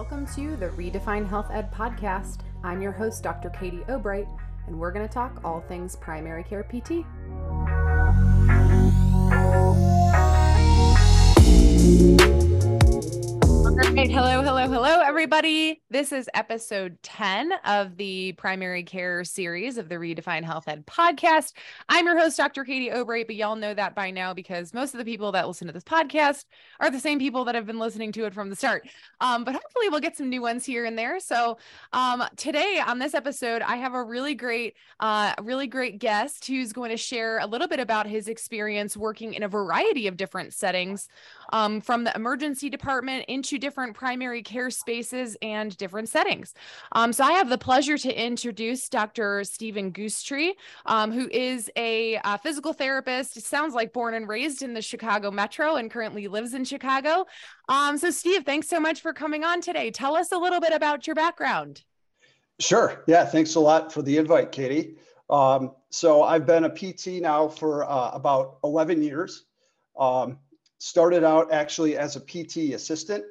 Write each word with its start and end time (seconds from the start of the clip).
Welcome 0.00 0.26
to 0.34 0.56
the 0.56 0.70
Redefine 0.70 1.28
Health 1.28 1.50
Ed 1.52 1.70
podcast. 1.70 2.38
I'm 2.64 2.80
your 2.80 2.90
host, 2.90 3.22
Dr. 3.22 3.50
Katie 3.50 3.82
O'Bright, 3.86 4.26
and 4.66 4.80
we're 4.80 4.92
going 4.92 5.06
to 5.06 5.12
talk 5.12 5.42
all 5.44 5.60
things 5.60 5.94
primary 5.94 6.42
care 6.42 6.62
PT. 6.62 7.04
Right, 13.92 14.08
hello, 14.08 14.40
hello, 14.40 14.68
hello, 14.68 15.00
everybody. 15.00 15.82
This 15.90 16.12
is 16.12 16.30
episode 16.32 16.96
10 17.02 17.52
of 17.64 17.96
the 17.96 18.32
primary 18.34 18.84
care 18.84 19.24
series 19.24 19.78
of 19.78 19.88
the 19.88 19.96
Redefine 19.96 20.44
Health 20.44 20.68
Ed 20.68 20.86
podcast. 20.86 21.54
I'm 21.88 22.06
your 22.06 22.16
host, 22.16 22.36
Dr. 22.36 22.64
Katie 22.64 22.92
O'Bright, 22.92 23.26
but 23.26 23.34
y'all 23.34 23.56
know 23.56 23.74
that 23.74 23.96
by 23.96 24.12
now 24.12 24.32
because 24.32 24.72
most 24.72 24.94
of 24.94 24.98
the 24.98 25.04
people 25.04 25.32
that 25.32 25.48
listen 25.48 25.66
to 25.66 25.72
this 25.72 25.82
podcast 25.82 26.44
are 26.78 26.88
the 26.88 27.00
same 27.00 27.18
people 27.18 27.44
that 27.46 27.56
have 27.56 27.66
been 27.66 27.80
listening 27.80 28.12
to 28.12 28.26
it 28.26 28.32
from 28.32 28.48
the 28.48 28.54
start. 28.54 28.88
Um, 29.20 29.42
but 29.42 29.54
hopefully, 29.54 29.88
we'll 29.88 29.98
get 29.98 30.16
some 30.16 30.30
new 30.30 30.40
ones 30.40 30.64
here 30.64 30.84
and 30.84 30.96
there. 30.96 31.18
So, 31.18 31.58
um, 31.92 32.22
today 32.36 32.80
on 32.86 33.00
this 33.00 33.12
episode, 33.12 33.60
I 33.60 33.74
have 33.76 33.94
a 33.94 34.04
really 34.04 34.36
great, 34.36 34.76
uh, 35.00 35.34
really 35.42 35.66
great 35.66 35.98
guest 35.98 36.46
who's 36.46 36.72
going 36.72 36.90
to 36.90 36.96
share 36.96 37.40
a 37.40 37.46
little 37.46 37.66
bit 37.66 37.80
about 37.80 38.06
his 38.06 38.28
experience 38.28 38.96
working 38.96 39.34
in 39.34 39.42
a 39.42 39.48
variety 39.48 40.06
of 40.06 40.16
different 40.16 40.54
settings, 40.54 41.08
um, 41.50 41.80
from 41.80 42.04
the 42.04 42.14
emergency 42.14 42.70
department 42.70 43.24
into 43.28 43.58
different 43.58 43.94
primary 43.94 44.42
care 44.42 44.70
spaces 44.70 45.36
and 45.42 45.76
different 45.76 46.08
settings. 46.08 46.54
Um, 46.92 47.12
so 47.12 47.24
I 47.24 47.32
have 47.32 47.48
the 47.48 47.58
pleasure 47.58 47.98
to 47.98 48.24
introduce 48.24 48.88
Dr. 48.88 49.44
Stephen 49.44 49.92
Goostree, 49.92 50.52
um, 50.86 51.12
who 51.12 51.28
is 51.30 51.70
a 51.76 52.16
uh, 52.18 52.36
physical 52.38 52.72
therapist. 52.72 53.40
Sounds 53.40 53.74
like 53.74 53.92
born 53.92 54.14
and 54.14 54.28
raised 54.28 54.62
in 54.62 54.74
the 54.74 54.82
Chicago 54.82 55.30
metro 55.30 55.76
and 55.76 55.90
currently 55.90 56.28
lives 56.28 56.54
in 56.54 56.64
Chicago. 56.64 57.26
Um, 57.68 57.98
so 57.98 58.10
Steve, 58.10 58.44
thanks 58.44 58.68
so 58.68 58.80
much 58.80 59.00
for 59.00 59.12
coming 59.12 59.44
on 59.44 59.60
today. 59.60 59.90
Tell 59.90 60.16
us 60.16 60.32
a 60.32 60.38
little 60.38 60.60
bit 60.60 60.72
about 60.72 61.06
your 61.06 61.14
background. 61.14 61.82
Sure. 62.58 63.02
Yeah. 63.06 63.24
Thanks 63.24 63.54
a 63.54 63.60
lot 63.60 63.92
for 63.92 64.02
the 64.02 64.18
invite, 64.18 64.52
Katie. 64.52 64.96
Um, 65.30 65.72
so 65.90 66.22
I've 66.22 66.46
been 66.46 66.64
a 66.64 66.70
PT 66.70 67.22
now 67.22 67.48
for 67.48 67.88
uh, 67.88 68.10
about 68.12 68.58
11 68.64 69.02
years. 69.02 69.44
Um, 69.98 70.38
started 70.80 71.22
out 71.22 71.52
actually 71.52 71.96
as 71.96 72.16
a 72.16 72.20
PT 72.20 72.74
assistant 72.74 73.24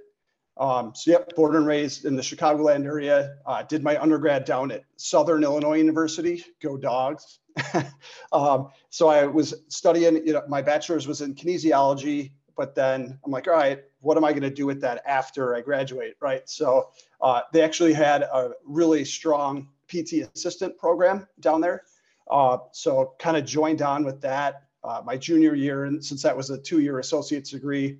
um, 0.60 0.92
so 0.94 1.12
yep, 1.12 1.34
born 1.36 1.56
and 1.56 1.66
raised 1.66 2.04
in 2.04 2.18
the 2.18 2.22
Chicagoland 2.22 2.86
area. 2.86 3.38
Uh, 3.46 3.64
did 3.64 3.82
my 3.82 4.00
undergrad 4.00 4.44
down 4.44 4.72
at 4.72 4.84
Southern 4.98 5.44
Illinois 5.44 5.78
University. 5.78 6.44
Go 6.62 6.76
dogs! 6.76 7.40
um, 8.34 8.68
so 8.90 9.08
I 9.08 9.26
was 9.26 9.54
studying. 9.70 10.28
You 10.28 10.34
know, 10.34 10.44
my 10.50 10.62
bachelor's 10.62 11.08
was 11.08 11.22
in 11.22 11.34
kinesiology, 11.34 12.32
but 12.58 12.76
then 12.76 13.18
I'm 13.24 13.32
like, 13.32 13.48
all 13.48 13.54
right, 13.54 13.82
what 14.02 14.18
am 14.18 14.26
I 14.26 14.32
going 14.32 14.44
to 14.44 14.50
do 14.50 14.66
with 14.66 14.82
that 14.82 15.02
after 15.08 15.56
I 15.56 15.62
graduate? 15.62 16.16
Right. 16.20 16.48
So 16.50 16.90
uh, 17.22 17.42
they 17.54 17.62
actually 17.62 17.94
had 17.94 18.24
a 18.24 18.52
really 18.66 19.06
strong 19.06 19.70
PT 19.88 20.28
assistant 20.36 20.78
program 20.78 21.26
down 21.40 21.62
there. 21.62 21.84
Uh, 22.30 22.58
so 22.74 23.14
kind 23.18 23.38
of 23.38 23.46
joined 23.46 23.82
on 23.82 24.04
with 24.04 24.20
that 24.22 24.64
uh, 24.84 25.02
my 25.04 25.18
junior 25.18 25.56
year, 25.56 25.86
and 25.86 26.04
since 26.04 26.22
that 26.24 26.36
was 26.36 26.50
a 26.50 26.58
two-year 26.58 27.00
associate's 27.00 27.52
degree 27.52 28.00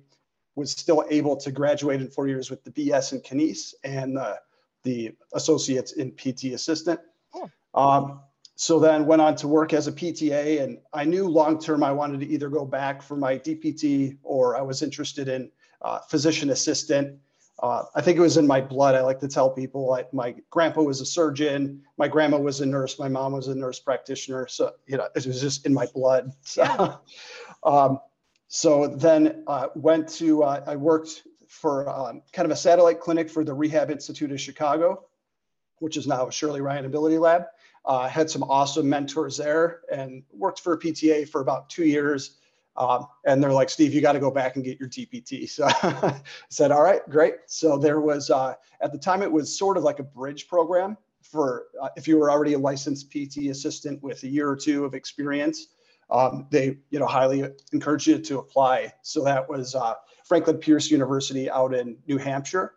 was 0.56 0.72
still 0.72 1.04
able 1.10 1.36
to 1.36 1.52
graduate 1.52 2.00
in 2.00 2.08
four 2.08 2.26
years 2.26 2.50
with 2.50 2.62
the 2.64 2.70
BS 2.70 3.12
in 3.12 3.20
Kines 3.20 3.74
and 3.84 4.18
uh, 4.18 4.34
the 4.82 5.12
associates 5.34 5.92
in 5.92 6.12
PT 6.12 6.52
assistant. 6.54 7.00
Cool. 7.32 7.50
Um, 7.74 8.20
so 8.56 8.78
then 8.78 9.06
went 9.06 9.22
on 9.22 9.36
to 9.36 9.48
work 9.48 9.72
as 9.72 9.86
a 9.86 9.92
PTA, 9.92 10.62
and 10.62 10.78
I 10.92 11.04
knew 11.04 11.26
long 11.26 11.58
term 11.58 11.82
I 11.82 11.92
wanted 11.92 12.20
to 12.20 12.26
either 12.26 12.50
go 12.50 12.66
back 12.66 13.02
for 13.02 13.16
my 13.16 13.38
DPT 13.38 14.18
or 14.22 14.56
I 14.56 14.60
was 14.60 14.82
interested 14.82 15.28
in 15.28 15.50
uh, 15.80 16.00
physician 16.00 16.50
assistant. 16.50 17.18
Uh, 17.60 17.84
I 17.94 18.00
think 18.00 18.16
it 18.16 18.22
was 18.22 18.38
in 18.38 18.46
my 18.46 18.60
blood. 18.60 18.94
I 18.94 19.02
like 19.02 19.20
to 19.20 19.28
tell 19.28 19.50
people 19.50 19.92
I, 19.92 20.06
my 20.12 20.34
grandpa 20.48 20.80
was 20.80 21.02
a 21.02 21.06
surgeon, 21.06 21.82
my 21.98 22.08
grandma 22.08 22.38
was 22.38 22.62
a 22.62 22.66
nurse, 22.66 22.98
my 22.98 23.08
mom 23.08 23.32
was 23.32 23.48
a 23.48 23.54
nurse 23.54 23.78
practitioner. 23.78 24.48
So, 24.48 24.72
you 24.86 24.96
know, 24.96 25.08
it 25.14 25.26
was 25.26 25.40
just 25.40 25.66
in 25.66 25.74
my 25.74 25.86
blood. 25.94 26.32
So, 26.42 26.62
yeah. 26.62 26.96
um, 27.62 28.00
so 28.48 28.88
then 28.88 29.44
uh, 29.46 29.68
went 29.74 30.08
to, 30.14 30.42
uh, 30.42 30.64
I 30.66 30.76
worked 30.76 31.22
for 31.48 31.88
um, 31.88 32.22
kind 32.32 32.46
of 32.46 32.52
a 32.52 32.56
satellite 32.56 33.00
clinic 33.00 33.28
for 33.28 33.44
the 33.44 33.52
Rehab 33.52 33.90
Institute 33.90 34.32
of 34.32 34.40
Chicago, 34.40 35.04
which 35.78 35.96
is 35.96 36.06
now 36.06 36.30
Shirley 36.30 36.60
Ryan 36.60 36.90
AbilityLab. 36.90 37.46
Uh, 37.84 38.08
had 38.08 38.30
some 38.30 38.42
awesome 38.44 38.88
mentors 38.88 39.36
there 39.36 39.80
and 39.92 40.22
worked 40.32 40.60
for 40.60 40.74
a 40.74 40.78
PTA 40.78 41.28
for 41.28 41.40
about 41.40 41.70
two 41.70 41.84
years. 41.84 42.38
Um, 42.80 43.06
and 43.26 43.42
they're 43.42 43.52
like, 43.52 43.68
Steve, 43.68 43.92
you 43.92 44.00
got 44.00 44.12
to 44.12 44.20
go 44.20 44.30
back 44.30 44.56
and 44.56 44.64
get 44.64 44.80
your 44.80 44.88
DPT. 44.88 45.48
So 45.50 45.66
I 45.66 46.20
said, 46.48 46.72
all 46.72 46.82
right, 46.82 47.02
great. 47.10 47.34
So 47.46 47.76
there 47.76 48.00
was, 48.00 48.30
uh, 48.30 48.54
at 48.80 48.90
the 48.90 48.98
time, 48.98 49.22
it 49.22 49.30
was 49.30 49.56
sort 49.56 49.76
of 49.76 49.82
like 49.82 49.98
a 49.98 50.04
bridge 50.04 50.48
program 50.48 50.96
for 51.22 51.66
uh, 51.80 51.90
if 51.96 52.08
you 52.08 52.16
were 52.16 52.30
already 52.30 52.54
a 52.54 52.58
licensed 52.58 53.10
PT 53.10 53.48
assistant 53.50 54.02
with 54.02 54.22
a 54.24 54.28
year 54.28 54.48
or 54.48 54.56
two 54.56 54.84
of 54.84 54.94
experience 54.94 55.68
um, 56.10 56.46
they 56.50 56.76
you 56.90 56.98
know 56.98 57.06
highly 57.06 57.44
encourage 57.72 58.06
you 58.06 58.18
to 58.18 58.38
apply. 58.38 58.92
So 59.02 59.24
that 59.24 59.48
was 59.48 59.74
uh, 59.74 59.94
Franklin 60.24 60.58
Pierce 60.58 60.90
University 60.90 61.50
out 61.50 61.74
in 61.74 61.96
New 62.06 62.18
Hampshire. 62.18 62.74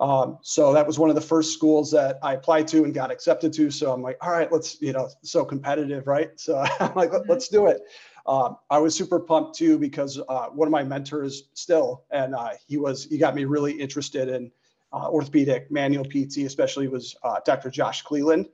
Um, 0.00 0.38
so 0.42 0.72
that 0.72 0.86
was 0.86 0.98
one 0.98 1.10
of 1.10 1.14
the 1.14 1.22
first 1.22 1.52
schools 1.52 1.90
that 1.92 2.18
I 2.22 2.34
applied 2.34 2.66
to 2.68 2.82
and 2.84 2.92
got 2.92 3.12
accepted 3.12 3.52
to. 3.54 3.70
So 3.70 3.92
I'm 3.92 4.02
like, 4.02 4.18
all 4.20 4.30
right, 4.30 4.50
let's 4.50 4.80
you 4.80 4.92
know, 4.92 5.08
so 5.22 5.44
competitive, 5.44 6.06
right? 6.06 6.30
So 6.36 6.58
I'm 6.80 6.94
like, 6.94 7.10
mm-hmm. 7.10 7.30
let's 7.30 7.48
do 7.48 7.66
it. 7.66 7.82
Um, 8.26 8.56
I 8.70 8.78
was 8.78 8.94
super 8.94 9.18
pumped 9.18 9.56
too 9.56 9.78
because 9.78 10.20
uh, 10.28 10.46
one 10.46 10.68
of 10.68 10.72
my 10.72 10.84
mentors 10.84 11.48
still, 11.54 12.04
and 12.10 12.34
uh, 12.34 12.50
he 12.66 12.76
was 12.76 13.04
he 13.04 13.18
got 13.18 13.34
me 13.34 13.44
really 13.44 13.72
interested 13.72 14.28
in 14.28 14.50
uh, 14.92 15.08
orthopedic 15.08 15.70
manual 15.70 16.04
PT, 16.04 16.38
especially 16.38 16.88
was 16.88 17.16
uh, 17.22 17.40
Dr. 17.44 17.70
Josh 17.70 18.02
Cleland. 18.02 18.48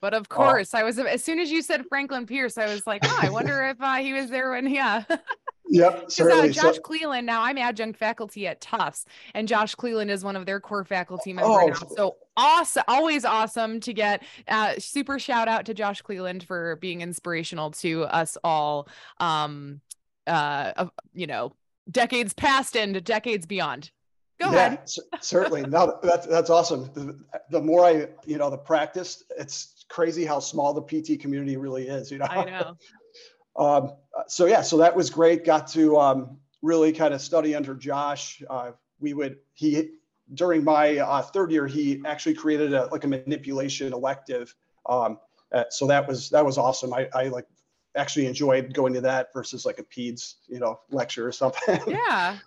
But 0.00 0.14
of 0.14 0.26
oh. 0.30 0.34
course. 0.34 0.74
I 0.74 0.82
was 0.82 0.98
as 0.98 1.24
soon 1.24 1.38
as 1.38 1.50
you 1.50 1.62
said 1.62 1.84
Franklin 1.88 2.26
Pierce, 2.26 2.58
I 2.58 2.66
was 2.66 2.86
like, 2.86 3.02
oh, 3.04 3.18
I 3.20 3.30
wonder 3.30 3.66
if 3.66 3.80
uh, 3.80 3.96
he 3.96 4.12
was 4.12 4.30
there 4.30 4.50
when, 4.50 4.68
yeah. 4.68 5.04
Yep, 5.68 5.94
uh, 5.94 6.08
certainly. 6.08 6.50
Uh, 6.50 6.52
Josh 6.52 6.76
so, 6.76 6.80
Cleland. 6.80 7.26
Now 7.26 7.42
I'm 7.42 7.58
adjunct 7.58 7.98
faculty 7.98 8.46
at 8.46 8.60
Tufts, 8.60 9.04
and 9.34 9.46
Josh 9.46 9.74
Cleland 9.74 10.10
is 10.10 10.24
one 10.24 10.36
of 10.36 10.46
their 10.46 10.60
core 10.60 10.84
faculty 10.84 11.32
members 11.32 11.56
oh. 11.56 11.66
now. 11.68 11.94
So 11.96 12.16
awesome, 12.36 12.84
always 12.88 13.24
awesome 13.24 13.80
to 13.80 13.92
get. 13.92 14.22
Uh, 14.46 14.74
super 14.78 15.18
shout 15.18 15.48
out 15.48 15.66
to 15.66 15.74
Josh 15.74 16.02
Cleland 16.02 16.44
for 16.44 16.76
being 16.76 17.00
inspirational 17.00 17.70
to 17.72 18.04
us 18.04 18.38
all. 18.42 18.88
Um, 19.18 19.80
uh, 20.26 20.86
you 21.14 21.26
know, 21.26 21.52
decades 21.90 22.32
past 22.32 22.76
and 22.76 23.02
decades 23.04 23.46
beyond. 23.46 23.90
Go 24.40 24.52
yeah, 24.52 24.66
ahead. 24.66 24.90
certainly. 25.20 25.62
No, 25.62 25.98
that's 26.02 26.26
that's 26.26 26.48
awesome. 26.48 26.90
The, 26.94 27.18
the 27.50 27.60
more 27.60 27.84
I, 27.84 28.08
you 28.24 28.38
know, 28.38 28.50
the 28.50 28.58
practice, 28.58 29.24
it's 29.36 29.84
crazy 29.88 30.24
how 30.24 30.38
small 30.38 30.72
the 30.72 30.82
PT 30.82 31.20
community 31.20 31.56
really 31.56 31.88
is. 31.88 32.10
You 32.10 32.18
know. 32.18 32.26
I 32.30 32.44
know. 32.44 32.76
Um, 33.58 33.92
so 34.28 34.46
yeah, 34.46 34.62
so 34.62 34.78
that 34.78 34.94
was 34.94 35.10
great. 35.10 35.44
Got 35.44 35.66
to 35.68 35.98
um, 35.98 36.38
really 36.62 36.92
kind 36.92 37.12
of 37.12 37.20
study 37.20 37.54
under 37.54 37.74
Josh. 37.74 38.42
Uh, 38.48 38.72
we 39.00 39.14
would 39.14 39.38
he 39.54 39.90
during 40.34 40.62
my 40.62 40.98
uh, 40.98 41.22
third 41.22 41.50
year 41.50 41.66
he 41.66 42.02
actually 42.06 42.34
created 42.34 42.72
a 42.72 42.86
like 42.86 43.04
a 43.04 43.08
manipulation 43.08 43.92
elective. 43.92 44.54
Um, 44.86 45.18
uh, 45.52 45.64
so 45.70 45.86
that 45.86 46.06
was 46.06 46.30
that 46.30 46.44
was 46.44 46.58
awesome. 46.58 46.94
I, 46.94 47.08
I 47.14 47.24
like 47.28 47.46
actually 47.96 48.26
enjoyed 48.26 48.72
going 48.74 48.92
to 48.94 49.00
that 49.00 49.32
versus 49.32 49.66
like 49.66 49.78
a 49.78 49.84
peds 49.84 50.34
you 50.46 50.60
know 50.60 50.80
lecture 50.90 51.26
or 51.26 51.32
something. 51.32 51.80
Yeah. 51.88 52.38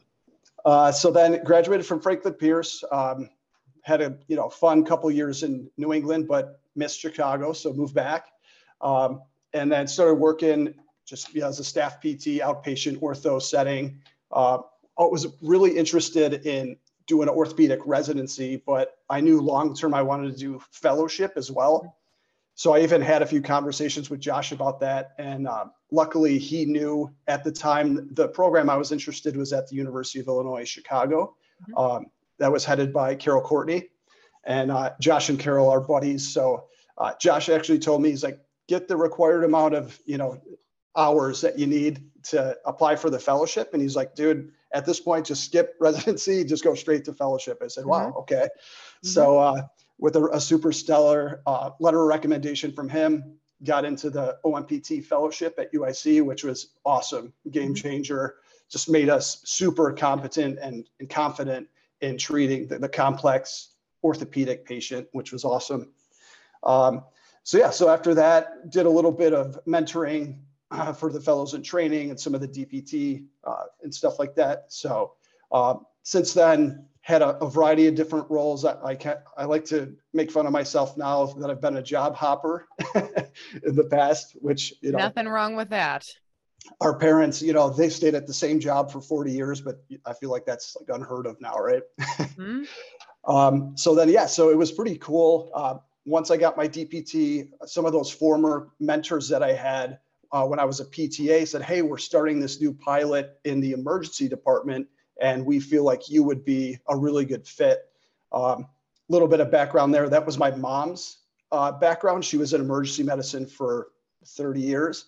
Uh, 0.63 0.91
so 0.91 1.09
then 1.09 1.43
graduated 1.43 1.88
from 1.88 1.99
Franklin 1.99 2.35
Pierce. 2.35 2.83
Um, 2.91 3.29
had 3.83 3.99
a 4.01 4.17
you 4.28 4.35
know 4.35 4.47
fun 4.47 4.85
couple 4.85 5.09
years 5.09 5.41
in 5.43 5.69
New 5.75 5.91
England, 5.91 6.28
but 6.28 6.61
missed 6.75 6.99
Chicago, 6.99 7.51
so 7.51 7.73
moved 7.73 7.95
back, 7.95 8.28
um, 8.79 9.23
and 9.53 9.72
then 9.72 9.88
started 9.88 10.16
working 10.16 10.75
just 11.11 11.35
know, 11.35 11.47
as 11.47 11.59
a 11.59 11.63
staff 11.63 11.99
PT 11.99 12.39
outpatient 12.39 12.99
ortho 12.99 13.41
setting. 13.41 13.99
Uh, 14.31 14.59
I 14.97 15.03
was 15.03 15.27
really 15.41 15.77
interested 15.77 16.45
in 16.45 16.77
doing 17.05 17.27
an 17.27 17.35
orthopedic 17.35 17.81
residency, 17.85 18.63
but 18.66 18.97
I 19.09 19.19
knew 19.19 19.41
long 19.41 19.75
term 19.75 19.93
I 19.93 20.02
wanted 20.02 20.31
to 20.31 20.37
do 20.37 20.61
fellowship 20.72 21.34
as 21.35 21.52
well. 21.52 21.97
So 22.55 22.73
I 22.73 22.79
even 22.79 23.02
had 23.02 23.22
a 23.22 23.25
few 23.25 23.41
conversations 23.41 24.09
with 24.09 24.19
Josh 24.19 24.52
about 24.52 24.79
that, 24.79 25.11
and 25.17 25.47
uh, 25.47 25.66
luckily 25.91 26.37
he 26.37 26.66
knew 26.66 27.11
at 27.28 27.43
the 27.43 27.52
time 27.52 28.09
the 28.14 28.29
program 28.29 28.69
I 28.69 28.78
was 28.78 28.91
interested 28.91 29.35
was 29.35 29.52
at 29.52 29.67
the 29.67 29.75
University 29.75 30.19
of 30.19 30.28
Illinois 30.28 30.64
Chicago. 30.64 31.35
Mm-hmm. 31.69 31.78
Um, 31.78 32.05
that 32.40 32.52
was 32.52 32.64
headed 32.66 32.93
by 32.93 33.16
Carol 33.16 33.41
Courtney. 33.41 33.90
And 34.43 34.72
uh, 34.72 34.91
Josh 34.99 35.29
and 35.29 35.40
Carol 35.40 35.69
are 35.69 35.81
buddies. 35.81 36.28
So 36.28 36.66
uh, 36.97 37.14
Josh 37.19 37.49
actually 37.49 37.79
told 37.79 38.02
me, 38.02 38.09
he's 38.09 38.23
like, 38.23 38.40
get 38.67 38.87
the 38.87 38.97
required 38.97 39.43
amount 39.43 39.75
of, 39.75 39.99
you 40.05 40.17
know, 40.17 40.41
hours 40.96 41.41
that 41.41 41.58
you 41.58 41.67
need 41.67 42.03
to 42.23 42.58
apply 42.66 42.96
for 42.96 43.09
the 43.09 43.20
fellowship. 43.20 43.72
And 43.73 43.82
he's 43.82 43.96
like, 43.96 44.16
dude, 44.16 44.52
at 44.73 44.85
this 44.85 44.99
point, 44.99 45.26
just 45.26 45.46
skip 45.46 45.76
residency, 45.79 46.43
just 46.43 46.64
go 46.64 46.76
straight 46.76 47.05
to 47.05 47.14
fellowship. 47.14 47.61
I 47.64 47.67
said, 47.67 47.85
wow, 47.85 48.09
mm-hmm. 48.09 48.17
okay. 48.20 48.47
Mm-hmm. 48.47 49.08
So 49.08 49.40
uh, 49.40 49.61
with 49.97 50.16
a, 50.16 50.26
a, 50.28 50.41
super 50.41 50.72
stellar 50.72 51.41
uh, 51.46 51.72
letter 51.79 52.02
of 52.02 52.08
recommendation 52.08 52.72
from 52.72 52.90
him, 52.90 53.35
got 53.64 53.85
into 53.85 54.09
the 54.09 54.38
OMPT 54.43 55.05
fellowship 55.05 55.55
at 55.59 55.72
UIC, 55.73 56.23
which 56.23 56.43
was 56.43 56.72
awesome, 56.84 57.32
game 57.52 57.73
mm-hmm. 57.73 57.73
changer, 57.76 58.35
just 58.70 58.90
made 58.90 59.09
us 59.09 59.41
super 59.46 59.91
competent 59.91 60.58
and, 60.59 60.88
and 60.99 61.09
confident 61.09 61.67
in 62.02 62.17
treating 62.17 62.67
the, 62.67 62.79
the 62.79 62.90
complex 62.90 63.73
orthopedic 64.03 64.66
patient, 64.66 65.08
which 65.11 65.32
was 65.32 65.46
awesome. 65.46 65.90
Um, 66.64 67.03
so 67.43 67.58
yeah, 67.58 67.70
so 67.70 67.90
after 67.90 68.16
that, 68.16 68.72
did 68.72 68.85
a 68.85 68.90
little 68.90 69.11
bit 69.11 69.34
of 69.34 69.59
mentoring 69.66 70.38
uh, 70.72 70.94
for 70.94 71.12
the 71.12 71.20
fellows 71.20 71.53
in 71.53 71.62
training 71.62 72.09
and 72.09 72.20
some 72.20 72.34
of 72.34 72.41
the 72.41 72.47
DPT 72.47 73.26
uh, 73.44 73.64
and 73.84 73.94
stuff 73.94 74.20
like 74.20 74.35
that. 74.35 74.66
So 74.70 75.14
um, 75.52 75.85
since 76.03 76.34
then, 76.34 76.85
had 77.02 77.22
a, 77.22 77.38
a, 77.40 77.50
variety 77.50 77.88
of 77.88 77.96
different 77.96 78.29
roles. 78.29 78.64
I, 78.64 78.78
I, 78.84 78.96
can, 78.96 79.18
I 79.35 79.46
like 79.46 79.66
to 79.66 79.96
make 80.14 80.32
fun 80.32 80.46
of 80.46 80.52
myself 80.52 80.97
now 80.97 81.26
that 81.26 81.50
I've 81.50 81.59
been 81.59 81.78
a 81.78 81.82
job 81.82 82.16
hopper 82.16 82.68
in 82.96 83.76
the 83.76 83.88
past, 83.90 84.38
which 84.40 84.73
you 84.82 84.91
know 84.91 85.00
nothing 85.00 85.28
wrong 85.28 85.56
with 85.56 85.70
that. 85.70 86.08
Our 86.79 86.96
parents, 86.96 87.41
you 87.41 87.53
know, 87.53 87.72
they 87.72 87.90
stayed 87.90 88.14
at 88.14 88.28
the 88.28 88.34
same 88.34 88.59
job 88.59 88.91
for 88.91 89.02
40 89.02 89.32
years, 89.32 89.62
but 89.62 89.84
I 90.06 90.14
feel 90.14 90.29
like 90.29 90.46
that's 90.46 90.78
like 90.79 90.96
unheard 90.96 91.26
of 91.26 91.41
now, 91.41 91.56
right? 91.56 91.82
Mm-hmm. 92.00 92.64
um, 93.35 93.76
so 93.76 93.96
then, 93.96 94.09
yeah, 94.09 94.28
so 94.28 94.52
it 94.52 94.58
was 94.58 94.72
pretty 94.72 94.97
cool. 94.97 95.50
Uh, 95.56 95.78
once 96.06 96.29
I 96.29 96.38
got 96.38 96.58
my 96.58 96.67
DPT, 96.67 97.50
some 97.66 97.85
of 97.85 97.94
those 97.94 98.12
former 98.12 98.70
mentors 98.79 99.28
that 99.29 99.41
I 99.41 99.53
had 99.53 100.00
uh, 100.31 100.45
when 100.45 100.59
I 100.59 100.66
was 100.66 100.79
a 100.79 100.85
PTA 100.85 101.47
said, 101.47 101.61
Hey, 101.61 101.81
we're 101.81 101.97
starting 101.97 102.39
this 102.39 102.61
new 102.61 102.73
pilot 102.73 103.39
in 103.43 103.59
the 103.59 103.72
emergency 103.72 104.28
department, 104.28 104.87
and 105.19 105.45
we 105.45 105.59
feel 105.59 105.83
like 105.83 106.09
you 106.09 106.23
would 106.23 106.45
be 106.45 106.79
a 106.87 106.95
really 106.95 107.25
good 107.25 107.47
fit. 107.47 107.79
A 108.31 108.37
um, 108.37 108.67
little 109.09 109.28
bit 109.28 109.41
of 109.41 109.51
background 109.51 109.93
there. 109.93 110.09
That 110.09 110.25
was 110.25 110.37
my 110.37 110.51
mom's 110.51 111.17
uh, 111.51 111.72
background. 111.72 112.23
She 112.23 112.37
was 112.37 112.53
in 112.53 112.61
emergency 112.61 113.03
medicine 113.03 113.45
for 113.45 113.89
30 114.25 114.61
years. 114.61 115.05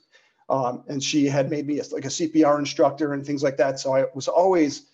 Um, 0.50 0.84
and 0.88 1.02
she 1.02 1.26
had 1.26 1.50
made 1.50 1.66
me 1.66 1.80
a, 1.80 1.84
like 1.92 2.06
a 2.06 2.10
CPR 2.10 2.60
instructor 2.60 3.14
and 3.14 3.26
things 3.26 3.44
like 3.44 3.58
that. 3.58 3.80
So 3.80 3.96
I 3.96 4.06
was 4.14 4.28
always 4.28 4.88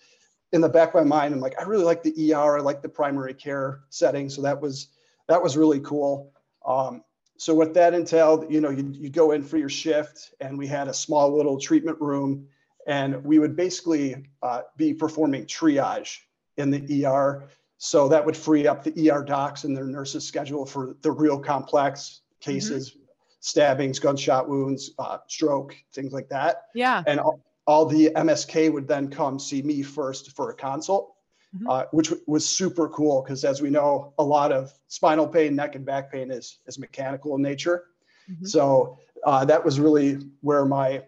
in 0.52 0.60
the 0.60 0.68
back 0.68 0.94
of 0.94 0.94
my 0.94 1.04
mind. 1.04 1.34
I'm 1.34 1.40
like, 1.40 1.60
I 1.60 1.64
really 1.64 1.84
like 1.84 2.02
the 2.02 2.32
ER. 2.32 2.58
I 2.58 2.60
like 2.60 2.82
the 2.82 2.88
primary 2.88 3.34
care 3.34 3.80
setting. 3.90 4.30
So 4.30 4.42
that 4.42 4.60
was 4.60 4.88
that 5.28 5.42
was 5.42 5.56
really 5.56 5.80
cool. 5.80 6.32
Um, 6.64 7.02
so 7.40 7.54
what 7.54 7.72
that 7.72 7.94
entailed, 7.94 8.52
you 8.52 8.60
know, 8.60 8.68
you 8.68 8.92
you 8.92 9.08
go 9.08 9.30
in 9.30 9.42
for 9.42 9.56
your 9.56 9.70
shift, 9.70 10.34
and 10.42 10.58
we 10.58 10.66
had 10.66 10.88
a 10.88 10.92
small 10.92 11.34
little 11.34 11.58
treatment 11.58 11.98
room, 11.98 12.46
and 12.86 13.24
we 13.24 13.38
would 13.38 13.56
basically 13.56 14.26
uh, 14.42 14.60
be 14.76 14.92
performing 14.92 15.46
triage 15.46 16.18
in 16.58 16.70
the 16.70 17.06
ER. 17.06 17.48
So 17.78 18.08
that 18.08 18.26
would 18.26 18.36
free 18.36 18.66
up 18.66 18.84
the 18.84 19.10
ER 19.10 19.24
docs 19.24 19.64
and 19.64 19.74
their 19.74 19.86
nurses' 19.86 20.28
schedule 20.28 20.66
for 20.66 20.96
the 21.00 21.10
real 21.10 21.38
complex 21.38 22.20
cases, 22.40 22.90
mm-hmm. 22.90 23.00
stabbings, 23.40 23.98
gunshot 23.98 24.46
wounds, 24.46 24.90
uh, 24.98 25.16
stroke, 25.26 25.74
things 25.94 26.12
like 26.12 26.28
that. 26.28 26.64
Yeah. 26.74 27.02
And 27.06 27.18
all, 27.20 27.40
all 27.66 27.86
the 27.86 28.10
MSK 28.16 28.70
would 28.70 28.86
then 28.86 29.08
come 29.08 29.38
see 29.38 29.62
me 29.62 29.80
first 29.80 30.32
for 30.32 30.50
a 30.50 30.54
consult 30.54 31.14
mm-hmm. 31.54 31.68
uh, 31.68 31.84
which 31.92 32.12
was 32.26 32.48
super 32.48 32.88
cool 32.88 33.22
because 33.22 33.44
as 33.44 33.60
we 33.60 33.70
know, 33.70 34.12
a 34.18 34.24
lot 34.24 34.52
of 34.52 34.72
spinal 34.88 35.26
pain, 35.26 35.56
neck 35.56 35.74
and 35.74 35.84
back 35.84 36.12
pain 36.12 36.30
is, 36.30 36.58
is 36.66 36.78
mechanical 36.78 37.36
in 37.36 37.42
nature. 37.42 37.84
Mm-hmm. 38.30 38.46
So 38.46 38.98
uh, 39.24 39.44
that 39.46 39.64
was 39.64 39.80
really 39.80 40.18
where 40.40 40.64
my 40.64 41.02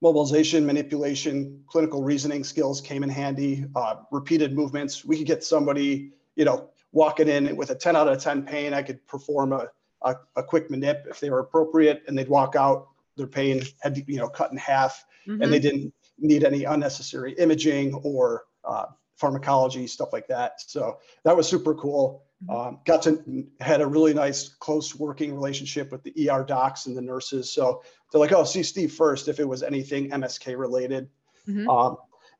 mobilization, 0.00 0.64
manipulation, 0.64 1.64
clinical 1.66 2.02
reasoning 2.02 2.44
skills 2.44 2.80
came 2.80 3.02
in 3.02 3.08
handy. 3.08 3.64
Uh, 3.74 3.96
repeated 4.10 4.54
movements. 4.54 5.04
We 5.04 5.18
could 5.18 5.26
get 5.26 5.44
somebody, 5.44 6.12
you 6.36 6.44
know, 6.44 6.70
walking 6.92 7.28
in 7.28 7.56
with 7.56 7.70
a 7.70 7.74
10 7.74 7.96
out 7.96 8.08
of 8.08 8.22
10 8.22 8.44
pain. 8.44 8.72
I 8.72 8.82
could 8.82 9.04
perform 9.06 9.52
a, 9.52 9.68
a, 10.02 10.16
a 10.36 10.42
quick 10.42 10.70
manip 10.70 11.06
if 11.08 11.20
they 11.20 11.30
were 11.30 11.40
appropriate, 11.40 12.04
and 12.06 12.16
they'd 12.16 12.28
walk 12.28 12.54
out. 12.56 12.88
Their 13.16 13.26
pain 13.26 13.62
had 13.80 14.04
you 14.06 14.18
know 14.18 14.28
cut 14.28 14.52
in 14.52 14.58
half, 14.58 15.04
mm-hmm. 15.26 15.42
and 15.42 15.52
they 15.52 15.58
didn't 15.58 15.92
need 16.18 16.44
any 16.44 16.62
unnecessary 16.62 17.32
imaging 17.32 17.94
or 17.94 18.44
uh, 18.64 18.86
pharmacology, 19.18 19.86
stuff 19.86 20.12
like 20.12 20.26
that. 20.28 20.60
So 20.60 20.98
that 21.24 21.36
was 21.36 21.48
super 21.48 21.74
cool. 21.74 22.24
Mm-hmm. 22.44 22.68
Um, 22.68 22.80
got 22.86 23.02
to 23.02 23.44
had 23.60 23.80
a 23.80 23.86
really 23.86 24.14
nice 24.14 24.48
close 24.48 24.94
working 24.94 25.34
relationship 25.34 25.90
with 25.90 26.02
the 26.04 26.30
ER 26.30 26.44
docs 26.44 26.86
and 26.86 26.96
the 26.96 27.02
nurses. 27.02 27.52
So 27.52 27.82
they're 28.10 28.20
like, 28.20 28.32
oh, 28.32 28.44
see 28.44 28.62
Steve 28.62 28.92
first 28.92 29.28
if 29.28 29.40
it 29.40 29.48
was 29.48 29.62
anything 29.62 30.10
MSK 30.10 30.56
related. 30.56 31.08
Mm-hmm. 31.48 31.68
Um, 31.68 31.96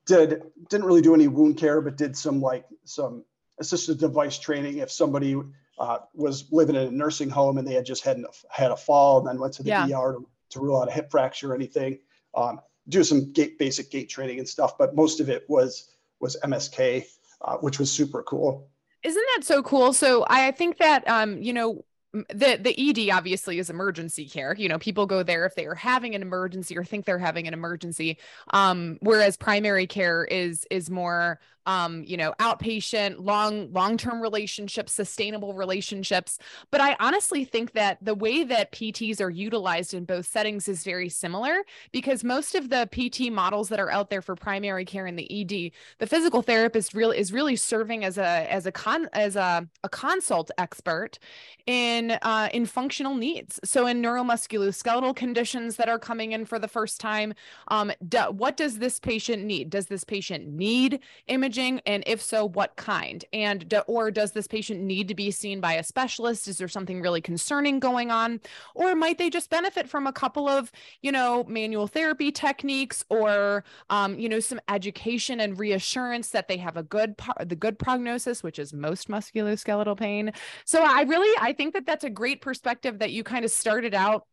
did 0.06 0.42
didn't 0.70 0.86
really 0.86 1.02
do 1.02 1.14
any 1.14 1.28
wound 1.28 1.58
care, 1.58 1.80
but 1.80 1.96
did 1.96 2.16
some 2.16 2.40
like 2.40 2.64
some 2.84 3.24
assisted 3.58 3.98
device 3.98 4.38
training 4.38 4.78
if 4.78 4.90
somebody 4.90 5.36
uh, 5.78 5.98
was 6.14 6.50
living 6.50 6.76
in 6.76 6.88
a 6.88 6.90
nursing 6.90 7.28
home 7.28 7.58
and 7.58 7.66
they 7.66 7.74
had 7.74 7.84
just 7.84 8.04
had 8.04 8.22
had 8.50 8.70
a 8.70 8.76
fall 8.76 9.19
and 9.19 9.26
then 9.26 9.38
went 9.38 9.54
to 9.54 9.62
the 9.62 9.70
yeah. 9.70 9.84
ER 9.84 10.14
to, 10.14 10.28
to, 10.50 10.60
rule 10.60 10.81
out 10.81 10.88
a 10.88 10.92
hip 10.92 11.10
fracture 11.10 11.52
or 11.52 11.54
anything. 11.54 11.98
Um, 12.34 12.60
do 12.88 13.04
some 13.04 13.32
gait, 13.32 13.58
basic 13.58 13.90
gait 13.90 14.08
training 14.08 14.38
and 14.38 14.48
stuff, 14.48 14.78
but 14.78 14.94
most 14.94 15.20
of 15.20 15.28
it 15.28 15.44
was 15.48 15.90
was 16.20 16.37
MSK, 16.43 17.05
uh, 17.43 17.56
which 17.59 17.79
was 17.79 17.91
super 17.91 18.23
cool. 18.23 18.69
Isn't 19.03 19.25
that 19.37 19.44
so 19.44 19.62
cool? 19.62 19.93
So 19.93 20.25
I 20.29 20.50
think 20.50 20.79
that 20.79 21.06
um, 21.09 21.38
you 21.38 21.53
know, 21.53 21.85
the 22.12 22.59
the 22.61 22.75
ED 22.76 23.15
obviously 23.15 23.59
is 23.59 23.70
emergency 23.70 24.29
care. 24.29 24.55
You 24.56 24.69
know, 24.69 24.79
people 24.79 25.06
go 25.06 25.23
there 25.23 25.47
if 25.47 25.55
they 25.55 25.67
are 25.67 25.75
having 25.75 26.15
an 26.15 26.23
emergency 26.23 26.76
or 26.76 26.85
think 26.85 27.05
they're 27.05 27.19
having 27.19 27.47
an 27.47 27.55
emergency. 27.55 28.19
Um, 28.50 28.99
whereas 29.00 29.37
primary 29.37 29.87
care 29.87 30.25
is 30.25 30.67
is 30.70 30.91
more 30.91 31.38
um, 31.69 32.03
you 32.06 32.17
know, 32.17 32.32
outpatient, 32.41 33.17
long, 33.19 33.70
long-term 33.73 34.23
relationships, 34.23 34.91
sustainable 34.91 35.53
relationships. 35.53 36.38
But 36.70 36.81
I 36.81 36.97
honestly 36.99 37.44
think 37.44 37.73
that 37.73 37.99
the 38.00 38.15
way 38.15 38.43
that 38.43 38.73
PTs 38.73 39.20
are 39.20 39.29
utilized 39.29 39.93
in 39.93 40.06
both 40.06 40.25
settings 40.25 40.67
is 40.67 40.82
very 40.82 41.11
similar 41.11 41.59
because 41.93 42.25
most 42.25 42.55
of 42.55 42.70
the 42.70 42.88
PT 42.91 43.31
models 43.31 43.69
that 43.69 43.79
are 43.79 43.91
out 43.91 44.09
there 44.09 44.23
for 44.23 44.35
primary 44.35 44.87
care 44.87 45.06
in 45.06 45.17
the 45.17 45.31
ED, 45.31 45.70
the 45.99 46.06
physical 46.06 46.41
therapist 46.41 46.94
really 46.94 47.19
is 47.19 47.35
really 47.35 47.55
serving 47.56 48.03
as 48.03 48.17
a 48.17 48.50
as 48.50 48.65
a 48.65 48.73
con 48.73 49.06
as 49.12 49.37
a, 49.37 49.69
a 49.85 49.91
consult 49.91 50.50
expert 50.56 51.19
in 51.67 52.12
uh, 52.23 52.49
in 52.55 52.65
functional 52.65 53.15
needs. 53.15 53.61
So 53.62 53.87
in 53.87 54.00
neuromusculoskeletal 54.00 55.15
conditions 55.17 55.76
that 55.76 55.91
are 55.91 55.99
coming 55.99 56.32
in 56.32 56.47
for 56.47 56.59
the 56.59 56.69
first 56.69 56.99
time, 56.99 57.35
um, 57.69 57.93
do, 58.09 58.20
what 58.31 58.56
does 58.56 58.79
this 58.79 58.99
patient 58.99 59.44
need? 59.44 59.69
Does 59.69 59.88
this 59.88 60.03
patient 60.03 60.49
need 60.49 61.00
imaging? 61.26 61.57
And 61.58 62.05
if 62.06 62.22
so 62.22 62.46
what 62.46 62.76
kind? 62.76 63.25
And 63.32 63.69
do, 63.69 63.78
or 63.87 64.10
does 64.10 64.32
this 64.32 64.46
patient 64.46 64.81
need 64.81 65.08
to 65.08 65.14
be 65.14 65.31
seen 65.31 65.60
by 65.60 65.75
a 65.75 65.82
specialist? 65.82 66.49
Is 66.49 66.58
there 66.58 66.69
something 66.69 67.00
really 67.00 67.20
concerning 67.20 67.81
going 67.81 68.10
on? 68.10 68.40
Or 68.75 68.94
might 68.94 69.19
they 69.19 69.31
just 69.31 69.50
benefit 69.50 69.88
from 69.88 70.06
a 70.06 70.12
couple 70.12 70.49
of 70.49 70.70
you 71.02 71.12
know 71.12 71.44
manual 71.49 71.87
therapy 71.87 72.31
techniques 72.31 73.05
or 73.10 73.64
um, 73.90 74.19
you 74.19 74.28
know 74.28 74.40
some 74.40 74.60
education 74.69 75.40
and 75.40 75.58
reassurance 75.58 76.31
that 76.31 76.49
they 76.49 76.56
have 76.58 76.76
a 76.76 76.82
good 76.82 77.14
the 77.44 77.56
good 77.56 77.78
prognosis 77.78 78.43
which 78.43 78.58
is 78.58 78.72
most 78.72 79.08
musculoskeletal 79.08 79.96
pain? 79.96 80.32
So 80.65 80.82
i 80.82 81.03
really 81.03 81.36
i 81.41 81.53
think 81.53 81.74
that 81.74 81.86
that's 81.86 82.05
a 82.05 82.10
great 82.10 82.41
perspective 82.41 82.98
that 83.00 83.12
you 83.12 83.24
kind 83.24 83.44
of 83.44 83.50
started 83.50 83.94
out 83.94 84.27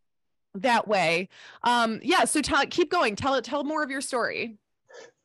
that 0.55 0.87
way. 0.87 1.29
Um 1.63 1.99
yeah 2.03 2.25
so 2.25 2.41
tell 2.41 2.65
keep 2.67 2.91
going. 2.91 3.15
Tell 3.15 3.35
it 3.35 3.43
tell 3.43 3.63
more 3.63 3.83
of 3.83 3.91
your 3.91 4.01
story 4.01 4.57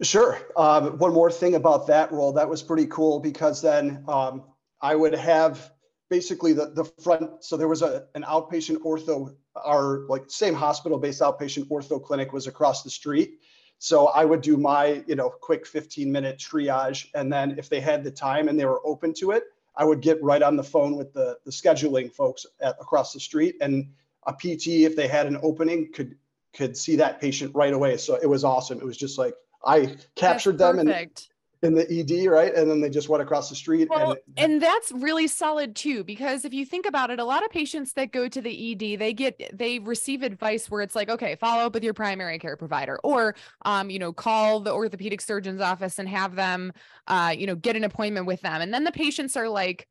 Sure. 0.03 0.39
Um, 0.57 0.99
one 0.99 1.13
more 1.13 1.31
thing 1.31 1.55
about 1.55 1.87
that 1.89 2.11
role 2.11 2.33
that 2.33 2.49
was 2.49 2.63
pretty 2.63 2.87
cool 2.87 3.21
because 3.21 3.61
then 3.61 4.05
um, 4.09 4.45
I 4.81 4.95
would 4.95 5.15
have 5.15 5.73
basically 6.09 6.53
the, 6.53 6.67
the 6.71 6.85
front. 7.03 7.45
So 7.45 7.57
there 7.57 7.69
was 7.69 7.83
a, 7.83 8.07
an 8.15 8.23
outpatient 8.23 8.79
ortho, 8.79 9.35
our 9.55 10.07
like 10.09 10.25
same 10.29 10.55
hospital 10.55 10.99
based 10.99 11.21
outpatient 11.21 11.69
ortho 11.69 12.03
clinic 12.03 12.33
was 12.33 12.47
across 12.47 12.83
the 12.83 12.91
street. 12.91 13.41
So 13.79 14.09
I 14.09 14.25
would 14.25 14.43
do 14.43 14.57
my, 14.57 15.03
you 15.07 15.15
know, 15.15 15.31
quick 15.31 15.67
15 15.67 16.11
minute 16.11 16.39
triage. 16.39 17.07
And 17.15 17.33
then 17.33 17.59
if 17.59 17.69
they 17.69 17.81
had 17.81 18.03
the 18.05 18.11
time 18.11 18.49
and 18.49 18.59
they 18.59 18.67
were 18.67 18.81
open 18.87 19.15
to 19.15 19.31
it, 19.31 19.45
I 19.77 19.85
would 19.85 20.01
get 20.01 20.23
right 20.23 20.43
on 20.43 20.57
the 20.57 20.65
phone 20.65 20.97
with 20.97 21.13
the, 21.13 21.39
the 21.45 21.51
scheduling 21.51 22.13
folks 22.13 22.45
at, 22.61 22.77
across 22.81 23.13
the 23.13 23.21
street 23.21 23.57
and 23.61 23.89
a 24.27 24.33
PT, 24.33 24.85
if 24.85 24.97
they 24.97 25.09
had 25.09 25.27
an 25.27 25.39
opening 25.43 25.93
could, 25.93 26.17
could 26.53 26.77
see 26.77 26.97
that 26.97 27.21
patient 27.21 27.55
right 27.55 27.73
away. 27.73 27.97
So 27.97 28.19
it 28.21 28.27
was 28.27 28.45
awesome. 28.45 28.79
It 28.79 28.85
was 28.85 28.99
just 28.99 29.17
like, 29.17 29.35
I 29.65 29.97
captured 30.15 30.59
them 30.59 30.79
in, 30.79 31.11
in 31.63 31.75
the 31.75 31.87
ED, 31.91 32.31
right? 32.31 32.55
And 32.55 32.71
then 32.71 32.81
they 32.81 32.89
just 32.89 33.09
went 33.09 33.23
across 33.23 33.51
the 33.51 33.55
street. 33.55 33.89
Well, 33.91 34.13
and, 34.13 34.53
and 34.53 34.63
that's 34.63 34.91
really 34.93 35.27
solid 35.27 35.77
too, 35.77 36.05
because 36.05 36.45
if 36.45 36.55
you 36.55 36.65
think 36.65 36.87
about 36.87 37.11
it, 37.11 37.19
a 37.19 37.25
lot 37.25 37.45
of 37.45 37.51
patients 37.51 37.93
that 37.95 38.13
go 38.13 38.29
to 38.29 38.41
the 38.41 38.73
ED, 38.73 38.99
they 38.99 39.13
get 39.13 39.51
they 39.57 39.79
receive 39.79 40.23
advice 40.23 40.71
where 40.71 40.81
it's 40.81 40.97
like, 40.97 41.11
okay, 41.11 41.35
follow 41.37 41.67
up 41.67 41.75
with 41.75 41.85
your 41.85 41.95
primary 41.95 42.39
care 42.39 42.57
provider, 42.57 42.99
or 43.05 43.35
um, 43.65 43.91
you 43.91 43.99
know, 43.99 44.13
call 44.13 44.61
the 44.61 44.73
orthopedic 44.73 45.21
surgeon's 45.21 45.61
office 45.61 45.99
and 45.99 46.09
have 46.09 46.35
them, 46.35 46.73
uh, 47.07 47.35
you 47.37 47.47
know, 47.47 47.55
get 47.55 47.77
an 47.77 47.85
appointment 47.85 48.27
with 48.27 48.41
them. 48.41 48.63
And 48.63 48.73
then 48.73 48.85
the 48.85 48.93
patients 48.93 49.37
are 49.37 49.49
like, 49.49 49.87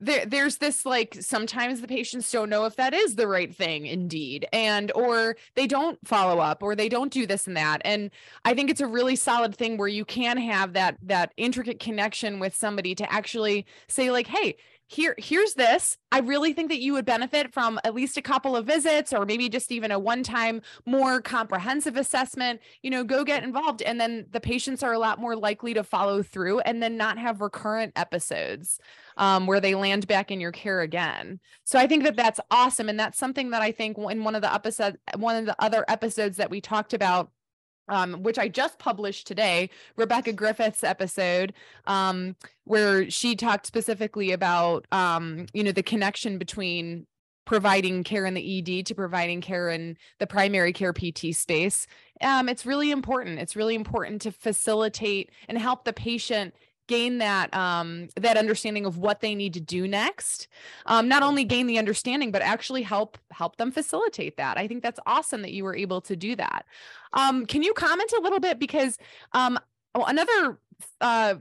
there 0.00 0.24
there's 0.26 0.58
this 0.58 0.86
like 0.86 1.16
sometimes 1.20 1.80
the 1.80 1.88
patients 1.88 2.30
don't 2.30 2.48
know 2.48 2.64
if 2.64 2.76
that 2.76 2.94
is 2.94 3.16
the 3.16 3.26
right 3.26 3.54
thing 3.54 3.86
indeed 3.86 4.46
and 4.52 4.92
or 4.94 5.36
they 5.54 5.66
don't 5.66 5.98
follow 6.06 6.40
up 6.40 6.62
or 6.62 6.76
they 6.76 6.88
don't 6.88 7.12
do 7.12 7.26
this 7.26 7.46
and 7.46 7.56
that 7.56 7.82
and 7.84 8.10
i 8.44 8.54
think 8.54 8.70
it's 8.70 8.80
a 8.80 8.86
really 8.86 9.16
solid 9.16 9.54
thing 9.56 9.76
where 9.76 9.88
you 9.88 10.04
can 10.04 10.36
have 10.36 10.72
that 10.72 10.96
that 11.02 11.32
intricate 11.36 11.80
connection 11.80 12.38
with 12.38 12.54
somebody 12.54 12.94
to 12.94 13.12
actually 13.12 13.66
say 13.88 14.10
like 14.10 14.26
hey 14.26 14.56
here 14.88 15.14
here's 15.18 15.52
this. 15.52 15.98
I 16.10 16.20
really 16.20 16.54
think 16.54 16.70
that 16.70 16.80
you 16.80 16.94
would 16.94 17.04
benefit 17.04 17.52
from 17.52 17.78
at 17.84 17.94
least 17.94 18.16
a 18.16 18.22
couple 18.22 18.56
of 18.56 18.66
visits 18.66 19.12
or 19.12 19.26
maybe 19.26 19.50
just 19.50 19.70
even 19.70 19.90
a 19.90 19.98
one 19.98 20.22
time 20.22 20.62
more 20.86 21.20
comprehensive 21.20 21.98
assessment. 21.98 22.60
You 22.82 22.90
know 22.90 23.04
go 23.04 23.22
get 23.22 23.44
involved 23.44 23.82
and 23.82 24.00
then 24.00 24.26
the 24.30 24.40
patients 24.40 24.82
are 24.82 24.94
a 24.94 24.98
lot 24.98 25.20
more 25.20 25.36
likely 25.36 25.74
to 25.74 25.84
follow 25.84 26.22
through 26.22 26.60
and 26.60 26.82
then 26.82 26.96
not 26.96 27.18
have 27.18 27.42
recurrent 27.42 27.92
episodes 27.96 28.80
um, 29.18 29.46
where 29.46 29.60
they 29.60 29.74
land 29.74 30.06
back 30.06 30.30
in 30.30 30.40
your 30.40 30.52
care 30.52 30.80
again. 30.80 31.38
So 31.64 31.78
i 31.78 31.86
think 31.86 32.04
that 32.04 32.16
that's 32.16 32.40
awesome 32.50 32.88
and 32.88 32.98
that's 32.98 33.18
something 33.18 33.50
that 33.50 33.60
i 33.60 33.70
think 33.72 33.98
in 33.98 34.24
one 34.24 34.34
of 34.34 34.42
the 34.42 34.52
episodes 34.52 34.96
one 35.16 35.36
of 35.36 35.44
the 35.46 35.56
other 35.58 35.84
episodes 35.88 36.38
that 36.38 36.50
we 36.50 36.60
talked 36.60 36.94
about 36.94 37.30
um, 37.88 38.22
which 38.22 38.38
I 38.38 38.48
just 38.48 38.78
published 38.78 39.26
today, 39.26 39.70
Rebecca 39.96 40.32
Griffith's 40.32 40.84
episode, 40.84 41.52
um, 41.86 42.36
where 42.64 43.10
she 43.10 43.34
talked 43.34 43.66
specifically 43.66 44.32
about, 44.32 44.86
um, 44.92 45.46
you 45.52 45.64
know, 45.64 45.72
the 45.72 45.82
connection 45.82 46.38
between 46.38 47.06
providing 47.48 48.04
care 48.04 48.26
in 48.26 48.34
the 48.34 48.58
ED 48.58 48.84
to 48.84 48.94
providing 48.94 49.40
care 49.40 49.70
in 49.70 49.96
the 50.18 50.26
primary 50.26 50.70
care 50.70 50.92
PT 50.92 51.34
space. 51.34 51.86
Um, 52.20 52.46
it's 52.46 52.66
really 52.66 52.90
important. 52.90 53.38
It's 53.38 53.56
really 53.56 53.74
important 53.74 54.20
to 54.22 54.32
facilitate 54.32 55.30
and 55.48 55.56
help 55.56 55.84
the 55.84 55.94
patient 55.94 56.54
gain 56.88 57.18
that 57.18 57.54
um, 57.54 58.08
that 58.16 58.36
understanding 58.36 58.84
of 58.84 58.98
what 58.98 59.20
they 59.20 59.34
need 59.34 59.54
to 59.54 59.60
do 59.60 59.86
next. 59.86 60.48
Um, 60.86 61.06
not 61.06 61.22
only 61.22 61.44
gain 61.44 61.66
the 61.66 61.78
understanding 61.78 62.32
but 62.32 62.42
actually 62.42 62.82
help 62.82 63.16
help 63.30 63.56
them 63.56 63.70
facilitate 63.70 64.36
that. 64.38 64.58
I 64.58 64.66
think 64.66 64.82
that's 64.82 65.00
awesome 65.06 65.42
that 65.42 65.52
you 65.52 65.62
were 65.62 65.76
able 65.76 66.00
to 66.02 66.16
do 66.16 66.34
that. 66.36 66.66
Um, 67.12 67.46
can 67.46 67.62
you 67.62 67.72
comment 67.74 68.12
a 68.18 68.20
little 68.20 68.40
bit? 68.40 68.58
Because 68.58 68.98
um, 69.32 69.58
another 69.94 70.58
uh, 71.00 71.36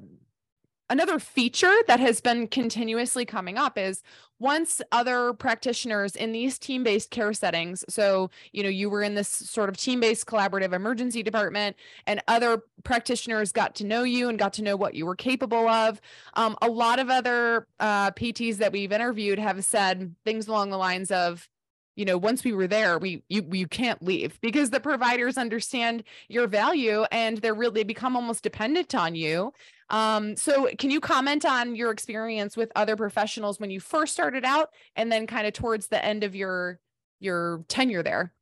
another 0.90 1.20
feature 1.20 1.74
that 1.88 2.00
has 2.00 2.22
been 2.22 2.48
continuously 2.48 3.26
coming 3.26 3.58
up 3.58 3.78
is 3.78 4.02
once 4.40 4.82
other 4.92 5.34
practitioners 5.34 6.16
in 6.16 6.32
these 6.32 6.60
team-based 6.60 7.10
care 7.10 7.34
settings 7.34 7.84
so 7.90 8.30
you 8.52 8.64
know 8.64 8.70
you 8.70 8.90
were 8.90 9.02
in 9.02 9.16
this 9.16 9.28
sort 9.28 9.70
of 9.70 9.78
team-based 9.78 10.26
collaborative 10.26 10.74
emergency 10.74 11.24
department 11.24 11.76
and 12.06 12.22
other 12.28 12.62
practitioners 12.84 13.52
got 13.52 13.76
to 13.76 13.86
know 13.86 14.04
you 14.04 14.30
and 14.30 14.40
got 14.40 14.54
to 14.54 14.62
know 14.62 14.76
what 14.76 14.94
you 14.94 15.06
were 15.06 15.16
capable 15.16 15.68
of 15.68 16.00
um, 16.36 16.56
a 16.62 16.68
lot 16.70 17.00
of 17.00 17.10
other 17.10 17.68
uh, 17.80 18.12
pts 18.12 18.58
that 18.58 18.72
we've 18.72 18.92
interviewed 18.92 19.40
have 19.40 19.64
said 19.64 20.16
things 20.24 20.48
along 20.48 20.70
the 20.70 20.78
lines 20.78 21.12
of 21.12 21.50
you 21.96 22.06
know 22.06 22.18
once 22.18 22.44
we 22.44 22.54
were 22.54 22.68
there 22.68 22.98
we 23.00 23.24
you 23.28 23.46
you 23.52 23.68
can't 23.68 24.02
leave 24.02 24.40
because 24.42 24.70
the 24.70 24.80
providers 24.80 25.38
understand 25.38 26.04
your 26.30 26.48
value 26.48 27.04
and 27.12 27.40
they're 27.40 27.54
really 27.54 27.74
they 27.74 27.84
become 27.84 28.16
almost 28.16 28.44
dependent 28.44 28.96
on 28.96 29.16
you 29.16 29.52
um 29.90 30.36
so 30.36 30.70
can 30.78 30.90
you 30.92 31.00
comment 31.00 31.46
on 31.46 31.76
your 31.76 31.92
experience 31.92 32.58
with 32.58 32.72
other 32.76 32.96
professionals 32.96 33.60
when 33.60 33.70
you 33.70 33.80
first 33.80 34.14
started 34.14 34.44
out 34.44 34.70
and 34.96 35.12
then 35.12 35.28
kind 35.28 35.48
of 35.48 35.54
towards 35.54 35.88
the 35.88 36.04
end 36.04 36.24
of 36.24 36.36
your 36.36 36.80
your 37.20 37.64
tenure 37.68 38.04
there 38.04 38.34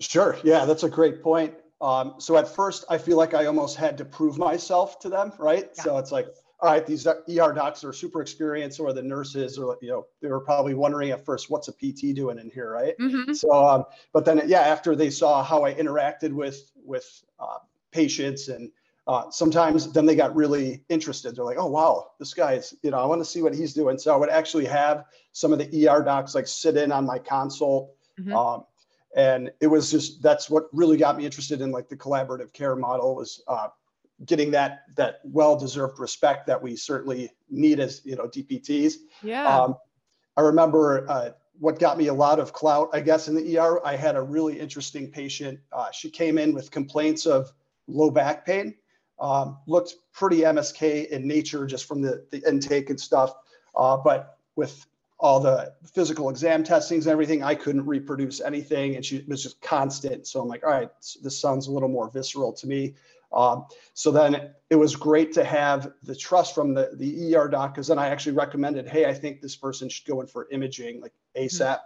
sure 0.00 0.36
yeah 0.42 0.64
that's 0.64 0.82
a 0.82 0.88
great 0.88 1.22
point 1.22 1.54
um 1.80 2.14
so 2.18 2.36
at 2.36 2.48
first 2.48 2.84
i 2.90 2.98
feel 2.98 3.16
like 3.16 3.34
i 3.34 3.46
almost 3.46 3.76
had 3.76 3.96
to 3.96 4.04
prove 4.04 4.38
myself 4.38 4.98
to 4.98 5.08
them 5.08 5.32
right 5.38 5.70
yeah. 5.76 5.82
so 5.82 5.98
it's 5.98 6.12
like 6.12 6.26
all 6.60 6.70
right, 6.70 6.86
these 6.86 7.06
ER 7.06 7.52
docs 7.52 7.84
are 7.84 7.92
super 7.92 8.22
experienced, 8.22 8.80
or 8.80 8.92
the 8.92 9.02
nurses, 9.02 9.58
or 9.58 9.76
you 9.82 9.88
know, 9.88 10.06
they 10.22 10.28
were 10.28 10.40
probably 10.40 10.74
wondering 10.74 11.10
at 11.10 11.24
first, 11.24 11.50
what's 11.50 11.68
a 11.68 11.72
PT 11.72 12.14
doing 12.14 12.38
in 12.38 12.50
here, 12.50 12.70
right? 12.70 12.94
Mm-hmm. 12.98 13.34
So, 13.34 13.52
um, 13.52 13.84
but 14.12 14.24
then, 14.24 14.40
yeah, 14.46 14.60
after 14.60 14.96
they 14.96 15.10
saw 15.10 15.42
how 15.42 15.64
I 15.64 15.74
interacted 15.74 16.32
with 16.32 16.70
with 16.82 17.06
uh, 17.38 17.58
patients, 17.92 18.48
and 18.48 18.70
uh, 19.06 19.30
sometimes 19.30 19.92
then 19.92 20.04
they 20.04 20.16
got 20.16 20.34
really 20.34 20.84
interested. 20.88 21.36
They're 21.36 21.44
like, 21.44 21.58
oh 21.58 21.66
wow, 21.66 22.10
this 22.18 22.34
guy's, 22.34 22.74
you 22.82 22.90
know, 22.90 22.98
I 22.98 23.06
want 23.06 23.20
to 23.20 23.24
see 23.24 23.40
what 23.40 23.54
he's 23.54 23.72
doing. 23.72 23.98
So 23.98 24.12
I 24.12 24.16
would 24.16 24.30
actually 24.30 24.66
have 24.66 25.04
some 25.32 25.52
of 25.52 25.58
the 25.58 25.88
ER 25.88 26.02
docs 26.02 26.34
like 26.34 26.48
sit 26.48 26.76
in 26.76 26.90
on 26.90 27.06
my 27.06 27.18
consult. 27.18 27.94
Mm-hmm. 28.18 28.34
Um, 28.34 28.64
and 29.14 29.50
it 29.60 29.68
was 29.68 29.90
just 29.90 30.22
that's 30.22 30.50
what 30.50 30.64
really 30.72 30.96
got 30.96 31.16
me 31.16 31.24
interested 31.24 31.60
in 31.60 31.70
like 31.70 31.88
the 31.88 31.96
collaborative 31.96 32.52
care 32.52 32.74
model 32.74 33.14
was 33.14 33.42
uh, 33.46 33.68
getting 34.24 34.50
that 34.50 34.82
that 34.96 35.20
well-deserved 35.24 35.98
respect 36.00 36.46
that 36.46 36.60
we 36.60 36.74
certainly 36.74 37.30
need 37.48 37.78
as 37.78 38.02
you 38.04 38.16
know 38.16 38.24
DPTs. 38.24 38.94
Yeah. 39.22 39.46
Um, 39.46 39.76
I 40.36 40.42
remember 40.42 41.08
uh, 41.08 41.30
what 41.58 41.78
got 41.78 41.96
me 41.96 42.08
a 42.08 42.14
lot 42.14 42.38
of 42.38 42.52
clout, 42.52 42.90
I 42.92 43.00
guess, 43.00 43.28
in 43.28 43.34
the 43.34 43.58
ER. 43.58 43.80
I 43.86 43.96
had 43.96 44.16
a 44.16 44.22
really 44.22 44.58
interesting 44.58 45.10
patient. 45.10 45.60
Uh, 45.72 45.90
she 45.90 46.10
came 46.10 46.38
in 46.38 46.52
with 46.52 46.70
complaints 46.70 47.24
of 47.24 47.52
low 47.86 48.10
back 48.10 48.44
pain. 48.44 48.74
Um, 49.18 49.58
looked 49.66 49.94
pretty 50.12 50.40
MSK 50.40 51.08
in 51.08 51.26
nature 51.26 51.66
just 51.66 51.86
from 51.86 52.02
the, 52.02 52.26
the 52.30 52.42
intake 52.46 52.90
and 52.90 53.00
stuff. 53.00 53.34
Uh, 53.74 53.96
but 53.96 54.38
with 54.56 54.86
all 55.18 55.40
the 55.40 55.72
physical 55.94 56.28
exam 56.28 56.62
testings 56.62 57.06
and 57.06 57.12
everything, 57.12 57.42
I 57.42 57.54
couldn't 57.54 57.86
reproduce 57.86 58.40
anything. 58.40 58.96
And 58.96 59.04
she 59.04 59.24
was 59.26 59.42
just 59.42 59.60
constant. 59.62 60.26
So 60.26 60.40
I'm 60.40 60.48
like, 60.48 60.64
all 60.64 60.70
right, 60.70 60.90
this 61.22 61.38
sounds 61.38 61.68
a 61.68 61.72
little 61.72 61.88
more 61.88 62.10
visceral 62.10 62.52
to 62.52 62.66
me. 62.66 62.94
Um, 63.32 63.66
so 63.94 64.10
then 64.10 64.50
it 64.70 64.76
was 64.76 64.94
great 64.94 65.32
to 65.32 65.44
have 65.44 65.92
the 66.02 66.14
trust 66.14 66.54
from 66.54 66.74
the, 66.74 66.90
the 66.94 67.34
ER 67.34 67.48
doc 67.48 67.74
because 67.74 67.88
then 67.88 67.98
I 67.98 68.08
actually 68.08 68.36
recommended, 68.36 68.88
hey, 68.88 69.06
I 69.06 69.14
think 69.14 69.40
this 69.40 69.56
person 69.56 69.88
should 69.88 70.06
go 70.06 70.20
in 70.20 70.26
for 70.26 70.48
imaging 70.50 71.00
like 71.00 71.12
ASAP. 71.36 71.60
Mm-hmm. 71.60 71.82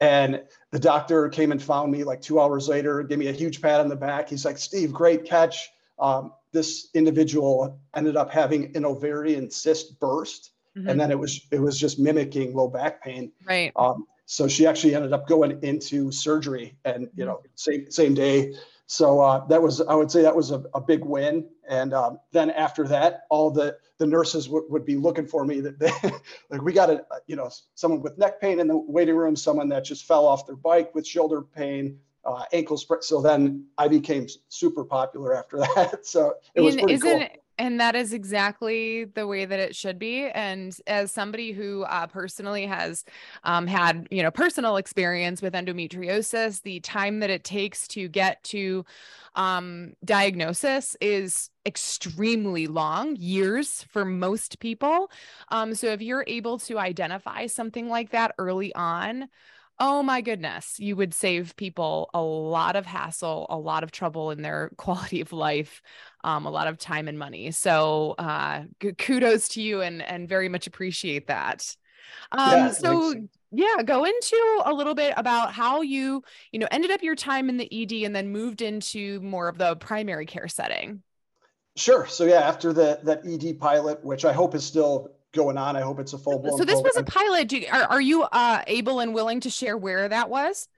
And 0.00 0.42
the 0.72 0.80
doctor 0.80 1.28
came 1.28 1.52
and 1.52 1.62
found 1.62 1.92
me 1.92 2.02
like 2.02 2.20
two 2.20 2.40
hours 2.40 2.68
later, 2.68 3.02
gave 3.04 3.18
me 3.18 3.28
a 3.28 3.32
huge 3.32 3.62
pat 3.62 3.80
on 3.80 3.88
the 3.88 3.96
back. 3.96 4.28
He's 4.28 4.44
like, 4.44 4.58
Steve, 4.58 4.92
great 4.92 5.24
catch. 5.24 5.70
Um, 5.98 6.32
this 6.52 6.88
individual 6.94 7.78
ended 7.94 8.16
up 8.16 8.30
having 8.30 8.76
an 8.76 8.84
ovarian 8.84 9.50
cyst 9.50 9.98
burst. 10.00 10.50
Mm-hmm. 10.76 10.88
And 10.88 11.00
then 11.00 11.10
it 11.10 11.18
was 11.18 11.46
it 11.50 11.60
was 11.60 11.78
just 11.78 11.98
mimicking 11.98 12.54
low 12.54 12.68
back 12.68 13.02
pain. 13.02 13.32
Right. 13.44 13.72
Um, 13.76 14.06
so 14.24 14.48
she 14.48 14.66
actually 14.66 14.94
ended 14.94 15.12
up 15.12 15.28
going 15.28 15.58
into 15.62 16.10
surgery 16.10 16.76
and 16.84 17.08
you 17.14 17.26
know 17.26 17.42
same 17.56 17.90
same 17.90 18.14
day 18.14 18.54
so 18.92 19.20
uh, 19.20 19.46
that 19.46 19.62
was, 19.62 19.80
I 19.80 19.94
would 19.94 20.10
say 20.10 20.20
that 20.20 20.36
was 20.36 20.50
a, 20.50 20.62
a 20.74 20.80
big 20.80 21.02
win. 21.02 21.48
And 21.66 21.94
um, 21.94 22.18
then 22.32 22.50
after 22.50 22.86
that, 22.88 23.22
all 23.30 23.50
the, 23.50 23.78
the 23.96 24.06
nurses 24.06 24.44
w- 24.44 24.66
would 24.68 24.84
be 24.84 24.96
looking 24.96 25.26
for 25.26 25.46
me 25.46 25.60
that 25.62 25.78
they, 25.78 25.90
like, 26.50 26.60
we 26.60 26.74
got 26.74 26.90
a, 26.90 27.02
you 27.26 27.34
know, 27.34 27.48
someone 27.74 28.02
with 28.02 28.18
neck 28.18 28.38
pain 28.38 28.60
in 28.60 28.66
the 28.66 28.76
waiting 28.76 29.16
room, 29.16 29.34
someone 29.34 29.70
that 29.70 29.86
just 29.86 30.04
fell 30.04 30.26
off 30.26 30.46
their 30.46 30.56
bike 30.56 30.94
with 30.94 31.06
shoulder 31.06 31.40
pain, 31.40 31.98
uh, 32.24 32.44
ankle 32.52 32.76
sprain. 32.76 33.02
So 33.02 33.20
then 33.20 33.64
I 33.78 33.88
became 33.88 34.26
super 34.48 34.84
popular 34.84 35.36
after 35.36 35.58
that. 35.76 36.06
So 36.06 36.34
it 36.54 36.60
was 36.60 36.76
pretty 36.76 36.94
isn't, 36.94 37.18
cool. 37.18 37.28
And 37.58 37.78
that 37.80 37.94
is 37.94 38.12
exactly 38.12 39.04
the 39.04 39.26
way 39.26 39.44
that 39.44 39.58
it 39.58 39.76
should 39.76 39.98
be. 39.98 40.24
And 40.26 40.76
as 40.86 41.12
somebody 41.12 41.52
who 41.52 41.82
uh, 41.82 42.06
personally 42.06 42.66
has 42.66 43.04
um, 43.44 43.66
had, 43.66 44.08
you 44.10 44.22
know, 44.22 44.30
personal 44.30 44.76
experience 44.76 45.42
with 45.42 45.52
endometriosis, 45.52 46.62
the 46.62 46.80
time 46.80 47.20
that 47.20 47.30
it 47.30 47.44
takes 47.44 47.86
to 47.88 48.08
get 48.08 48.42
to 48.44 48.84
um, 49.34 49.92
diagnosis 50.04 50.96
is 51.00 51.50
extremely 51.64 52.66
long, 52.66 53.16
years 53.16 53.84
for 53.90 54.04
most 54.04 54.58
people. 54.58 55.10
Um, 55.48 55.74
so 55.74 55.88
if 55.88 56.02
you're 56.02 56.24
able 56.26 56.58
to 56.60 56.78
identify 56.78 57.46
something 57.46 57.88
like 57.88 58.10
that 58.10 58.34
early 58.38 58.74
on, 58.74 59.28
oh 59.78 60.02
my 60.02 60.20
goodness, 60.20 60.78
you 60.78 60.96
would 60.96 61.14
save 61.14 61.56
people 61.56 62.10
a 62.14 62.20
lot 62.20 62.76
of 62.76 62.86
hassle, 62.86 63.46
a 63.50 63.58
lot 63.58 63.82
of 63.82 63.90
trouble 63.90 64.30
in 64.30 64.42
their 64.42 64.70
quality 64.76 65.20
of 65.20 65.32
life, 65.32 65.82
um, 66.24 66.46
a 66.46 66.50
lot 66.50 66.68
of 66.68 66.78
time 66.78 67.08
and 67.08 67.18
money. 67.18 67.50
So 67.50 68.14
uh, 68.18 68.64
kudos 68.98 69.48
to 69.48 69.62
you 69.62 69.80
and 69.80 70.02
and 70.02 70.28
very 70.28 70.48
much 70.48 70.66
appreciate 70.66 71.26
that. 71.26 71.74
Um, 72.32 72.50
yeah, 72.50 72.70
so 72.70 73.14
yeah, 73.50 73.82
go 73.84 74.04
into 74.04 74.62
a 74.64 74.72
little 74.72 74.94
bit 74.94 75.14
about 75.16 75.52
how 75.52 75.82
you 75.82 76.22
you 76.52 76.58
know 76.58 76.68
ended 76.70 76.90
up 76.90 77.02
your 77.02 77.16
time 77.16 77.48
in 77.48 77.56
the 77.56 77.68
ED 77.82 78.04
and 78.04 78.14
then 78.14 78.30
moved 78.30 78.62
into 78.62 79.20
more 79.20 79.48
of 79.48 79.58
the 79.58 79.76
primary 79.76 80.26
care 80.26 80.48
setting. 80.48 81.02
Sure. 81.76 82.06
So 82.06 82.24
yeah, 82.24 82.40
after 82.40 82.72
the 82.72 83.00
that 83.04 83.26
ED 83.26 83.58
pilot, 83.58 84.04
which 84.04 84.24
I 84.24 84.32
hope 84.32 84.54
is 84.54 84.64
still 84.64 85.10
going 85.32 85.58
on. 85.58 85.76
I 85.76 85.80
hope 85.80 85.98
it's 85.98 86.12
a 86.12 86.18
full 86.18 86.38
blown. 86.38 86.58
So 86.58 86.64
this 86.64 86.80
program. 86.80 86.92
was 86.94 86.96
a 86.96 87.04
pilot. 87.04 87.48
Do 87.48 87.58
you, 87.58 87.66
are, 87.72 87.84
are 87.84 88.00
you 88.00 88.22
uh, 88.22 88.62
able 88.66 89.00
and 89.00 89.14
willing 89.14 89.40
to 89.40 89.50
share 89.50 89.76
where 89.76 90.08
that 90.08 90.30
was? 90.30 90.68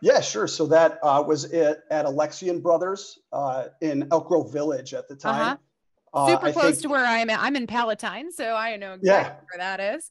Yeah, 0.00 0.20
sure. 0.20 0.48
So 0.48 0.66
that 0.66 0.98
uh, 1.02 1.22
was 1.24 1.44
it 1.44 1.80
at 1.90 2.06
Alexian 2.06 2.60
Brothers 2.60 3.20
uh, 3.32 3.66
in 3.80 4.08
Elk 4.10 4.28
Grove 4.28 4.52
Village 4.52 4.94
at 4.94 5.08
the 5.08 5.14
time. 5.14 5.58
Uh-huh. 6.12 6.28
Super 6.28 6.48
uh, 6.48 6.52
close 6.52 6.64
think, 6.72 6.82
to 6.82 6.88
where 6.88 7.04
I'm 7.04 7.30
at. 7.30 7.40
I'm 7.40 7.56
in 7.56 7.66
Palatine, 7.66 8.32
so 8.32 8.54
I 8.54 8.76
know 8.76 8.94
exactly 8.94 9.08
yeah. 9.08 9.28
where 9.50 9.58
that 9.58 9.94
is. 9.94 10.10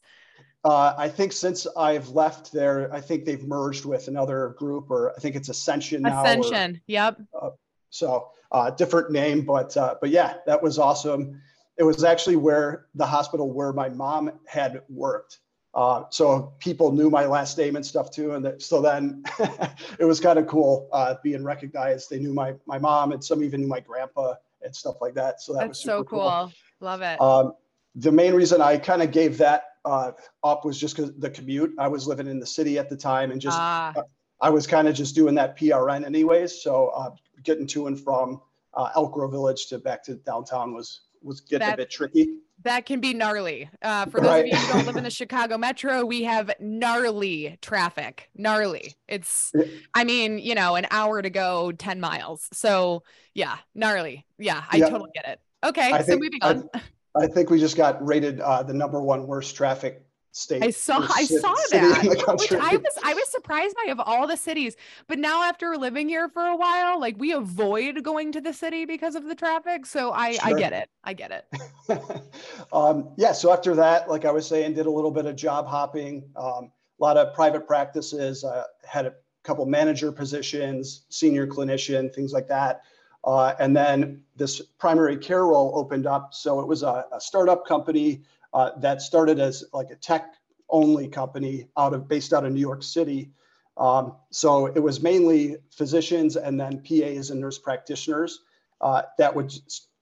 Uh, 0.64 0.94
I 0.96 1.08
think 1.08 1.32
since 1.32 1.66
I've 1.76 2.08
left 2.08 2.52
there, 2.52 2.92
I 2.92 3.00
think 3.00 3.24
they've 3.24 3.44
merged 3.44 3.84
with 3.84 4.08
another 4.08 4.54
group, 4.58 4.90
or 4.90 5.12
I 5.16 5.20
think 5.20 5.36
it's 5.36 5.48
Ascension 5.48 6.02
now. 6.02 6.22
Ascension. 6.22 6.76
Or, 6.76 6.80
yep. 6.86 7.20
Uh, 7.40 7.50
so 7.90 8.30
different 8.76 9.12
name, 9.12 9.44
but 9.44 9.74
but 10.00 10.10
yeah, 10.10 10.34
that 10.46 10.62
was 10.62 10.78
awesome 10.78 11.40
it 11.78 11.84
was 11.84 12.04
actually 12.04 12.36
where 12.36 12.86
the 12.94 13.06
hospital 13.06 13.50
where 13.50 13.72
my 13.72 13.88
mom 13.88 14.32
had 14.46 14.82
worked. 14.88 15.38
Uh, 15.74 16.04
so 16.10 16.52
people 16.58 16.92
knew 16.92 17.08
my 17.08 17.24
last 17.24 17.56
name 17.56 17.76
and 17.76 17.84
stuff 17.84 18.10
too. 18.10 18.34
And 18.34 18.44
that, 18.44 18.60
so 18.62 18.82
then 18.82 19.22
it 19.98 20.04
was 20.04 20.20
kind 20.20 20.38
of 20.38 20.46
cool 20.46 20.88
uh, 20.92 21.14
being 21.22 21.42
recognized. 21.42 22.10
They 22.10 22.18
knew 22.18 22.34
my, 22.34 22.54
my 22.66 22.78
mom 22.78 23.12
and 23.12 23.24
some 23.24 23.42
even 23.42 23.62
knew 23.62 23.68
my 23.68 23.80
grandpa 23.80 24.34
and 24.60 24.74
stuff 24.74 24.96
like 25.00 25.14
that. 25.14 25.40
So 25.40 25.54
that 25.54 25.60
That's 25.60 25.68
was 25.70 25.80
so 25.80 26.04
cool. 26.04 26.20
cool. 26.20 26.52
Love 26.80 27.00
it. 27.00 27.20
Um, 27.20 27.54
the 27.94 28.12
main 28.12 28.34
reason 28.34 28.60
I 28.60 28.76
kind 28.76 29.02
of 29.02 29.12
gave 29.12 29.38
that 29.38 29.64
uh, 29.84 30.12
up 30.44 30.64
was 30.64 30.78
just 30.78 30.96
because 30.96 31.12
the 31.18 31.30
commute. 31.30 31.74
I 31.78 31.88
was 31.88 32.06
living 32.06 32.26
in 32.26 32.38
the 32.38 32.46
city 32.46 32.78
at 32.78 32.88
the 32.88 32.96
time 32.96 33.30
and 33.30 33.40
just 33.40 33.58
uh, 33.58 33.94
I 34.40 34.50
was 34.50 34.66
kind 34.66 34.88
of 34.88 34.94
just 34.94 35.14
doing 35.14 35.34
that 35.36 35.58
PRN 35.58 36.04
anyways. 36.04 36.62
So 36.62 36.88
uh, 36.88 37.10
getting 37.44 37.66
to 37.68 37.86
and 37.86 37.98
from 37.98 38.40
uh, 38.74 38.90
Elk 38.94 39.12
Grove 39.12 39.30
Village 39.30 39.66
to 39.68 39.78
back 39.78 40.02
to 40.04 40.16
downtown 40.16 40.74
was 40.74 41.00
was 41.24 41.40
getting 41.40 41.66
that, 41.66 41.74
a 41.74 41.76
bit 41.76 41.90
tricky. 41.90 42.38
That 42.64 42.86
can 42.86 43.00
be 43.00 43.14
gnarly. 43.14 43.68
Uh, 43.82 44.06
for 44.06 44.20
those 44.20 44.30
right. 44.30 44.44
of 44.44 44.46
you 44.46 44.56
who 44.56 44.72
don't 44.72 44.86
live 44.86 44.96
in 44.96 45.04
the 45.04 45.10
Chicago 45.22 45.58
metro, 45.58 46.04
we 46.04 46.22
have 46.24 46.50
gnarly 46.60 47.58
traffic. 47.60 48.28
Gnarly. 48.36 48.94
It's, 49.08 49.52
I 49.94 50.04
mean, 50.04 50.38
you 50.38 50.54
know, 50.54 50.76
an 50.76 50.86
hour 50.90 51.22
to 51.22 51.30
go, 51.30 51.72
10 51.72 52.00
miles. 52.00 52.48
So 52.52 53.02
yeah, 53.34 53.56
gnarly. 53.74 54.26
Yeah, 54.38 54.62
I 54.70 54.76
yeah. 54.76 54.88
totally 54.88 55.10
get 55.14 55.28
it. 55.28 55.40
Okay, 55.64 55.92
I 55.92 56.00
so 56.00 56.04
think, 56.04 56.22
moving 56.22 56.42
on. 56.42 56.68
I, 56.74 56.80
I, 57.24 57.26
think 57.26 57.50
we 57.50 57.58
just 57.58 57.76
got 57.76 58.04
rated 58.04 58.40
uh, 58.40 58.62
the 58.62 58.74
number 58.74 59.00
one 59.00 59.26
worst 59.26 59.54
traffic 59.54 60.04
state. 60.32 60.62
I 60.62 60.70
saw 60.70 61.06
I 61.14 61.24
saw 61.24 61.54
that. 61.70 62.02
Which 62.38 62.52
I 62.52 62.76
was 62.76 62.98
I 63.04 63.14
was 63.14 63.28
surprised 63.28 63.76
by 63.76 63.90
of 63.92 64.00
all 64.00 64.26
the 64.26 64.36
cities. 64.36 64.76
But 65.06 65.18
now 65.18 65.44
after 65.44 65.76
living 65.76 66.08
here 66.08 66.28
for 66.28 66.42
a 66.46 66.56
while, 66.56 66.98
like 66.98 67.16
we 67.18 67.32
avoid 67.32 68.02
going 68.02 68.32
to 68.32 68.40
the 68.40 68.52
city 68.52 68.84
because 68.84 69.14
of 69.14 69.24
the 69.24 69.34
traffic. 69.34 69.86
So 69.86 70.12
I 70.12 70.32
sure. 70.32 70.56
I 70.56 70.58
get 70.58 70.72
it. 70.72 70.88
I 71.04 71.12
get 71.12 71.30
it. 71.30 72.32
um, 72.72 73.10
yeah. 73.16 73.32
So 73.32 73.52
after 73.52 73.74
that, 73.76 74.08
like 74.08 74.24
I 74.24 74.32
was 74.32 74.46
saying, 74.46 74.74
did 74.74 74.86
a 74.86 74.90
little 74.90 75.10
bit 75.10 75.26
of 75.26 75.36
job 75.36 75.66
hopping, 75.66 76.24
um, 76.36 76.72
a 76.98 77.02
lot 77.02 77.16
of 77.16 77.34
private 77.34 77.66
practices, 77.66 78.42
uh, 78.42 78.64
had 78.84 79.06
a 79.06 79.14
couple 79.42 79.66
manager 79.66 80.10
positions, 80.10 81.04
senior 81.08 81.46
clinician, 81.46 82.12
things 82.14 82.32
like 82.32 82.48
that. 82.48 82.82
Uh, 83.24 83.54
and 83.60 83.76
then 83.76 84.22
this 84.36 84.60
primary 84.78 85.16
care 85.16 85.46
role 85.46 85.72
opened 85.76 86.06
up. 86.06 86.34
So 86.34 86.60
it 86.60 86.66
was 86.66 86.82
a, 86.82 87.06
a 87.12 87.20
startup 87.20 87.66
company 87.66 88.22
uh, 88.54 88.70
that 88.78 89.02
started 89.02 89.40
as 89.40 89.64
like 89.72 89.90
a 89.90 89.96
tech 89.96 90.34
only 90.68 91.08
company 91.08 91.68
out 91.76 91.94
of 91.94 92.08
based 92.08 92.32
out 92.32 92.44
of 92.44 92.52
New 92.52 92.60
York 92.60 92.82
City. 92.82 93.30
Um, 93.76 94.14
so 94.30 94.66
it 94.66 94.80
was 94.80 95.02
mainly 95.02 95.56
physicians 95.70 96.36
and 96.36 96.60
then 96.60 96.82
PAs 96.82 97.30
and 97.30 97.40
nurse 97.40 97.58
practitioners 97.58 98.40
uh, 98.80 99.02
that 99.18 99.34
would 99.34 99.52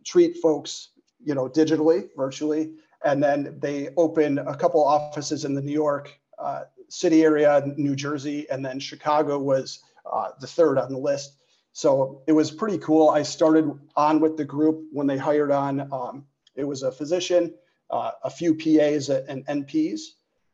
treat 0.05 0.39
folks, 0.39 0.91
you 1.23 1.35
know, 1.35 1.49
digitally, 1.49 2.09
virtually, 2.17 2.73
and 3.05 3.23
then 3.23 3.57
they 3.61 3.91
opened 3.97 4.39
a 4.39 4.57
couple 4.57 4.85
offices 4.85 5.45
in 5.45 5.55
the 5.55 5.63
New 5.63 5.73
York 5.73 6.19
uh, 6.39 6.63
City 6.89 7.23
area, 7.23 7.63
New 7.77 7.95
Jersey, 7.95 8.49
and 8.51 8.65
then 8.65 8.81
Chicago 8.81 9.39
was 9.39 9.81
uh, 10.11 10.31
the 10.41 10.47
third 10.47 10.79
on 10.79 10.91
the 10.91 10.99
list. 10.99 11.37
So 11.73 12.23
it 12.27 12.33
was 12.33 12.51
pretty 12.51 12.79
cool. 12.79 13.11
I 13.11 13.23
started 13.23 13.71
on 13.97 14.21
with 14.21 14.37
the 14.37 14.45
group 14.45 14.87
when 14.93 15.07
they 15.07 15.17
hired 15.17 15.53
on. 15.53 15.93
Um, 15.93 16.27
it 16.57 16.65
was 16.65 16.83
a 16.83 16.91
physician, 16.91 17.55
uh, 17.91 18.13
a 18.25 18.31
few 18.31 18.55
PAs 18.55 19.09
and 19.09 19.47
NPs, 19.47 20.01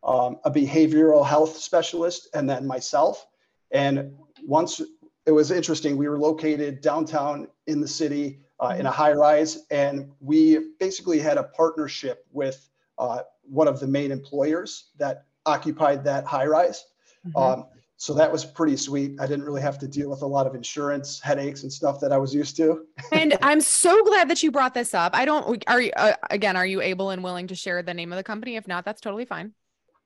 um, 0.03 0.39
a 0.45 0.51
behavioral 0.51 1.27
health 1.27 1.57
specialist, 1.57 2.29
and 2.35 2.49
then 2.49 2.67
myself. 2.67 3.27
And 3.71 4.17
once 4.45 4.81
it 5.27 5.33
was 5.33 5.51
interesting, 5.51 5.97
we 5.97 6.09
were 6.09 6.19
located 6.19 6.81
downtown 6.81 7.49
in 7.67 7.81
the 7.81 7.89
city 7.89 8.41
uh, 8.61 8.75
in 8.79 8.87
a 8.87 8.91
high 8.91 9.13
rise, 9.13 9.67
and 9.71 10.11
we 10.21 10.59
basically 10.79 11.19
had 11.19 11.37
a 11.37 11.45
partnership 11.45 12.27
with 12.33 12.69
uh, 12.99 13.21
one 13.43 13.69
of 13.69 13.81
the 13.81 13.87
main 13.87 14.11
employers 14.11 14.91
that 14.99 15.25
occupied 15.45 16.05
that 16.05 16.25
high 16.25 16.47
rise. 16.47 16.85
Mm-hmm. 17.27 17.37
Um, 17.37 17.67
so 17.99 18.13
that 18.15 18.31
was 18.31 18.45
pretty 18.45 18.77
sweet. 18.77 19.19
I 19.21 19.27
didn't 19.27 19.45
really 19.45 19.63
have 19.63 19.79
to 19.79 19.89
deal 19.89 20.11
with 20.11 20.23
a 20.23 20.27
lot 20.27 20.47
of 20.47 20.55
insurance 20.55 21.19
headaches 21.19 21.63
and 21.63 21.73
stuff 21.73 21.99
that 22.01 22.13
I 22.13 22.19
was 22.19 22.35
used 22.35 22.57
to. 22.59 22.87
and 23.11 23.37
I'm 23.43 23.61
so 23.61 24.05
glad 24.05 24.29
that 24.29 24.43
you 24.43 24.51
brought 24.51 24.75
this 24.75 24.93
up. 24.93 25.15
I 25.15 25.25
don't 25.25 25.65
are 25.67 25.81
you 25.81 25.93
uh, 25.97 26.13
again 26.31 26.57
are 26.57 26.67
you 26.67 26.83
able 26.83 27.11
and 27.11 27.25
willing 27.25 27.47
to 27.49 27.55
share 27.55 27.83
the 27.83 27.95
name 27.95 28.13
of 28.13 28.17
the 28.17 28.23
company? 28.23 28.57
If 28.57 28.69
not, 28.69 28.85
that's 28.85 29.01
totally 29.01 29.25
fine. 29.25 29.53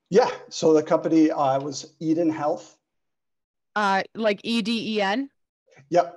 Yeah. 0.08 0.30
So 0.48 0.72
the 0.72 0.82
company 0.82 1.30
uh, 1.30 1.60
was 1.60 1.94
Eden 1.98 2.30
Health. 2.30 2.76
Uh 3.74 4.02
like 4.14 4.40
E 4.44 4.62
D 4.62 4.96
E 4.96 5.02
N? 5.02 5.30
Yep. 5.88 6.16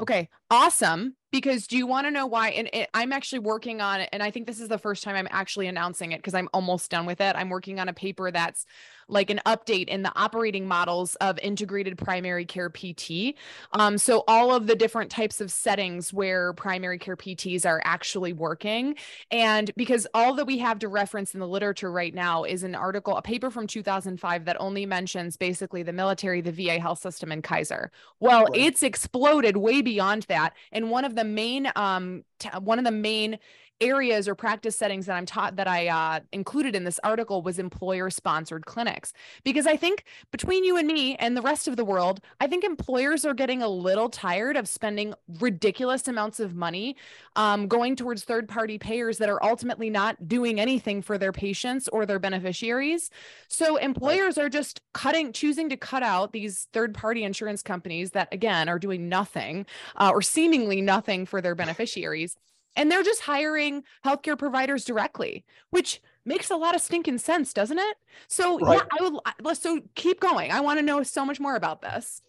Okay. 0.00 0.28
Awesome 0.50 1.16
because 1.30 1.66
do 1.66 1.76
you 1.76 1.86
want 1.86 2.06
to 2.06 2.10
know 2.10 2.26
why 2.26 2.50
and 2.50 2.68
it, 2.72 2.88
i'm 2.94 3.12
actually 3.12 3.38
working 3.38 3.80
on 3.80 4.00
it 4.00 4.08
and 4.12 4.22
i 4.22 4.30
think 4.30 4.46
this 4.46 4.60
is 4.60 4.68
the 4.68 4.78
first 4.78 5.02
time 5.02 5.16
i'm 5.16 5.28
actually 5.30 5.66
announcing 5.66 6.12
it 6.12 6.18
because 6.18 6.34
i'm 6.34 6.48
almost 6.52 6.90
done 6.90 7.06
with 7.06 7.20
it. 7.20 7.36
I'm 7.36 7.48
working 7.48 7.78
on 7.80 7.88
a 7.88 7.92
paper 7.92 8.30
that's 8.30 8.66
like 9.08 9.30
an 9.30 9.40
update 9.44 9.88
in 9.88 10.02
the 10.02 10.12
operating 10.16 10.68
models 10.68 11.16
of 11.16 11.38
integrated 11.40 11.98
primary 11.98 12.44
care 12.44 12.70
pt 12.70 13.34
um, 13.72 13.98
so 13.98 14.24
all 14.28 14.54
of 14.54 14.66
the 14.66 14.76
different 14.76 15.10
types 15.10 15.40
of 15.40 15.50
settings 15.50 16.12
where 16.12 16.52
primary 16.52 16.98
care 16.98 17.16
pts 17.16 17.66
are 17.66 17.82
actually 17.84 18.32
working 18.32 18.94
and 19.30 19.70
because 19.76 20.06
all 20.14 20.34
that 20.34 20.46
we 20.46 20.58
have 20.58 20.78
to 20.78 20.88
reference 20.88 21.34
in 21.34 21.40
the 21.40 21.48
literature 21.48 21.90
right 21.90 22.14
now 22.14 22.44
is 22.44 22.62
an 22.62 22.74
article 22.74 23.16
a 23.16 23.22
paper 23.22 23.50
from 23.50 23.66
2005 23.66 24.44
that 24.44 24.56
only 24.60 24.86
mentions 24.86 25.36
basically 25.36 25.82
the 25.82 25.92
military 25.92 26.40
the 26.40 26.52
va 26.52 26.78
health 26.78 27.00
system 27.00 27.32
and 27.32 27.42
kaiser. 27.42 27.90
Well 28.20 28.44
right. 28.44 28.56
it's 28.56 28.82
exploded 28.82 29.56
way 29.56 29.82
beyond 29.82 30.24
that 30.28 30.54
and 30.72 30.90
one 30.90 31.04
of 31.04 31.14
the 31.14 31.19
the 31.20 31.24
main 31.24 31.70
um 31.76 32.24
t- 32.38 32.48
one 32.60 32.78
of 32.78 32.84
the 32.84 32.90
main 32.90 33.38
areas 33.80 34.28
or 34.28 34.34
practice 34.34 34.76
settings 34.76 35.06
that 35.06 35.16
I'm 35.16 35.26
taught 35.26 35.56
that 35.56 35.66
I 35.68 35.88
uh, 35.88 36.20
included 36.32 36.76
in 36.76 36.84
this 36.84 37.00
article 37.02 37.42
was 37.42 37.58
employer 37.58 38.10
sponsored 38.10 38.66
clinics. 38.66 39.12
Because 39.44 39.66
I 39.66 39.76
think 39.76 40.04
between 40.30 40.64
you 40.64 40.76
and 40.76 40.86
me 40.86 41.16
and 41.16 41.36
the 41.36 41.42
rest 41.42 41.68
of 41.68 41.76
the 41.76 41.84
world, 41.84 42.20
I 42.40 42.46
think 42.46 42.64
employers 42.64 43.24
are 43.24 43.34
getting 43.34 43.62
a 43.62 43.68
little 43.68 44.08
tired 44.08 44.56
of 44.56 44.68
spending 44.68 45.14
ridiculous 45.40 46.06
amounts 46.08 46.40
of 46.40 46.54
money 46.54 46.96
um, 47.36 47.68
going 47.68 47.96
towards 47.96 48.24
third 48.24 48.48
party 48.48 48.78
payers 48.78 49.18
that 49.18 49.28
are 49.28 49.42
ultimately 49.42 49.90
not 49.90 50.28
doing 50.28 50.60
anything 50.60 51.02
for 51.02 51.18
their 51.18 51.32
patients 51.32 51.88
or 51.88 52.06
their 52.06 52.18
beneficiaries. 52.18 53.10
So 53.48 53.76
employers 53.76 54.38
are 54.38 54.48
just 54.48 54.80
cutting, 54.92 55.32
choosing 55.32 55.68
to 55.70 55.76
cut 55.76 56.02
out 56.02 56.32
these 56.32 56.68
third 56.72 56.94
party 56.94 57.24
insurance 57.24 57.62
companies 57.62 58.10
that, 58.12 58.28
again, 58.32 58.68
are 58.68 58.78
doing 58.78 59.08
nothing 59.08 59.66
uh, 59.96 60.10
or 60.12 60.22
seemingly 60.22 60.80
nothing 60.80 61.26
for 61.26 61.40
their 61.40 61.54
beneficiaries 61.54 62.36
and 62.76 62.90
they're 62.90 63.02
just 63.02 63.22
hiring 63.22 63.84
healthcare 64.04 64.38
providers 64.38 64.84
directly, 64.84 65.44
which 65.70 66.00
makes 66.24 66.50
a 66.50 66.56
lot 66.56 66.74
of 66.74 66.80
stinking 66.80 67.18
sense, 67.18 67.52
doesn't 67.52 67.78
it? 67.78 67.96
So 68.28 68.58
right. 68.58 68.78
yeah, 68.78 68.84
I 68.98 69.08
would 69.08 69.20
let's 69.42 69.60
so 69.60 69.80
keep 69.94 70.20
going. 70.20 70.50
I 70.52 70.60
want 70.60 70.78
to 70.78 70.84
know 70.84 71.02
so 71.02 71.24
much 71.24 71.40
more 71.40 71.56
about 71.56 71.82
this. 71.82 72.22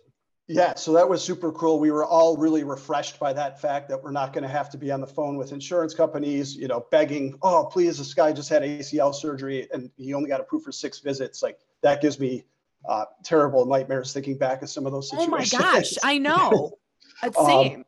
Yeah, 0.47 0.75
so 0.75 0.91
that 0.93 1.08
was 1.08 1.23
super 1.23 1.51
cool. 1.54 1.80
We 1.80 1.91
were 1.91 2.06
all 2.06 2.36
really 2.36 2.63
refreshed 2.63 3.19
by 3.19 3.32
that 3.34 3.62
fact 3.62 3.88
that 3.88 4.04
we're 4.04 4.12
not 4.12 4.34
going 4.34 4.43
to 4.43 4.49
have 4.49 4.69
to 4.71 4.77
be 4.77 4.91
on 4.91 4.99
the 4.99 5.08
phone 5.08 5.38
with 5.38 5.54
insurance 5.54 5.93
companies, 5.93 6.56
you 6.56 6.67
know, 6.67 6.86
begging, 6.91 7.38
"Oh, 7.41 7.69
please, 7.71 7.97
this 7.97 8.13
guy 8.13 8.34
just 8.34 8.49
had 8.49 8.63
ACL 8.63 9.13
surgery 9.15 9.69
and 9.71 9.89
he 9.95 10.13
only 10.13 10.30
got 10.30 10.41
approved 10.41 10.65
for 10.65 10.71
six 10.73 10.99
visits." 10.99 11.41
Like 11.41 11.60
that 11.84 12.01
gives 12.01 12.19
me 12.19 12.43
uh, 12.88 13.06
terrible 13.23 13.65
nightmares 13.65 14.12
thinking 14.12 14.38
back 14.38 14.62
of 14.62 14.69
some 14.69 14.86
of 14.86 14.91
those 14.91 15.10
situations. 15.10 15.54
Oh 15.54 15.58
my 15.58 15.63
gosh, 15.63 15.93
I 16.04 16.17
know. 16.17 16.77
It's 17.23 17.38
um, 17.38 17.45
same. 17.45 17.86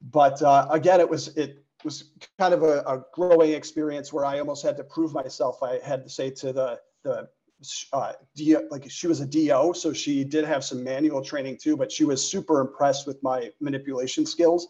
But 0.00 0.40
uh, 0.42 0.68
again, 0.70 1.00
it 1.00 1.08
was 1.08 1.28
it 1.36 1.64
was 1.86 2.10
kind 2.36 2.52
of 2.52 2.62
a, 2.62 2.80
a, 2.80 3.04
growing 3.14 3.52
experience 3.52 4.12
where 4.12 4.26
I 4.26 4.40
almost 4.40 4.62
had 4.62 4.76
to 4.76 4.84
prove 4.84 5.14
myself. 5.14 5.62
I 5.62 5.78
had 5.82 6.02
to 6.04 6.10
say 6.10 6.30
to 6.30 6.52
the 6.52 6.80
the 7.04 7.28
uh, 7.92 8.12
like 8.70 8.90
she 8.90 9.06
was 9.06 9.20
a 9.20 9.26
DO, 9.26 9.72
so 9.74 9.92
she 9.92 10.24
did 10.24 10.44
have 10.44 10.62
some 10.62 10.84
manual 10.84 11.22
training 11.22 11.56
too, 11.56 11.76
but 11.76 11.90
she 11.90 12.04
was 12.04 12.28
super 12.28 12.60
impressed 12.60 13.06
with 13.06 13.22
my 13.22 13.50
manipulation 13.60 14.26
skills. 14.26 14.68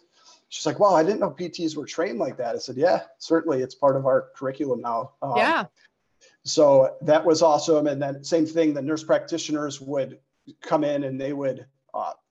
She's 0.50 0.66
like, 0.66 0.78
"Wow, 0.78 0.94
I 0.94 1.02
didn't 1.02 1.20
know 1.20 1.30
PTs 1.30 1.74
were 1.74 1.86
trained 1.86 2.18
like 2.20 2.36
that." 2.36 2.54
I 2.54 2.58
said, 2.58 2.76
"Yeah, 2.76 3.00
certainly, 3.18 3.62
it's 3.62 3.74
part 3.74 3.96
of 3.96 4.06
our 4.06 4.28
curriculum 4.36 4.82
now." 4.82 5.12
Um, 5.22 5.36
yeah. 5.36 5.64
So 6.44 6.96
that 7.02 7.24
was 7.24 7.42
awesome, 7.42 7.88
and 7.88 8.00
then 8.00 8.22
same 8.22 8.46
thing. 8.46 8.74
The 8.74 8.82
nurse 8.82 9.02
practitioners 9.02 9.80
would 9.80 10.20
come 10.60 10.84
in 10.84 11.04
and 11.04 11.20
they 11.20 11.32
would 11.32 11.66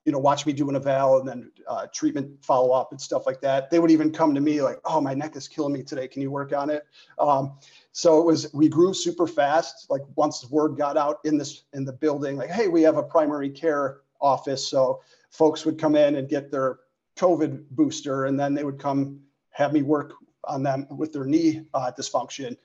you 0.05 0.11
know, 0.11 0.19
watch 0.19 0.45
me 0.45 0.53
do 0.53 0.69
an 0.69 0.75
eval 0.75 1.17
and 1.17 1.27
then 1.27 1.51
uh, 1.67 1.87
treatment 1.91 2.43
follow 2.43 2.71
up 2.71 2.91
and 2.91 3.01
stuff 3.01 3.25
like 3.25 3.41
that. 3.41 3.71
They 3.71 3.79
would 3.79 3.89
even 3.89 4.11
come 4.11 4.35
to 4.35 4.41
me 4.41 4.61
like, 4.61 4.79
"Oh, 4.85 5.01
my 5.01 5.15
neck 5.15 5.35
is 5.35 5.47
killing 5.47 5.73
me 5.73 5.81
today. 5.81 6.07
Can 6.07 6.21
you 6.21 6.29
work 6.29 6.53
on 6.53 6.69
it?" 6.69 6.85
Um, 7.17 7.57
so 7.91 8.19
it 8.19 8.25
was. 8.25 8.53
We 8.53 8.69
grew 8.69 8.93
super 8.93 9.25
fast. 9.25 9.89
Like 9.89 10.03
once 10.15 10.41
the 10.41 10.47
word 10.47 10.77
got 10.77 10.95
out 10.95 11.17
in 11.25 11.37
this 11.37 11.63
in 11.73 11.85
the 11.85 11.93
building, 11.93 12.37
like, 12.37 12.51
"Hey, 12.51 12.67
we 12.67 12.83
have 12.83 12.97
a 12.97 13.03
primary 13.03 13.49
care 13.49 14.01
office." 14.21 14.65
So 14.67 15.01
folks 15.31 15.65
would 15.65 15.79
come 15.79 15.95
in 15.95 16.15
and 16.15 16.29
get 16.29 16.51
their 16.51 16.79
COVID 17.17 17.65
booster, 17.71 18.25
and 18.25 18.39
then 18.39 18.53
they 18.53 18.63
would 18.63 18.79
come 18.79 19.19
have 19.49 19.73
me 19.73 19.81
work 19.81 20.13
on 20.43 20.61
them 20.61 20.85
with 20.91 21.13
their 21.13 21.25
knee 21.25 21.63
uh, 21.73 21.91
dysfunction. 21.97 22.55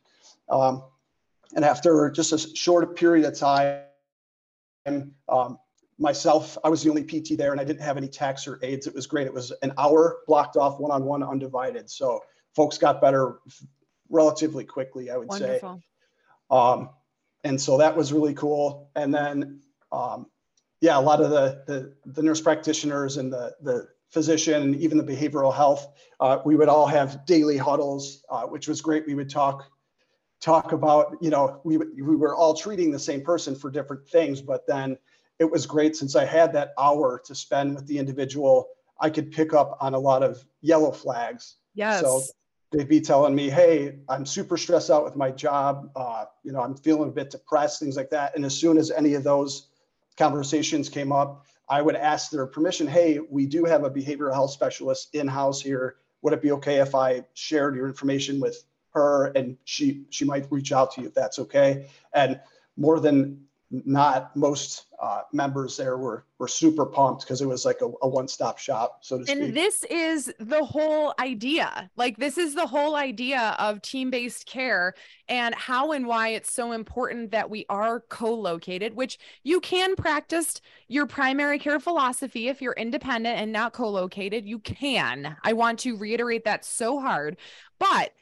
Um, 0.51 0.85
and 1.57 1.65
after 1.65 2.11
just 2.11 2.33
a 2.33 2.39
short 2.39 2.97
period 2.97 3.27
of 3.27 3.39
time, 3.39 3.85
um, 5.29 5.59
myself, 6.01 6.57
I 6.65 6.69
was 6.69 6.83
the 6.83 6.91
only 6.91 7.05
PT 7.05 7.37
there 7.37 7.53
and 7.53 7.61
I 7.61 7.65
didn't 7.65 7.83
have 7.83 7.97
any 7.97 8.09
techs 8.09 8.49
or 8.49 8.59
aides. 8.63 8.87
It 8.87 8.95
was 8.95 9.07
great. 9.07 9.27
It 9.27 9.35
was 9.35 9.53
an 9.63 9.73
hour 9.79 10.21
blocked 10.27 10.57
off 10.57 10.81
one 10.81 10.91
on 10.91 11.05
one, 11.05 11.23
undivided. 11.23 11.91
So 11.91 12.21
folks 12.57 12.79
got 12.79 13.01
better 13.01 13.39
relatively 14.09 14.65
quickly, 14.65 15.11
I 15.11 15.19
would 15.19 15.29
Wonderful. 15.29 15.77
say. 15.77 16.57
Um, 16.57 16.91
and 17.45 17.61
so 17.61 17.79
that 17.79 17.97
was 17.97 18.13
really 18.13 18.35
cool. 18.35 18.91
And 18.97 19.15
then, 19.15 19.61
um, 19.93 20.27
yeah, 20.81 20.99
a 20.99 21.01
lot 21.01 21.21
of 21.21 21.31
the, 21.31 21.63
the, 21.67 21.95
the 22.07 22.23
nurse 22.23 22.41
practitioners 22.41 23.19
and 23.19 23.33
the, 23.33 23.55
the 23.61 23.89
physician 24.09 24.63
and 24.63 24.77
even 24.77 24.99
the 24.99 25.05
behavioral 25.05 25.55
health, 25.55 25.87
uh, 26.19 26.39
we 26.45 26.57
would 26.57 26.69
all 26.69 26.87
have 26.87 27.25
daily 27.27 27.59
huddles, 27.59 28.25
uh, 28.31 28.43
which 28.43 28.69
was 28.69 28.81
great. 28.81 29.07
We 29.07 29.15
would 29.15 29.31
talk 29.31 29.71
talk 30.41 30.73
about, 30.73 31.19
you 31.21 31.29
know, 31.29 31.61
we, 31.65 31.77
we 31.77 32.17
were 32.17 32.35
all 32.35 32.55
treating 32.55 32.91
the 32.91 32.99
same 32.99 33.21
person 33.21 33.55
for 33.55 33.71
different 33.71 34.09
things, 34.09 34.41
but 34.41 34.67
then 34.67 34.97
it 35.41 35.51
was 35.51 35.67
great 35.67 35.97
since 35.97 36.15
I 36.15 36.27
had 36.27 36.53
that 36.53 36.75
hour 36.79 37.21
to 37.25 37.35
spend 37.35 37.75
with 37.75 37.87
the 37.87 37.99
individual. 37.99 38.69
I 39.01 39.09
could 39.09 39.33
pick 39.33 39.55
up 39.55 39.79
on 39.81 39.95
a 39.95 39.99
lot 39.99 40.23
of 40.23 40.45
yellow 40.61 40.93
flags. 40.93 41.57
Yes. 41.75 42.03
So 42.03 42.23
they'd 42.71 42.87
be 42.87 43.01
telling 43.01 43.35
me, 43.35 43.49
"Hey, 43.49 44.01
I'm 44.09 44.27
super 44.27 44.59
stressed 44.59 44.91
out 44.91 45.03
with 45.03 45.17
my 45.17 45.31
job. 45.31 45.91
Uh, 45.97 46.27
you 46.45 46.53
know, 46.53 46.61
I'm 46.61 46.77
feeling 46.77 47.09
a 47.09 47.13
bit 47.13 47.31
depressed, 47.31 47.81
things 47.81 47.97
like 47.97 48.11
that." 48.11 48.37
And 48.37 48.45
as 48.45 48.55
soon 48.55 48.77
as 48.77 48.91
any 48.91 49.15
of 49.15 49.25
those 49.25 49.69
conversations 50.19 50.91
came 50.91 51.11
up, 51.11 51.47
I 51.71 51.81
would 51.81 51.97
ask 51.97 52.31
their 52.31 52.47
permission. 52.47 52.87
Hey, 52.87 53.19
we 53.19 53.47
do 53.47 53.65
have 53.65 53.85
a 53.85 53.91
behavioral 53.91 54.35
health 54.35 54.51
specialist 54.51 55.15
in 55.15 55.27
house 55.27 55.61
here. 55.63 55.97
Would 56.21 56.35
it 56.35 56.43
be 56.43 56.53
okay 56.53 56.81
if 56.81 56.95
I 56.95 57.25
shared 57.33 57.75
your 57.75 57.89
information 57.89 58.41
with 58.41 58.63
her, 58.91 59.33
and 59.35 59.57
she 59.65 60.05
she 60.11 60.27
might 60.27 60.53
reach 60.53 60.71
out 60.71 60.93
to 60.93 61.01
you 61.01 61.07
if 61.07 61.15
that's 61.15 61.39
okay? 61.39 61.89
And 62.13 62.39
more 62.77 63.01
than 63.01 63.47
not 63.71 64.35
most 64.35 64.87
uh, 65.01 65.23
members 65.33 65.77
there 65.77 65.97
were 65.97 66.25
were 66.39 66.49
super 66.49 66.85
pumped 66.85 67.23
because 67.23 67.41
it 67.41 67.47
was 67.47 67.65
like 67.65 67.81
a, 67.83 67.91
a 68.03 68.09
one-stop 68.09 68.59
shop 68.59 68.99
so 69.03 69.17
to 69.17 69.31
and 69.31 69.43
speak. 69.43 69.55
this 69.55 69.85
is 69.85 70.33
the 70.41 70.65
whole 70.65 71.15
idea. 71.21 71.89
Like 71.97 72.17
this 72.17 72.37
is 72.37 72.55
the 72.55 72.67
whole 72.67 72.97
idea 72.97 73.55
of 73.59 73.81
team-based 73.81 74.47
care 74.47 74.95
and 75.29 75.55
how 75.55 75.93
and 75.93 76.07
why 76.07 76.31
it's 76.31 76.53
so 76.53 76.73
important 76.73 77.31
that 77.31 77.49
we 77.49 77.65
are 77.69 78.01
co-located 78.01 78.95
which 78.95 79.19
you 79.45 79.61
can 79.61 79.95
practice 79.95 80.61
your 80.89 81.07
primary 81.07 81.59
care 81.59 81.79
philosophy 81.79 82.49
if 82.49 82.61
you're 82.61 82.73
independent 82.73 83.39
and 83.39 83.53
not 83.53 83.73
co-located. 83.73 84.47
You 84.47 84.59
can. 84.59 85.37
I 85.45 85.53
want 85.53 85.79
to 85.81 85.97
reiterate 85.97 86.45
that 86.45 86.65
so 86.65 86.99
hard. 86.99 87.37
But 87.79 88.13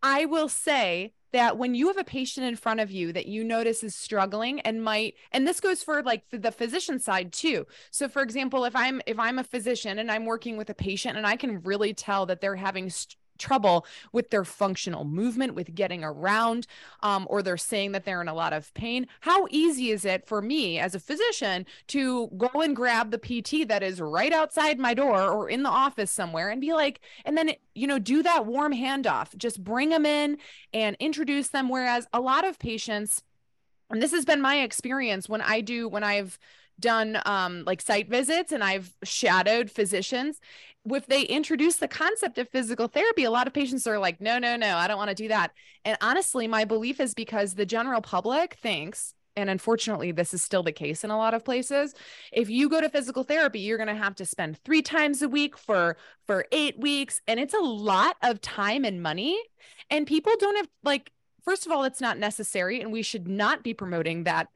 i 0.00 0.26
will 0.26 0.48
say 0.48 1.12
that 1.32 1.58
when 1.58 1.74
you 1.74 1.88
have 1.88 1.98
a 1.98 2.04
patient 2.04 2.46
in 2.46 2.56
front 2.56 2.80
of 2.80 2.90
you 2.90 3.12
that 3.12 3.26
you 3.26 3.44
notice 3.44 3.82
is 3.82 3.94
struggling 3.94 4.60
and 4.60 4.82
might 4.82 5.14
and 5.32 5.46
this 5.46 5.60
goes 5.60 5.82
for 5.82 6.02
like 6.02 6.24
the 6.30 6.52
physician 6.52 6.98
side 6.98 7.32
too. 7.32 7.66
So 7.90 8.08
for 8.08 8.22
example 8.22 8.64
if 8.64 8.74
i'm 8.74 9.00
if 9.06 9.18
i'm 9.18 9.38
a 9.38 9.44
physician 9.44 9.98
and 9.98 10.10
i'm 10.10 10.24
working 10.24 10.56
with 10.56 10.70
a 10.70 10.74
patient 10.74 11.16
and 11.16 11.26
i 11.26 11.36
can 11.36 11.62
really 11.62 11.94
tell 11.94 12.26
that 12.26 12.40
they're 12.40 12.56
having 12.56 12.90
st- 12.90 13.16
trouble 13.38 13.86
with 14.12 14.30
their 14.30 14.44
functional 14.44 15.04
movement, 15.04 15.54
with 15.54 15.74
getting 15.74 16.04
around, 16.04 16.66
um, 17.02 17.26
or 17.30 17.42
they're 17.42 17.56
saying 17.56 17.92
that 17.92 18.04
they're 18.04 18.20
in 18.20 18.28
a 18.28 18.34
lot 18.34 18.52
of 18.52 18.72
pain. 18.74 19.06
How 19.20 19.46
easy 19.50 19.90
is 19.90 20.04
it 20.04 20.26
for 20.26 20.42
me 20.42 20.78
as 20.78 20.94
a 20.94 21.00
physician 21.00 21.66
to 21.88 22.28
go 22.36 22.50
and 22.60 22.74
grab 22.74 23.10
the 23.10 23.18
PT 23.18 23.68
that 23.68 23.82
is 23.82 24.00
right 24.00 24.32
outside 24.32 24.78
my 24.78 24.94
door 24.94 25.22
or 25.22 25.48
in 25.48 25.62
the 25.62 25.70
office 25.70 26.10
somewhere 26.10 26.50
and 26.50 26.60
be 26.60 26.72
like, 26.72 27.00
and 27.24 27.36
then, 27.36 27.52
you 27.74 27.86
know, 27.86 27.98
do 27.98 28.22
that 28.22 28.46
warm 28.46 28.72
handoff, 28.72 29.36
just 29.36 29.62
bring 29.62 29.90
them 29.90 30.06
in 30.06 30.38
and 30.72 30.96
introduce 31.00 31.48
them. 31.48 31.68
Whereas 31.68 32.06
a 32.12 32.20
lot 32.20 32.46
of 32.46 32.58
patients, 32.58 33.22
and 33.90 34.02
this 34.02 34.12
has 34.12 34.24
been 34.24 34.40
my 34.40 34.60
experience 34.60 35.28
when 35.28 35.40
I 35.40 35.60
do, 35.60 35.88
when 35.88 36.04
I've 36.04 36.38
done 36.80 37.20
um, 37.26 37.64
like 37.64 37.80
site 37.80 38.08
visits 38.08 38.52
and 38.52 38.62
I've 38.62 38.94
shadowed 39.02 39.70
physicians. 39.70 40.40
If 40.84 41.06
they 41.06 41.22
introduce 41.22 41.76
the 41.76 41.88
concept 41.88 42.38
of 42.38 42.48
physical 42.48 42.88
therapy, 42.88 43.24
a 43.24 43.30
lot 43.30 43.46
of 43.46 43.52
patients 43.52 43.86
are 43.86 43.98
like, 43.98 44.20
no, 44.20 44.38
no, 44.38 44.56
no, 44.56 44.76
I 44.76 44.88
don't 44.88 44.96
want 44.96 45.10
to 45.10 45.14
do 45.14 45.28
that. 45.28 45.52
And 45.84 45.98
honestly, 46.00 46.46
my 46.46 46.64
belief 46.64 47.00
is 47.00 47.14
because 47.14 47.54
the 47.54 47.66
general 47.66 48.00
public 48.00 48.54
thinks, 48.54 49.14
and 49.36 49.50
unfortunately, 49.50 50.12
this 50.12 50.34
is 50.34 50.42
still 50.42 50.62
the 50.62 50.72
case 50.72 51.04
in 51.04 51.10
a 51.10 51.16
lot 51.16 51.34
of 51.34 51.44
places. 51.44 51.94
If 52.32 52.50
you 52.50 52.68
go 52.68 52.80
to 52.80 52.88
physical 52.88 53.22
therapy, 53.22 53.60
you're 53.60 53.76
going 53.76 53.88
to 53.88 53.94
have 53.94 54.16
to 54.16 54.24
spend 54.24 54.58
three 54.64 54.82
times 54.82 55.22
a 55.22 55.28
week 55.28 55.56
for 55.56 55.96
for 56.26 56.46
eight 56.50 56.78
weeks, 56.78 57.20
and 57.28 57.38
it's 57.38 57.54
a 57.54 57.60
lot 57.60 58.16
of 58.22 58.40
time 58.40 58.84
and 58.84 59.02
money. 59.02 59.38
And 59.90 60.06
people 60.06 60.32
don't 60.38 60.56
have 60.56 60.68
like 60.82 61.12
first 61.44 61.66
of 61.66 61.72
all, 61.72 61.84
it's 61.84 62.00
not 62.00 62.18
necessary, 62.18 62.80
and 62.80 62.92
we 62.92 63.02
should 63.02 63.28
not 63.28 63.62
be 63.62 63.72
promoting 63.74 64.24
that 64.24 64.48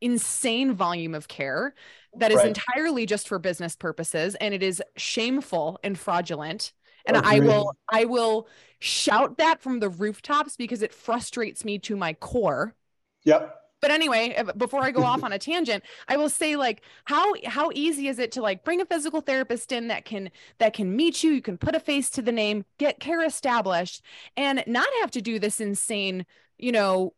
insane 0.00 0.72
volume 0.74 1.14
of 1.14 1.28
care 1.28 1.74
that 2.16 2.30
is 2.30 2.38
right. 2.38 2.48
entirely 2.48 3.06
just 3.06 3.28
for 3.28 3.38
business 3.38 3.76
purposes 3.76 4.34
and 4.36 4.54
it 4.54 4.62
is 4.62 4.82
shameful 4.96 5.78
and 5.82 5.98
fraudulent 5.98 6.72
and 7.06 7.16
Agreed. 7.16 7.30
i 7.30 7.40
will 7.40 7.76
i 7.92 8.04
will 8.04 8.48
shout 8.78 9.38
that 9.38 9.60
from 9.60 9.80
the 9.80 9.88
rooftops 9.88 10.56
because 10.56 10.82
it 10.82 10.92
frustrates 10.92 11.64
me 11.64 11.78
to 11.78 11.96
my 11.96 12.12
core 12.14 12.74
yep 13.24 13.58
but 13.80 13.90
anyway 13.90 14.32
eh, 14.36 14.44
before 14.56 14.82
i 14.82 14.90
go 14.90 15.02
off 15.02 15.22
on 15.24 15.32
a 15.32 15.38
tangent 15.38 15.82
i 16.08 16.16
will 16.16 16.28
say 16.28 16.56
like 16.56 16.82
how 17.04 17.32
how 17.44 17.70
easy 17.74 18.08
is 18.08 18.18
it 18.18 18.32
to 18.32 18.40
like 18.40 18.64
bring 18.64 18.80
a 18.80 18.86
physical 18.86 19.20
therapist 19.20 19.72
in 19.72 19.88
that 19.88 20.04
can 20.04 20.30
that 20.58 20.72
can 20.72 20.94
meet 20.94 21.22
you 21.22 21.32
you 21.32 21.42
can 21.42 21.58
put 21.58 21.74
a 21.74 21.80
face 21.80 22.10
to 22.10 22.22
the 22.22 22.32
name 22.32 22.64
get 22.78 23.00
care 23.00 23.24
established 23.24 24.02
and 24.36 24.62
not 24.66 24.88
have 25.00 25.10
to 25.10 25.20
do 25.22 25.38
this 25.38 25.60
insane 25.60 26.24
you 26.58 26.72
know 26.72 27.12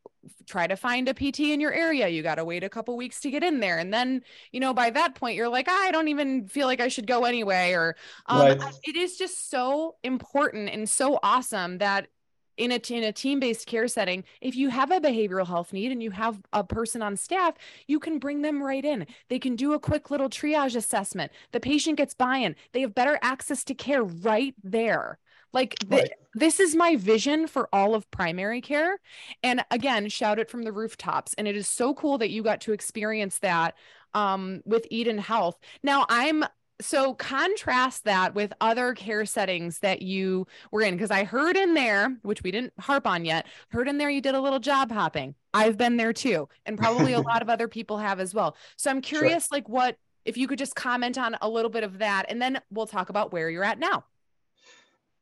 try 0.46 0.66
to 0.66 0.76
find 0.76 1.08
a 1.08 1.14
PT 1.14 1.40
in 1.40 1.60
your 1.60 1.72
area. 1.72 2.08
You 2.08 2.22
got 2.22 2.36
to 2.36 2.44
wait 2.44 2.64
a 2.64 2.68
couple 2.68 2.96
weeks 2.96 3.20
to 3.20 3.30
get 3.30 3.42
in 3.42 3.60
there. 3.60 3.78
And 3.78 3.92
then, 3.92 4.22
you 4.52 4.60
know, 4.60 4.74
by 4.74 4.90
that 4.90 5.14
point, 5.14 5.36
you're 5.36 5.48
like, 5.48 5.68
I 5.68 5.90
don't 5.90 6.08
even 6.08 6.46
feel 6.48 6.66
like 6.66 6.80
I 6.80 6.88
should 6.88 7.06
go 7.06 7.24
anyway. 7.24 7.72
Or 7.72 7.96
um, 8.26 8.58
right. 8.58 8.62
it 8.84 8.96
is 8.96 9.16
just 9.16 9.50
so 9.50 9.96
important 10.02 10.70
and 10.70 10.88
so 10.88 11.18
awesome 11.22 11.78
that 11.78 12.08
in 12.56 12.72
a, 12.72 12.80
in 12.90 13.04
a 13.04 13.12
team-based 13.12 13.66
care 13.66 13.88
setting, 13.88 14.22
if 14.42 14.54
you 14.54 14.68
have 14.68 14.90
a 14.90 15.00
behavioral 15.00 15.46
health 15.46 15.72
need 15.72 15.92
and 15.92 16.02
you 16.02 16.10
have 16.10 16.40
a 16.52 16.62
person 16.62 17.00
on 17.00 17.16
staff, 17.16 17.54
you 17.86 17.98
can 17.98 18.18
bring 18.18 18.42
them 18.42 18.62
right 18.62 18.84
in. 18.84 19.06
They 19.28 19.38
can 19.38 19.56
do 19.56 19.72
a 19.72 19.80
quick 19.80 20.10
little 20.10 20.28
triage 20.28 20.76
assessment. 20.76 21.32
The 21.52 21.60
patient 21.60 21.96
gets 21.96 22.12
buy-in. 22.12 22.56
They 22.72 22.82
have 22.82 22.94
better 22.94 23.18
access 23.22 23.64
to 23.64 23.74
care 23.74 24.02
right 24.02 24.54
there. 24.62 25.18
Like 25.52 25.78
th- 25.78 26.02
right. 26.02 26.10
this 26.34 26.60
is 26.60 26.74
my 26.74 26.96
vision 26.96 27.46
for 27.46 27.68
all 27.72 27.94
of 27.94 28.10
primary 28.10 28.60
care. 28.60 28.98
And 29.42 29.64
again, 29.70 30.08
shout 30.08 30.38
it 30.38 30.50
from 30.50 30.62
the 30.62 30.72
rooftops. 30.72 31.34
And 31.34 31.48
it 31.48 31.56
is 31.56 31.68
so 31.68 31.94
cool 31.94 32.18
that 32.18 32.30
you 32.30 32.42
got 32.42 32.60
to 32.62 32.72
experience 32.72 33.38
that 33.38 33.74
um, 34.14 34.62
with 34.64 34.86
Eden 34.90 35.18
Health. 35.18 35.58
Now 35.82 36.06
I'm 36.08 36.44
so 36.80 37.14
contrast 37.14 38.04
that 38.04 38.34
with 38.34 38.52
other 38.60 38.94
care 38.94 39.26
settings 39.26 39.80
that 39.80 40.02
you 40.02 40.46
were 40.70 40.80
in 40.82 40.94
because 40.94 41.10
i 41.10 41.24
heard 41.24 41.56
in 41.56 41.74
there 41.74 42.16
which 42.22 42.42
we 42.42 42.50
didn't 42.50 42.72
harp 42.78 43.06
on 43.06 43.24
yet 43.24 43.46
heard 43.68 43.88
in 43.88 43.98
there 43.98 44.10
you 44.10 44.20
did 44.20 44.34
a 44.34 44.40
little 44.40 44.58
job 44.58 44.90
hopping 44.90 45.34
i've 45.52 45.76
been 45.76 45.96
there 45.96 46.12
too 46.12 46.48
and 46.66 46.78
probably 46.78 47.12
a 47.12 47.20
lot 47.32 47.42
of 47.42 47.50
other 47.50 47.68
people 47.68 47.98
have 47.98 48.20
as 48.20 48.34
well 48.34 48.56
so 48.76 48.90
i'm 48.90 49.00
curious 49.00 49.48
sure. 49.48 49.58
like 49.58 49.68
what 49.68 49.96
if 50.24 50.36
you 50.36 50.46
could 50.46 50.58
just 50.58 50.74
comment 50.74 51.18
on 51.18 51.36
a 51.40 51.48
little 51.48 51.70
bit 51.70 51.84
of 51.84 51.98
that 51.98 52.26
and 52.28 52.40
then 52.40 52.58
we'll 52.70 52.86
talk 52.86 53.10
about 53.10 53.32
where 53.32 53.50
you're 53.50 53.64
at 53.64 53.78
now 53.78 54.04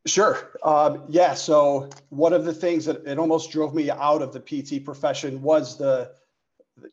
Sure. 0.08 0.50
Um, 0.62 1.04
yeah. 1.08 1.34
So 1.34 1.90
one 2.08 2.32
of 2.32 2.44
the 2.44 2.54
things 2.54 2.84
that 2.86 3.06
it 3.06 3.18
almost 3.18 3.50
drove 3.50 3.74
me 3.74 3.90
out 3.90 4.22
of 4.22 4.32
the 4.32 4.40
PT 4.40 4.84
profession 4.84 5.42
was 5.42 5.76
the, 5.76 6.12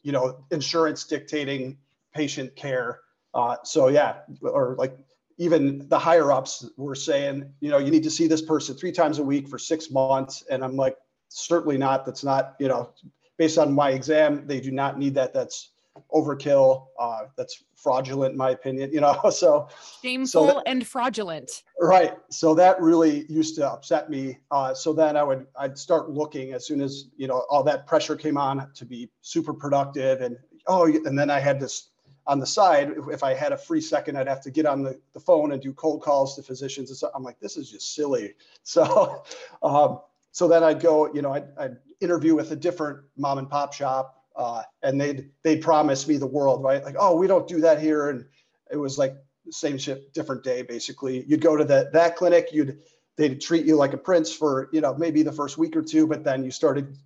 you 0.04 0.12
know, 0.12 0.43
insurance 0.51 1.06
dictating 1.06 1.78
patient 2.13 2.56
care. 2.56 2.99
Uh, 3.34 3.58
so 3.63 3.88
yeah, 3.88 4.17
or 4.41 4.75
like 4.78 4.97
even 5.38 5.88
the 5.89 5.99
higher 5.99 6.32
ups 6.32 6.65
were 6.78 6.95
saying, 6.95 7.51
you 7.60 7.69
know, 7.69 7.78
you 7.78 7.91
need 7.91 8.04
to 8.04 8.12
see 8.12 8.28
this 8.28 8.41
person 8.41 8.75
three 8.75 8.91
times 8.91 9.19
a 9.19 9.23
week 9.23 9.47
for 9.47 9.60
six 9.60 9.91
months, 9.91 10.43
and 10.49 10.63
I'm 10.63 10.75
like, 10.75 10.97
certainly 11.30 11.78
not. 11.78 12.06
That's 12.06 12.23
not, 12.23 12.56
you 12.60 12.67
know, 12.67 12.91
based 13.38 13.58
on 13.58 13.73
my 13.73 13.91
exam, 13.91 14.47
they 14.47 14.60
do 14.62 14.71
not 14.71 14.97
need 14.97 15.15
that. 15.15 15.34
That's 15.34 15.71
overkill. 16.14 16.88
Uh, 17.00 17.24
that's 17.36 17.64
fraudulent, 17.76 18.34
in 18.34 18.38
my 18.38 18.52
opinion. 18.52 18.92
You 18.92 19.02
know, 19.02 19.20
so 19.30 19.68
shameful 20.02 20.28
so 20.28 20.46
that, 20.48 20.64
and 20.66 20.86
fraudulent. 20.86 21.64
Right. 21.80 22.14
So 22.30 22.56
that 22.56 22.80
really 22.82 23.26
used 23.30 23.56
to 23.56 23.70
upset 23.70 24.10
me. 24.10 24.38
Uh, 24.52 24.74
so 24.74 24.94
then 24.94 25.18
I 25.18 25.24
would 25.24 25.48
I'd 25.58 25.78
start 25.78 26.10
looking 26.10 26.54
as 26.54 26.66
soon 26.66 26.82
as 26.82 27.06
you 27.18 27.28
know 27.28 27.46
all 27.50 27.64
that 27.64 27.88
pressure 27.88 28.16
came 28.16 28.38
on 28.38 28.70
to 28.74 28.86
be 28.86 29.10
super 29.22 29.54
productive, 29.54 30.22
and 30.22 30.38
oh, 30.68 30.86
and 30.86 31.18
then 31.18 31.30
I 31.30 31.40
had 31.40 31.60
this 31.60 31.90
on 32.28 32.40
the 32.40 32.46
side. 32.46 32.94
If 33.12 33.24
I 33.24 33.34
had 33.34 33.52
a 33.52 33.58
free 33.58 33.82
second, 33.82 34.18
I'd 34.18 34.28
have 34.28 34.42
to 34.42 34.52
get 34.52 34.66
on 34.66 34.84
the, 34.84 35.00
the 35.14 35.20
phone 35.20 35.52
and 35.52 35.62
do 35.62 35.74
cold 35.74 36.02
calls 36.02 36.36
to 36.36 36.44
physicians. 36.44 36.90
And 36.90 36.98
so 36.98 37.12
I'm 37.14 37.24
like, 37.24 37.40
this 37.40 37.58
is 37.58 37.70
just 37.70 37.94
silly. 37.94 38.34
So, 38.64 39.24
um, 39.62 40.00
so 40.32 40.48
then 40.48 40.64
I'd 40.64 40.82
go, 40.82 41.14
you 41.14 41.22
know, 41.22 41.34
I'd, 41.34 41.46
I'd 41.58 41.78
interview 42.02 42.34
with 42.34 42.52
a 42.52 42.56
different 42.56 43.02
mom 43.16 43.38
and 43.38 43.48
pop 43.48 43.74
shop 43.74 44.25
uh, 44.36 44.63
and 44.84 45.00
they'd 45.00 45.30
they'd 45.43 45.62
promise 45.62 46.08
me 46.08 46.17
the 46.17 46.28
world, 46.28 46.63
right? 46.63 46.84
Like, 46.84 46.95
oh, 47.00 47.15
we 47.15 47.28
don't 47.28 47.48
do 47.48 47.62
that 47.62 47.82
here, 47.82 48.10
and 48.10 48.26
it 48.71 48.78
was 48.78 48.98
like 48.98 49.15
same 49.52 49.78
shit, 49.78 50.13
different 50.13 50.43
day, 50.43 50.62
basically. 50.62 51.24
You'd 51.28 51.41
go 51.41 51.56
to 51.56 51.63
that 51.65 51.93
that 51.93 52.15
clinic, 52.15 52.50
you'd 52.52 52.80
they'd 53.17 53.39
treat 53.39 53.65
you 53.65 53.76
like 53.76 53.93
a 53.93 53.98
prince 53.98 54.34
for 54.34 54.69
you 54.74 54.82
know 54.82 54.95
maybe 54.95 55.24
the 55.24 55.32
first 55.32 55.58
week 55.58 55.76
or 55.76 55.82
two, 55.82 56.08
but 56.08 56.24
then 56.24 56.43
you 56.43 56.52
started 56.52 56.98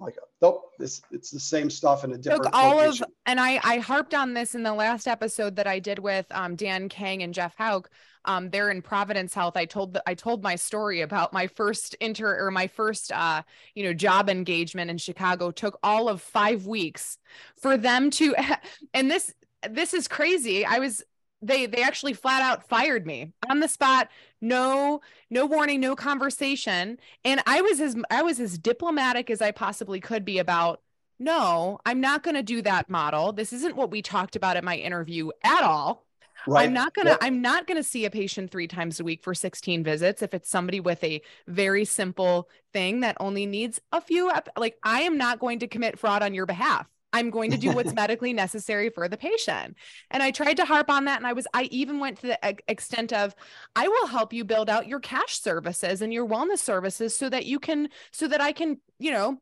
like 0.00 0.16
nope 0.40 0.72
this 0.78 1.02
it's 1.10 1.30
the 1.30 1.40
same 1.40 1.68
stuff 1.68 2.04
in 2.04 2.12
a 2.12 2.18
different 2.18 2.44
Look, 2.44 2.54
all 2.54 2.76
location. 2.76 3.04
of 3.04 3.10
and 3.26 3.40
i 3.40 3.60
i 3.64 3.78
harped 3.78 4.14
on 4.14 4.34
this 4.34 4.54
in 4.54 4.62
the 4.62 4.72
last 4.72 5.08
episode 5.08 5.56
that 5.56 5.66
i 5.66 5.78
did 5.78 5.98
with 5.98 6.26
um, 6.30 6.56
dan 6.56 6.88
kang 6.88 7.22
and 7.22 7.34
jeff 7.34 7.54
hauk 7.58 7.90
um, 8.28 8.50
they're 8.50 8.70
in 8.70 8.80
providence 8.80 9.34
health 9.34 9.56
i 9.56 9.64
told 9.64 9.94
the, 9.94 10.02
i 10.06 10.14
told 10.14 10.42
my 10.42 10.54
story 10.54 11.00
about 11.00 11.32
my 11.32 11.46
first 11.46 11.94
inter 11.94 12.38
or 12.38 12.50
my 12.50 12.66
first 12.68 13.10
uh, 13.12 13.42
you 13.74 13.82
know 13.82 13.92
job 13.92 14.28
engagement 14.30 14.90
in 14.90 14.98
chicago 14.98 15.50
took 15.50 15.78
all 15.82 16.08
of 16.08 16.22
five 16.22 16.66
weeks 16.66 17.18
for 17.60 17.76
them 17.76 18.10
to 18.10 18.36
and 18.94 19.10
this 19.10 19.34
this 19.68 19.94
is 19.94 20.08
crazy. 20.08 20.64
I 20.64 20.78
was 20.78 21.02
they 21.40 21.66
they 21.66 21.82
actually 21.82 22.14
flat 22.14 22.42
out 22.42 22.68
fired 22.68 23.06
me 23.06 23.32
on 23.48 23.60
the 23.60 23.68
spot. 23.68 24.08
No 24.40 25.00
no 25.30 25.46
warning 25.46 25.80
no 25.80 25.94
conversation. 25.96 26.98
And 27.24 27.42
i 27.46 27.60
was 27.60 27.80
as 27.80 27.96
i 28.10 28.22
was 28.22 28.40
as 28.40 28.58
diplomatic 28.58 29.30
as 29.30 29.40
i 29.40 29.50
possibly 29.50 30.00
could 30.00 30.24
be 30.24 30.38
about 30.38 30.80
no 31.18 31.78
i'm 31.86 32.00
not 32.00 32.22
going 32.22 32.34
to 32.34 32.42
do 32.42 32.62
that 32.62 32.90
model. 32.90 33.32
This 33.32 33.52
isn't 33.52 33.76
what 33.76 33.90
we 33.90 34.02
talked 34.02 34.36
about 34.36 34.56
at 34.56 34.64
my 34.64 34.76
interview 34.76 35.30
at 35.44 35.62
all 35.62 36.07
Right. 36.48 36.66
I'm 36.66 36.72
not 36.72 36.94
gonna. 36.94 37.10
Yep. 37.10 37.18
I'm 37.22 37.40
not 37.40 37.66
gonna 37.66 37.82
see 37.82 38.04
a 38.04 38.10
patient 38.10 38.50
three 38.50 38.68
times 38.68 39.00
a 39.00 39.04
week 39.04 39.22
for 39.22 39.34
16 39.34 39.84
visits 39.84 40.22
if 40.22 40.34
it's 40.34 40.48
somebody 40.48 40.80
with 40.80 41.02
a 41.04 41.22
very 41.46 41.84
simple 41.84 42.48
thing 42.72 43.00
that 43.00 43.16
only 43.20 43.46
needs 43.46 43.80
a 43.92 44.00
few. 44.00 44.32
Like 44.56 44.76
I 44.82 45.02
am 45.02 45.18
not 45.18 45.38
going 45.38 45.60
to 45.60 45.68
commit 45.68 45.98
fraud 45.98 46.22
on 46.22 46.34
your 46.34 46.46
behalf. 46.46 46.88
I'm 47.12 47.30
going 47.30 47.50
to 47.50 47.56
do 47.56 47.72
what's 47.72 47.94
medically 47.94 48.32
necessary 48.32 48.90
for 48.90 49.08
the 49.08 49.16
patient. 49.16 49.76
And 50.10 50.22
I 50.22 50.30
tried 50.30 50.58
to 50.58 50.64
harp 50.64 50.90
on 50.90 51.06
that. 51.06 51.18
And 51.18 51.26
I 51.26 51.32
was, 51.32 51.46
I 51.54 51.64
even 51.64 51.98
went 51.98 52.18
to 52.20 52.28
the 52.28 52.56
extent 52.68 53.12
of, 53.12 53.34
I 53.74 53.88
will 53.88 54.06
help 54.06 54.32
you 54.32 54.44
build 54.44 54.68
out 54.68 54.88
your 54.88 55.00
cash 55.00 55.40
services 55.40 56.02
and 56.02 56.12
your 56.12 56.26
wellness 56.26 56.58
services 56.58 57.16
so 57.16 57.28
that 57.30 57.46
you 57.46 57.58
can, 57.58 57.88
so 58.12 58.28
that 58.28 58.40
I 58.40 58.52
can, 58.52 58.78
you 58.98 59.10
know, 59.10 59.40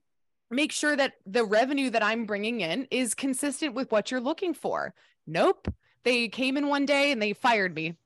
make 0.51 0.71
sure 0.71 0.95
that 0.97 1.15
the 1.27 1.45
revenue 1.45 1.91
that 1.91 2.05
I'm 2.05 2.25
bringing 2.25 2.61
in 2.61 2.87
is 2.91 3.15
consistent 3.15 3.75
with 3.75 3.91
what 3.91 4.11
you're 4.11 4.21
looking 4.21 4.55
for. 4.55 4.95
Nope. 5.27 5.69
They 6.07 6.29
came 6.29 6.57
in 6.57 6.69
one 6.69 6.87
day 6.87 7.11
and 7.11 7.21
they 7.21 7.33
fired 7.33 7.75
me. 7.75 7.97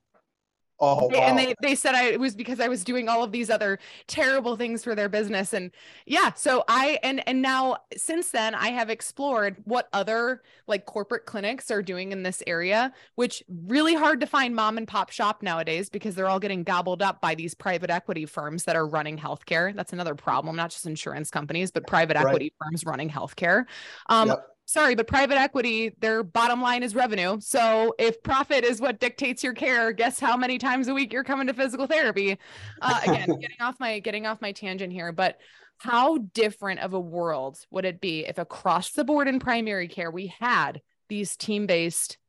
Oh, 0.83 1.09
wow. 1.13 1.19
and 1.19 1.37
they 1.37 1.53
they 1.61 1.75
said 1.75 1.93
I 1.93 2.05
it 2.05 2.19
was 2.19 2.33
because 2.33 2.59
I 2.59 2.67
was 2.67 2.83
doing 2.83 3.07
all 3.07 3.23
of 3.23 3.31
these 3.31 3.51
other 3.51 3.77
terrible 4.07 4.55
things 4.55 4.83
for 4.83 4.95
their 4.95 5.09
business. 5.09 5.53
And 5.53 5.69
yeah 6.07 6.33
so 6.33 6.63
I 6.67 6.97
and 7.03 7.21
and 7.27 7.43
now 7.43 7.77
since 7.95 8.31
then 8.31 8.55
I 8.55 8.69
have 8.69 8.89
explored 8.89 9.57
what 9.65 9.87
other 9.93 10.41
like 10.65 10.87
corporate 10.87 11.27
clinics 11.27 11.69
are 11.69 11.83
doing 11.83 12.11
in 12.11 12.23
this 12.23 12.41
area 12.47 12.91
which 13.13 13.43
really 13.67 13.93
hard 13.93 14.21
to 14.21 14.25
find 14.25 14.55
mom 14.55 14.79
and 14.79 14.87
pop 14.87 15.11
shop 15.11 15.43
nowadays 15.43 15.87
because 15.87 16.15
they're 16.15 16.27
all 16.27 16.39
getting 16.39 16.63
gobbled 16.63 17.03
up 17.03 17.21
by 17.21 17.35
these 17.35 17.53
private 17.53 17.91
equity 17.91 18.25
firms 18.25 18.63
that 18.63 18.75
are 18.75 18.87
running 18.87 19.19
healthcare. 19.19 19.75
That's 19.75 19.93
another 19.93 20.15
problem 20.15 20.55
not 20.55 20.71
just 20.71 20.87
insurance 20.87 21.29
companies 21.29 21.69
but 21.69 21.85
private 21.85 22.17
equity 22.17 22.51
right. 22.59 22.69
firms 22.71 22.87
running 22.87 23.11
healthcare. 23.11 23.65
Um 24.09 24.29
yep 24.29 24.50
sorry, 24.71 24.95
but 24.95 25.05
private 25.05 25.37
equity, 25.37 25.93
their 25.99 26.23
bottom 26.23 26.61
line 26.61 26.81
is 26.81 26.95
revenue. 26.95 27.37
So 27.41 27.93
if 27.99 28.23
profit 28.23 28.63
is 28.63 28.79
what 28.79 28.99
dictates 28.99 29.43
your 29.43 29.53
care, 29.53 29.91
guess 29.91 30.19
how 30.19 30.37
many 30.37 30.57
times 30.57 30.87
a 30.87 30.93
week 30.93 31.11
you're 31.11 31.25
coming 31.25 31.47
to 31.47 31.53
physical 31.53 31.87
therapy? 31.87 32.37
Uh, 32.81 32.99
again, 33.07 33.27
getting 33.39 33.61
off 33.61 33.79
my 33.79 33.99
getting 33.99 34.25
off 34.25 34.41
my 34.41 34.53
tangent 34.53 34.93
here, 34.93 35.11
but 35.11 35.39
how 35.77 36.19
different 36.33 36.79
of 36.79 36.93
a 36.93 36.99
world 36.99 37.57
would 37.71 37.85
it 37.85 37.99
be 37.99 38.25
if 38.25 38.37
across 38.37 38.91
the 38.91 39.03
board 39.03 39.27
in 39.27 39.39
primary 39.39 39.87
care 39.87 40.11
we 40.11 40.27
had 40.27 40.79
these 41.09 41.35
team 41.35 41.65
based 41.65 42.19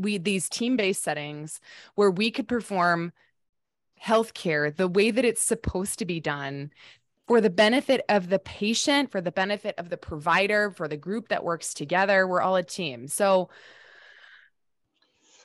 we 0.00 0.16
these 0.16 0.48
team 0.48 0.74
based 0.74 1.02
settings 1.02 1.60
where 1.96 2.10
we 2.10 2.30
could 2.30 2.48
perform 2.48 3.12
healthcare 4.02 4.74
the 4.74 4.88
way 4.88 5.10
that 5.10 5.24
it's 5.24 5.42
supposed 5.42 5.98
to 5.98 6.06
be 6.06 6.18
done 6.18 6.70
for 7.26 7.40
the 7.40 7.50
benefit 7.50 8.04
of 8.08 8.28
the 8.28 8.38
patient, 8.38 9.10
for 9.10 9.20
the 9.20 9.32
benefit 9.32 9.74
of 9.78 9.90
the 9.90 9.96
provider, 9.96 10.70
for 10.70 10.86
the 10.86 10.96
group 10.96 11.28
that 11.28 11.44
works 11.44 11.74
together. 11.74 12.26
We're 12.26 12.40
all 12.40 12.56
a 12.56 12.62
team. 12.62 13.08
So 13.08 13.48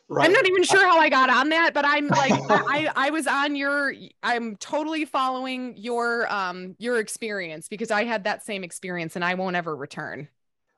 right. 0.08 0.26
I'm 0.26 0.34
not 0.34 0.48
even 0.48 0.64
sure 0.64 0.88
how 0.88 1.00
I 1.00 1.10
got 1.10 1.30
on 1.30 1.50
that, 1.50 1.74
but 1.74 1.86
I'm 1.86 2.08
like 2.10 2.34
I 2.34 2.90
I 2.96 3.10
was 3.10 3.26
on 3.26 3.56
your 3.56 3.94
I'm 4.22 4.56
totally 4.58 5.06
following 5.06 5.76
your 5.76 6.32
um 6.32 6.76
your 6.78 7.00
experience 7.00 7.68
because 7.68 7.90
I 7.90 8.04
had 8.04 8.26
that 8.26 8.46
same 8.46 8.64
experience 8.64 9.16
and 9.16 9.26
I 9.26 9.34
won't 9.34 9.56
ever 9.56 9.76
return. 9.76 10.28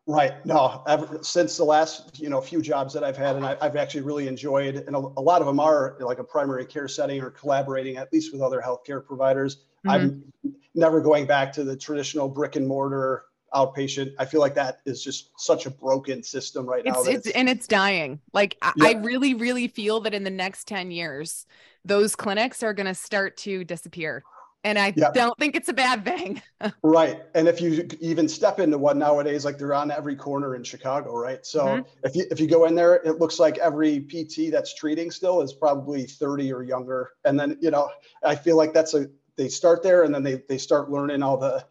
Right. 0.05 0.45
No, 0.45 0.83
ever, 0.85 1.19
since 1.21 1.55
the 1.55 1.63
last, 1.63 2.19
you 2.19 2.27
know, 2.29 2.41
few 2.41 2.61
jobs 2.61 2.93
that 2.93 3.05
I've 3.05 3.15
had, 3.15 3.37
and 3.37 3.45
I, 3.45 3.55
have 3.61 3.77
actually 3.77 4.01
really 4.01 4.27
enjoyed, 4.27 4.75
and 4.75 4.97
a, 4.97 4.99
a, 4.99 5.21
lot 5.21 5.39
of 5.39 5.47
them 5.47 5.61
are 5.61 5.95
like 6.01 6.19
a 6.19 6.25
primary 6.25 6.65
care 6.65 6.89
setting 6.89 7.21
or 7.21 7.29
collaborating 7.29 7.95
at 7.95 8.11
least 8.11 8.33
with 8.33 8.41
other 8.41 8.61
healthcare 8.61 9.05
providers. 9.05 9.63
Mm-hmm. 9.85 9.89
I'm 9.89 10.55
never 10.75 11.01
going 11.01 11.25
back 11.25 11.53
to 11.53 11.63
the 11.63 11.75
traditional 11.75 12.29
brick 12.29 12.55
and 12.55 12.67
mortar 12.67 13.25
outpatient. 13.53 14.13
I 14.17 14.25
feel 14.25 14.39
like 14.39 14.55
that 14.55 14.79
is 14.85 15.03
just 15.03 15.31
such 15.37 15.65
a 15.65 15.69
broken 15.69 16.23
system 16.23 16.65
right 16.65 16.83
it's, 16.85 17.05
now. 17.05 17.11
It's, 17.11 17.29
and 17.31 17.47
it's 17.47 17.67
dying. 17.67 18.19
Like 18.33 18.57
yeah. 18.63 18.87
I 18.87 18.93
really, 18.93 19.33
really 19.33 19.67
feel 19.67 19.99
that 20.01 20.13
in 20.13 20.23
the 20.23 20.29
next 20.29 20.67
10 20.67 20.91
years, 20.91 21.45
those 21.85 22.15
clinics 22.15 22.63
are 22.63 22.73
going 22.73 22.87
to 22.87 22.95
start 22.95 23.37
to 23.37 23.63
disappear 23.63 24.23
and 24.65 24.79
I 24.79 24.93
yep. 24.95 25.13
don't 25.13 25.37
think 25.37 25.55
it's 25.55 25.67
a 25.67 25.73
bad 25.73 26.05
thing. 26.05 26.41
right. 26.83 27.23
And 27.35 27.47
if 27.47 27.59
you 27.59 27.87
even 27.99 28.29
step 28.29 28.59
into 28.59 28.77
one 28.77 28.97
nowadays, 28.97 29.43
like 29.43 29.57
they're 29.57 29.73
on 29.73 29.91
every 29.91 30.15
corner 30.15 30.55
in 30.55 30.63
Chicago, 30.63 31.15
right? 31.15 31.45
So 31.45 31.65
mm-hmm. 31.65 31.89
if 32.03 32.15
you 32.15 32.25
if 32.31 32.39
you 32.39 32.47
go 32.47 32.65
in 32.65 32.75
there, 32.75 32.95
it 32.95 33.19
looks 33.19 33.39
like 33.39 33.57
every 33.57 33.99
PT 33.99 34.51
that's 34.51 34.73
treating 34.73 35.11
still 35.11 35.41
is 35.41 35.53
probably 35.53 36.05
30 36.05 36.53
or 36.53 36.63
younger. 36.63 37.11
And 37.25 37.37
then, 37.37 37.57
you 37.59 37.71
know, 37.71 37.89
I 38.23 38.35
feel 38.35 38.55
like 38.55 38.73
that's 38.73 38.93
a 38.93 39.07
they 39.37 39.49
start 39.49 39.83
there 39.83 40.03
and 40.03 40.13
then 40.13 40.23
they 40.23 40.41
they 40.47 40.57
start 40.57 40.89
learning 40.89 41.23
all 41.23 41.37
the 41.37 41.65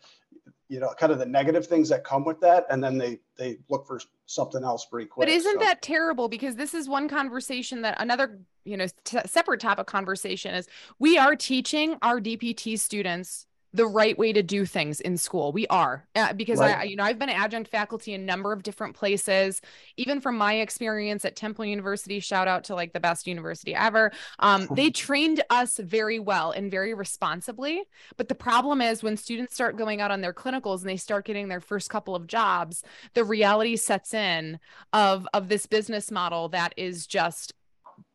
you 0.68 0.80
know 0.80 0.90
kind 0.98 1.12
of 1.12 1.18
the 1.18 1.26
negative 1.26 1.66
things 1.66 1.88
that 1.88 2.02
come 2.02 2.24
with 2.24 2.40
that 2.40 2.66
and 2.70 2.82
then 2.82 2.96
they 2.96 3.20
they 3.36 3.58
look 3.68 3.86
for 3.86 4.00
something 4.26 4.64
else 4.64 4.86
pretty 4.86 5.06
quick 5.06 5.26
but 5.26 5.32
isn't 5.32 5.60
so. 5.60 5.64
that 5.64 5.82
terrible 5.82 6.28
because 6.28 6.56
this 6.56 6.72
is 6.72 6.88
one 6.88 7.08
conversation 7.08 7.82
that 7.82 8.00
another 8.00 8.40
you 8.64 8.76
know 8.76 8.86
t- 9.04 9.18
separate 9.26 9.60
topic 9.60 9.86
conversation 9.86 10.54
is 10.54 10.66
we 10.98 11.18
are 11.18 11.36
teaching 11.36 11.96
our 12.02 12.20
dpt 12.20 12.78
students 12.78 13.46
the 13.74 13.86
right 13.86 14.18
way 14.18 14.32
to 14.32 14.42
do 14.42 14.66
things 14.66 15.00
in 15.00 15.16
school. 15.16 15.52
We 15.52 15.66
are 15.68 16.06
uh, 16.14 16.32
because 16.34 16.58
right. 16.58 16.78
I, 16.78 16.82
you 16.84 16.96
know, 16.96 17.04
I've 17.04 17.18
been 17.18 17.30
adjunct 17.30 17.70
faculty 17.70 18.12
in 18.12 18.22
a 18.22 18.24
number 18.24 18.52
of 18.52 18.62
different 18.62 18.94
places. 18.94 19.62
Even 19.96 20.20
from 20.20 20.36
my 20.36 20.54
experience 20.54 21.24
at 21.24 21.36
Temple 21.36 21.64
University, 21.64 22.20
shout 22.20 22.48
out 22.48 22.64
to 22.64 22.74
like 22.74 22.92
the 22.92 23.00
best 23.00 23.26
university 23.26 23.74
ever. 23.74 24.12
Um, 24.40 24.68
they 24.74 24.90
trained 24.90 25.42
us 25.48 25.78
very 25.78 26.18
well 26.18 26.50
and 26.50 26.70
very 26.70 26.92
responsibly. 26.92 27.82
But 28.16 28.28
the 28.28 28.34
problem 28.34 28.82
is 28.82 29.02
when 29.02 29.16
students 29.16 29.54
start 29.54 29.76
going 29.76 30.00
out 30.00 30.10
on 30.10 30.20
their 30.20 30.34
clinicals 30.34 30.80
and 30.80 30.88
they 30.90 30.96
start 30.96 31.24
getting 31.24 31.48
their 31.48 31.60
first 31.60 31.88
couple 31.88 32.14
of 32.14 32.26
jobs, 32.26 32.82
the 33.14 33.24
reality 33.24 33.76
sets 33.76 34.12
in 34.12 34.58
of 34.92 35.26
of 35.32 35.48
this 35.48 35.66
business 35.66 36.10
model 36.10 36.50
that 36.50 36.74
is 36.76 37.06
just 37.06 37.54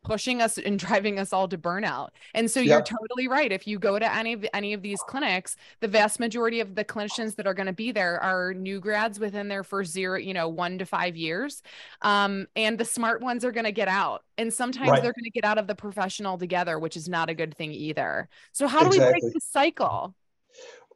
pushing 0.04 0.40
us 0.40 0.58
and 0.58 0.78
driving 0.86 1.18
us 1.18 1.32
all 1.32 1.46
to 1.48 1.58
burnout. 1.58 2.08
And 2.34 2.50
so 2.50 2.60
you're 2.60 2.82
totally 2.82 3.28
right. 3.28 3.52
If 3.52 3.66
you 3.66 3.78
go 3.78 3.98
to 3.98 4.14
any 4.14 4.32
of 4.32 4.46
any 4.52 4.72
of 4.72 4.82
these 4.82 5.00
clinics, 5.02 5.56
the 5.80 5.88
vast 5.88 6.18
majority 6.18 6.60
of 6.60 6.74
the 6.74 6.84
clinicians 6.84 7.36
that 7.36 7.46
are 7.46 7.54
going 7.54 7.66
to 7.66 7.72
be 7.72 7.92
there 7.92 8.20
are 8.20 8.54
new 8.54 8.80
grads 8.80 9.20
within 9.20 9.48
their 9.48 9.62
first 9.62 9.92
zero, 9.92 10.18
you 10.18 10.34
know, 10.34 10.48
one 10.48 10.78
to 10.78 10.86
five 10.86 11.16
years. 11.16 11.62
Um, 12.02 12.46
and 12.56 12.78
the 12.78 12.84
smart 12.84 13.20
ones 13.20 13.44
are 13.44 13.52
going 13.52 13.64
to 13.64 13.72
get 13.72 13.88
out. 13.88 14.24
And 14.38 14.52
sometimes 14.52 14.90
right. 14.90 15.02
they're 15.02 15.12
going 15.12 15.24
to 15.24 15.30
get 15.30 15.44
out 15.44 15.58
of 15.58 15.66
the 15.66 15.74
profession 15.74 16.26
altogether, 16.26 16.78
which 16.78 16.96
is 16.96 17.08
not 17.08 17.28
a 17.28 17.34
good 17.34 17.56
thing 17.56 17.72
either. 17.72 18.28
So 18.52 18.66
how 18.66 18.80
do 18.80 18.86
exactly. 18.86 19.14
we 19.14 19.20
break 19.20 19.34
the 19.34 19.40
cycle? 19.40 20.14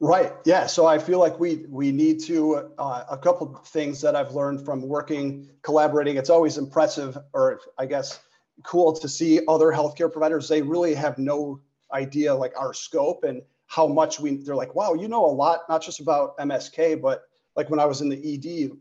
Right. 0.01 0.33
Yeah. 0.45 0.67
So 0.67 0.87
I 0.87 0.99
feel 0.99 1.21
like 1.21 1.39
we 1.39 1.65
we 1.69 1.93
need 1.93 2.19
to 2.25 2.73
uh, 2.77 3.05
a 3.09 3.17
couple 3.17 3.55
things 3.67 4.01
that 4.01 4.17
I've 4.17 4.33
learned 4.33 4.65
from 4.65 4.83
working, 4.83 5.49
collaborating. 5.63 6.17
It's 6.17 6.31
always 6.31 6.59
impressive, 6.59 7.17
or 7.33 7.61
I 7.79 7.87
guess 7.87 8.19
cool 8.63 8.93
to 8.93 9.09
see 9.09 9.41
other 9.49 9.67
healthcare 9.67 10.13
providers. 10.13 10.49
They 10.49 10.63
really 10.63 10.95
have 10.95 11.19
no 11.19 11.61
idea 11.93 12.35
like 12.35 12.53
our 12.59 12.73
scope 12.75 13.25
and 13.25 13.43
how 13.67 13.87
much 13.87 14.21
we. 14.21 14.37
They're 14.37 14.57
like, 14.57 14.75
wow, 14.75 14.95
you 14.95 15.09
know 15.09 15.25
a 15.25 15.33
lot, 15.33 15.61
not 15.69 15.83
just 15.83 16.01
about 16.01 16.37
MSK, 16.39 17.01
but 17.01 17.25
like 17.57 17.71
when 17.71 17.81
I 17.81 17.85
was 17.85 18.01
in 18.01 18.09
the 18.09 18.17
ED, 18.17 18.73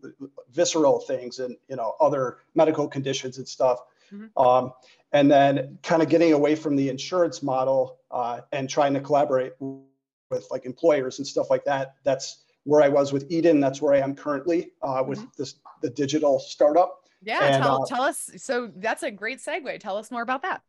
visceral 0.52 1.00
things 1.00 1.40
and 1.40 1.56
you 1.68 1.76
know 1.76 1.96
other 2.00 2.38
medical 2.56 2.88
conditions 2.88 3.38
and 3.38 3.48
stuff. 3.48 3.80
Mm-hmm. 4.12 4.38
Um, 4.38 4.74
and 5.14 5.32
then 5.32 5.78
kind 5.84 6.02
of 6.02 6.10
getting 6.10 6.34
away 6.34 6.56
from 6.56 6.76
the 6.76 6.90
insurance 6.90 7.42
model 7.42 8.00
uh, 8.12 8.42
and 8.52 8.70
trying 8.70 8.94
to 8.94 9.00
collaborate 9.00 9.54
with 9.60 10.48
like 10.52 10.66
employers 10.66 11.20
and 11.20 11.28
stuff 11.28 11.50
like 11.50 11.66
that. 11.66 11.96
That's 12.04 12.44
where 12.64 12.82
I 12.82 12.90
was 12.90 13.12
with 13.12 13.30
Eden. 13.30 13.60
That's 13.60 13.82
where 13.82 13.94
I 13.94 14.00
am 14.00 14.16
currently 14.16 14.72
uh, 14.82 15.04
with 15.06 15.20
mm-hmm. 15.20 15.30
this 15.38 15.56
the 15.82 15.90
digital 15.90 16.40
startup. 16.40 17.01
Yeah, 17.22 17.44
and, 17.44 17.64
tell, 17.64 17.84
uh, 17.84 17.86
tell 17.86 18.02
us. 18.02 18.32
So 18.38 18.72
that's 18.76 19.04
a 19.04 19.12
great 19.12 19.40
segue. 19.40 19.80
Tell 19.80 19.98
us 19.98 20.12
more 20.12 20.22
about 20.22 20.42
that. 20.42 20.62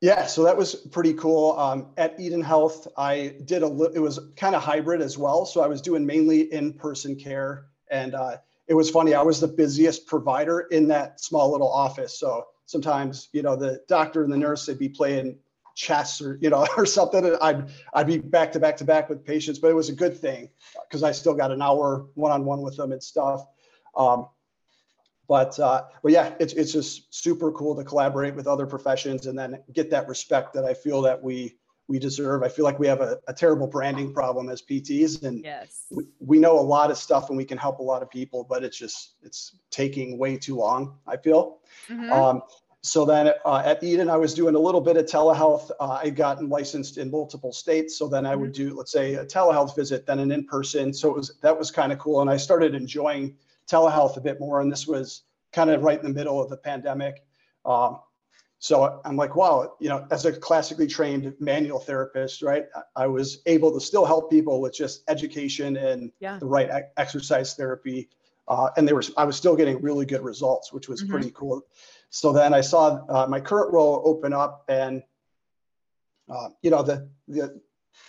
Yeah, 0.00 0.26
so 0.26 0.44
that 0.44 0.56
was 0.56 0.74
pretty 0.74 1.14
cool. 1.14 1.58
Um, 1.58 1.86
at 1.96 2.18
Eden 2.20 2.42
Health, 2.42 2.88
I 2.96 3.36
did 3.44 3.62
a 3.62 3.66
little, 3.66 3.94
it 3.94 4.00
was 4.00 4.20
kind 4.36 4.54
of 4.54 4.62
hybrid 4.62 5.00
as 5.00 5.16
well. 5.16 5.46
So 5.46 5.62
I 5.62 5.66
was 5.66 5.80
doing 5.80 6.04
mainly 6.04 6.52
in-person 6.52 7.16
care, 7.16 7.66
and 7.90 8.14
uh, 8.14 8.36
it 8.66 8.74
was 8.74 8.90
funny. 8.90 9.14
I 9.14 9.22
was 9.22 9.40
the 9.40 9.48
busiest 9.48 10.06
provider 10.06 10.60
in 10.70 10.88
that 10.88 11.20
small 11.20 11.50
little 11.50 11.72
office. 11.72 12.18
So 12.18 12.46
sometimes, 12.66 13.28
you 13.32 13.42
know, 13.42 13.56
the 13.56 13.82
doctor 13.88 14.22
and 14.22 14.32
the 14.32 14.36
nurse 14.36 14.66
they'd 14.66 14.78
be 14.78 14.88
playing 14.88 15.38
chess 15.74 16.22
or 16.22 16.38
you 16.40 16.50
know 16.50 16.66
or 16.76 16.86
something. 16.86 17.24
And 17.24 17.36
I'd 17.40 17.70
I'd 17.92 18.06
be 18.06 18.18
back 18.18 18.52
to 18.52 18.60
back 18.60 18.76
to 18.78 18.84
back 18.84 19.08
with 19.08 19.24
patients, 19.24 19.58
but 19.58 19.70
it 19.70 19.74
was 19.74 19.88
a 19.88 19.94
good 19.94 20.18
thing 20.18 20.50
because 20.88 21.02
I 21.02 21.12
still 21.12 21.34
got 21.34 21.50
an 21.50 21.62
hour 21.62 22.06
one 22.14 22.32
on 22.32 22.44
one 22.44 22.62
with 22.62 22.76
them 22.76 22.92
and 22.92 23.02
stuff. 23.02 23.46
Um, 23.96 24.28
but 25.28 25.58
uh, 25.58 25.84
but 26.02 26.12
yeah, 26.12 26.34
it's 26.38 26.52
it's 26.52 26.72
just 26.72 27.14
super 27.14 27.50
cool 27.52 27.74
to 27.76 27.84
collaborate 27.84 28.34
with 28.34 28.46
other 28.46 28.66
professions 28.66 29.26
and 29.26 29.38
then 29.38 29.62
get 29.72 29.90
that 29.90 30.08
respect 30.08 30.54
that 30.54 30.64
I 30.64 30.74
feel 30.74 31.02
that 31.02 31.22
we 31.22 31.56
we 31.86 31.98
deserve. 31.98 32.42
I 32.42 32.48
feel 32.48 32.64
like 32.64 32.78
we 32.78 32.86
have 32.86 33.00
a, 33.00 33.18
a 33.28 33.34
terrible 33.34 33.66
branding 33.66 34.12
problem 34.12 34.48
as 34.48 34.62
PTs, 34.62 35.22
and 35.22 35.44
yes. 35.44 35.86
we, 35.90 36.04
we 36.18 36.38
know 36.38 36.58
a 36.58 36.62
lot 36.62 36.90
of 36.90 36.96
stuff 36.96 37.28
and 37.28 37.36
we 37.36 37.44
can 37.44 37.58
help 37.58 37.78
a 37.78 37.82
lot 37.82 38.02
of 38.02 38.10
people, 38.10 38.44
but 38.44 38.64
it's 38.64 38.76
just 38.76 39.14
it's 39.22 39.56
taking 39.70 40.18
way 40.18 40.36
too 40.36 40.56
long. 40.56 40.98
I 41.06 41.16
feel. 41.16 41.58
Mm-hmm. 41.88 42.12
Um, 42.12 42.42
so 42.82 43.06
then 43.06 43.32
uh, 43.46 43.62
at 43.64 43.82
Eden, 43.82 44.10
I 44.10 44.18
was 44.18 44.34
doing 44.34 44.54
a 44.54 44.58
little 44.58 44.80
bit 44.80 44.98
of 44.98 45.06
telehealth. 45.06 45.70
Uh, 45.80 46.00
I 46.02 46.10
gotten 46.10 46.50
licensed 46.50 46.98
in 46.98 47.10
multiple 47.10 47.50
states. 47.50 47.96
So 47.98 48.08
then 48.08 48.26
I 48.26 48.36
would 48.36 48.52
mm-hmm. 48.52 48.68
do, 48.68 48.76
let's 48.76 48.92
say, 48.92 49.14
a 49.14 49.24
telehealth 49.24 49.74
visit, 49.74 50.04
then 50.04 50.18
an 50.18 50.30
in-person. 50.30 50.92
So 50.92 51.08
it 51.08 51.16
was 51.16 51.34
that 51.40 51.58
was 51.58 51.70
kind 51.70 51.92
of 51.92 51.98
cool, 51.98 52.20
and 52.20 52.28
I 52.28 52.36
started 52.36 52.74
enjoying 52.74 53.36
telehealth 53.70 54.16
a 54.16 54.20
bit 54.20 54.40
more. 54.40 54.60
And 54.60 54.70
this 54.70 54.86
was 54.86 55.22
kind 55.52 55.70
of 55.70 55.82
right 55.82 55.98
in 55.98 56.06
the 56.06 56.12
middle 56.12 56.42
of 56.42 56.50
the 56.50 56.56
pandemic. 56.56 57.24
Um, 57.64 57.98
so 58.58 59.00
I'm 59.04 59.16
like, 59.16 59.36
wow, 59.36 59.74
you 59.78 59.90
know, 59.90 60.06
as 60.10 60.24
a 60.24 60.32
classically 60.32 60.86
trained 60.86 61.34
manual 61.38 61.78
therapist, 61.78 62.40
right, 62.40 62.66
I 62.96 63.06
was 63.06 63.42
able 63.46 63.72
to 63.72 63.80
still 63.80 64.06
help 64.06 64.30
people 64.30 64.60
with 64.60 64.74
just 64.74 65.02
education 65.08 65.76
and 65.76 66.10
yeah. 66.18 66.38
the 66.38 66.46
right 66.46 66.84
exercise 66.96 67.54
therapy. 67.54 68.08
Uh, 68.48 68.70
and 68.76 68.88
they 68.88 68.92
were, 68.92 69.02
I 69.16 69.24
was 69.24 69.36
still 69.36 69.54
getting 69.54 69.80
really 69.82 70.06
good 70.06 70.22
results, 70.22 70.72
which 70.72 70.88
was 70.88 71.02
mm-hmm. 71.02 71.12
pretty 71.12 71.30
cool. 71.32 71.66
So 72.14 72.32
then 72.32 72.54
I 72.54 72.60
saw 72.60 73.04
uh, 73.08 73.26
my 73.28 73.40
current 73.40 73.72
role 73.72 74.00
open 74.04 74.32
up, 74.32 74.64
and 74.68 75.02
uh, 76.28 76.50
you 76.62 76.70
know 76.70 76.82
the 76.82 77.08
the 77.26 77.60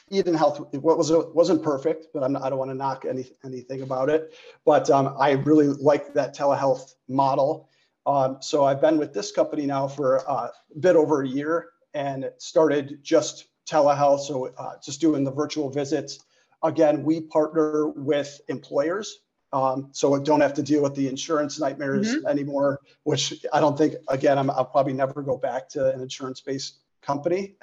Eden 0.10 0.34
Health 0.34 0.60
what 0.74 0.98
was 0.98 1.12
wasn't 1.12 1.64
perfect, 1.64 2.08
but 2.14 2.24
I'm, 2.24 2.36
I 2.36 2.46
do 2.46 2.50
not 2.52 2.58
want 2.58 2.72
to 2.72 2.76
knock 2.76 3.06
any, 3.08 3.32
anything 3.44 3.82
about 3.82 4.10
it. 4.10 4.34
But 4.66 4.90
um, 4.90 5.16
I 5.20 5.32
really 5.32 5.68
like 5.68 6.14
that 6.14 6.36
telehealth 6.36 6.96
model. 7.08 7.70
Um, 8.06 8.38
so 8.42 8.66
I've 8.66 8.82
been 8.82 8.98
with 8.98 9.14
this 9.14 9.32
company 9.32 9.66
now 9.66 9.88
for 9.88 10.30
uh, 10.30 10.50
a 10.76 10.80
bit 10.80 10.96
over 10.96 11.24
a 11.24 11.28
year, 11.28 11.70
and 11.94 12.24
it 12.24 12.42
started 12.42 13.00
just 13.04 13.46
telehealth, 13.68 14.22
so 14.22 14.54
uh, 14.58 14.74
just 14.84 15.02
doing 15.02 15.24
the 15.24 15.32
virtual 15.32 15.70
visits. 15.70 16.20
Again, 16.64 17.04
we 17.04 17.22
partner 17.22 17.88
with 17.90 18.42
employers 18.48 19.20
um, 19.56 19.88
so 19.94 20.14
I 20.14 20.20
don't 20.20 20.42
have 20.42 20.54
to 20.56 20.62
deal 20.62 20.84
with 20.84 20.96
the 20.96 21.08
insurance 21.08 21.60
nightmares 21.62 22.14
mm-hmm. 22.14 22.28
anymore, 22.28 22.82
which 23.04 23.46
I 23.54 23.62
don't 23.62 23.78
think, 23.78 23.96
again, 24.10 24.38
i 24.38 24.42
will 24.42 24.66
probably 24.66 24.92
never 24.92 25.22
go 25.22 25.38
back 25.38 25.70
to 25.70 25.94
an 25.94 26.02
insurance 26.02 26.42
based 26.42 26.80
company. 27.02 27.56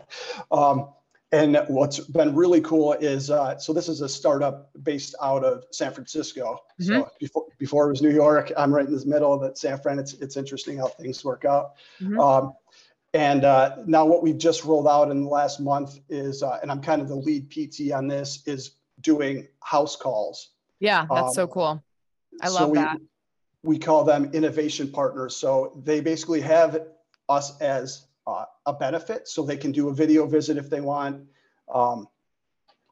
um, 0.50 0.90
and 1.30 1.62
what's 1.68 2.00
been 2.00 2.34
really 2.34 2.60
cool 2.62 2.94
is 2.94 3.30
uh, 3.30 3.58
so 3.58 3.72
this 3.72 3.88
is 3.88 4.00
a 4.00 4.08
startup 4.08 4.70
based 4.82 5.14
out 5.22 5.44
of 5.44 5.64
San 5.70 5.92
Francisco. 5.92 6.58
Mm-hmm. 6.80 7.00
So 7.00 7.10
before, 7.20 7.44
before 7.58 7.86
it 7.86 7.90
was 7.90 8.02
New 8.02 8.10
York, 8.10 8.50
I'm 8.56 8.74
right 8.74 8.86
in 8.86 8.96
the 8.96 9.04
middle 9.04 9.32
of 9.32 9.42
it, 9.42 9.58
San 9.58 9.78
Fran. 9.78 9.98
It's, 9.98 10.14
it's 10.14 10.36
interesting 10.36 10.78
how 10.78 10.88
things 10.88 11.22
work 11.24 11.44
out. 11.44 11.74
Mm-hmm. 12.00 12.18
Um, 12.18 12.54
and 13.14 13.44
uh, 13.44 13.76
now 13.86 14.06
what 14.06 14.22
we've 14.22 14.38
just 14.38 14.64
rolled 14.64 14.88
out 14.88 15.10
in 15.10 15.24
the 15.24 15.28
last 15.28 15.60
month 15.60 15.98
is, 16.08 16.42
uh, 16.42 16.58
and 16.62 16.70
I'm 16.70 16.80
kind 16.80 17.02
of 17.02 17.08
the 17.08 17.16
lead 17.16 17.50
PT 17.50 17.92
on 17.92 18.06
this, 18.06 18.42
is 18.46 18.72
doing 19.00 19.48
house 19.62 19.96
calls. 19.96 20.50
Yeah, 20.80 21.06
that's 21.10 21.28
um, 21.28 21.34
so 21.34 21.46
cool. 21.46 21.82
I 22.40 22.48
love 22.48 22.58
so 22.58 22.68
we, 22.68 22.78
that. 22.78 22.98
We 23.62 23.78
call 23.78 24.04
them 24.04 24.30
innovation 24.32 24.90
partners. 24.90 25.36
So 25.36 25.80
they 25.84 26.00
basically 26.00 26.40
have 26.42 26.86
us 27.28 27.58
as 27.60 28.07
uh, 28.28 28.44
a 28.66 28.72
benefit, 28.74 29.26
so 29.26 29.42
they 29.42 29.56
can 29.56 29.72
do 29.72 29.88
a 29.88 29.94
video 29.94 30.26
visit 30.26 30.58
if 30.58 30.68
they 30.68 30.80
want. 30.80 31.26
Um, 31.72 32.06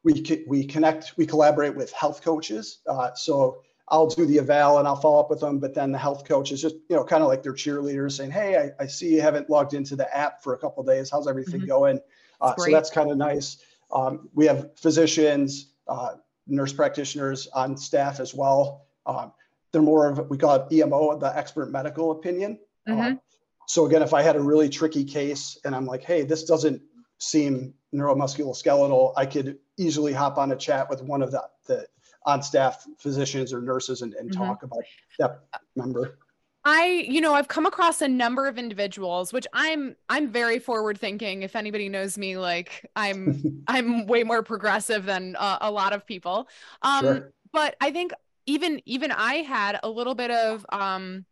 we 0.03 0.43
we 0.47 0.65
connect, 0.65 1.13
we 1.17 1.25
collaborate 1.25 1.75
with 1.75 1.91
health 1.91 2.23
coaches. 2.23 2.79
Uh, 2.87 3.13
so 3.13 3.61
I'll 3.89 4.07
do 4.07 4.25
the 4.25 4.39
eval 4.39 4.79
and 4.79 4.87
I'll 4.87 4.95
follow 4.95 5.19
up 5.19 5.29
with 5.29 5.39
them, 5.39 5.59
but 5.59 5.73
then 5.73 5.91
the 5.91 5.97
health 5.97 6.25
coach 6.25 6.51
is 6.51 6.61
just 6.61 6.75
you 6.89 6.95
know 6.95 7.03
kind 7.03 7.21
of 7.21 7.29
like 7.29 7.43
their 7.43 7.53
cheerleaders 7.53 8.13
saying, 8.13 8.31
"Hey, 8.31 8.57
I, 8.57 8.83
I 8.83 8.87
see 8.87 9.13
you 9.13 9.21
haven't 9.21 9.49
logged 9.49 9.73
into 9.75 9.95
the 9.95 10.15
app 10.15 10.41
for 10.41 10.55
a 10.55 10.57
couple 10.57 10.83
days. 10.83 11.11
How's 11.11 11.27
everything 11.27 11.61
mm-hmm. 11.61 11.69
going?" 11.69 11.99
Uh, 12.41 12.55
so 12.57 12.71
that's 12.71 12.89
kind 12.89 13.11
of 13.11 13.17
nice. 13.17 13.57
Um, 13.91 14.29
we 14.33 14.45
have 14.47 14.77
physicians, 14.77 15.73
uh, 15.87 16.15
nurse 16.47 16.73
practitioners 16.73 17.47
on 17.47 17.77
staff 17.77 18.19
as 18.19 18.33
well. 18.33 18.87
Um, 19.05 19.31
they're 19.71 19.81
more 19.81 20.09
of 20.09 20.29
we 20.29 20.37
call 20.37 20.55
it 20.55 20.71
EMO, 20.71 21.19
the 21.19 21.37
expert 21.37 21.71
medical 21.71 22.11
opinion. 22.11 22.59
Mm-hmm. 22.87 22.99
Um, 22.99 23.21
so 23.67 23.85
again, 23.85 24.01
if 24.01 24.13
I 24.13 24.21
had 24.21 24.37
a 24.37 24.39
really 24.39 24.69
tricky 24.69 25.03
case 25.03 25.59
and 25.65 25.75
I'm 25.75 25.85
like, 25.85 26.03
hey, 26.03 26.23
this 26.23 26.45
doesn't 26.45 26.81
seem 27.19 27.73
neuromusculoskeletal, 27.93 29.13
I 29.17 29.25
could 29.25 29.59
easily 29.77 30.13
hop 30.13 30.37
on 30.37 30.53
a 30.53 30.55
chat 30.55 30.89
with 30.89 31.03
one 31.03 31.21
of 31.21 31.31
the, 31.31 31.43
the 31.67 31.85
on 32.25 32.41
staff 32.41 32.85
physicians 32.97 33.51
or 33.53 33.61
nurses 33.61 34.01
and, 34.01 34.13
and 34.13 34.31
mm-hmm. 34.31 34.41
talk 34.41 34.63
about 34.63 34.83
that 35.19 35.41
member. 35.75 36.17
I, 36.63 37.05
you 37.07 37.19
know, 37.19 37.33
I've 37.33 37.49
come 37.49 37.65
across 37.65 38.01
a 38.01 38.07
number 38.07 38.47
of 38.47 38.57
individuals, 38.57 39.31
which 39.33 39.47
I'm, 39.53 39.95
I'm 40.09 40.29
very 40.29 40.59
forward 40.59 40.97
thinking. 40.97 41.43
If 41.43 41.55
anybody 41.55 41.89
knows 41.89 42.17
me, 42.17 42.37
like 42.37 42.89
I'm, 42.95 43.63
I'm 43.67 44.05
way 44.05 44.23
more 44.23 44.43
progressive 44.43 45.05
than 45.05 45.35
uh, 45.37 45.57
a 45.59 45.71
lot 45.71 45.91
of 45.93 46.05
people. 46.05 46.47
Um, 46.81 47.03
sure. 47.03 47.33
but 47.51 47.75
I 47.81 47.91
think 47.91 48.13
even, 48.45 48.81
even 48.85 49.11
I 49.11 49.35
had 49.35 49.79
a 49.83 49.89
little 49.89 50.15
bit 50.15 50.31
of, 50.31 50.65
um, 50.69 51.25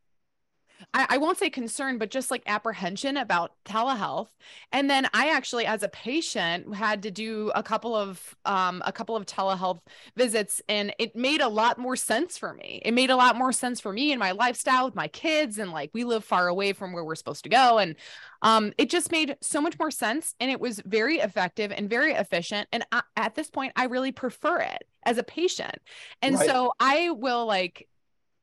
I, 0.93 1.05
I 1.09 1.17
won't 1.17 1.37
say 1.37 1.49
concern, 1.49 1.97
but 1.97 2.09
just 2.09 2.31
like 2.31 2.43
apprehension 2.45 3.17
about 3.17 3.51
telehealth. 3.65 4.27
And 4.71 4.89
then 4.89 5.07
I 5.13 5.29
actually, 5.29 5.65
as 5.65 5.83
a 5.83 5.89
patient, 5.89 6.73
had 6.75 7.03
to 7.03 7.11
do 7.11 7.51
a 7.55 7.63
couple 7.63 7.95
of 7.95 8.35
um, 8.45 8.81
a 8.85 8.91
couple 8.91 9.15
of 9.15 9.25
telehealth 9.25 9.81
visits, 10.15 10.61
and 10.69 10.93
it 10.99 11.15
made 11.15 11.41
a 11.41 11.47
lot 11.47 11.77
more 11.77 11.95
sense 11.95 12.37
for 12.37 12.53
me. 12.53 12.81
It 12.85 12.93
made 12.93 13.09
a 13.09 13.15
lot 13.15 13.35
more 13.35 13.51
sense 13.51 13.79
for 13.79 13.91
me 13.91 14.11
and 14.11 14.19
my 14.19 14.31
lifestyle 14.31 14.85
with 14.85 14.95
my 14.95 15.07
kids, 15.07 15.57
and 15.57 15.71
like 15.71 15.89
we 15.93 16.03
live 16.03 16.23
far 16.23 16.47
away 16.47 16.73
from 16.73 16.93
where 16.93 17.03
we're 17.03 17.15
supposed 17.15 17.43
to 17.43 17.49
go, 17.49 17.77
and 17.77 17.95
um, 18.41 18.73
it 18.77 18.89
just 18.89 19.11
made 19.11 19.37
so 19.41 19.61
much 19.61 19.79
more 19.79 19.91
sense, 19.91 20.35
and 20.39 20.51
it 20.51 20.59
was 20.59 20.81
very 20.85 21.17
effective 21.17 21.71
and 21.71 21.89
very 21.89 22.13
efficient. 22.13 22.67
And 22.71 22.85
I, 22.91 23.01
at 23.15 23.35
this 23.35 23.49
point, 23.49 23.73
I 23.75 23.85
really 23.85 24.11
prefer 24.11 24.59
it 24.59 24.87
as 25.03 25.17
a 25.17 25.23
patient, 25.23 25.77
and 26.21 26.35
right. 26.35 26.45
so 26.45 26.73
I 26.79 27.09
will 27.11 27.45
like 27.45 27.87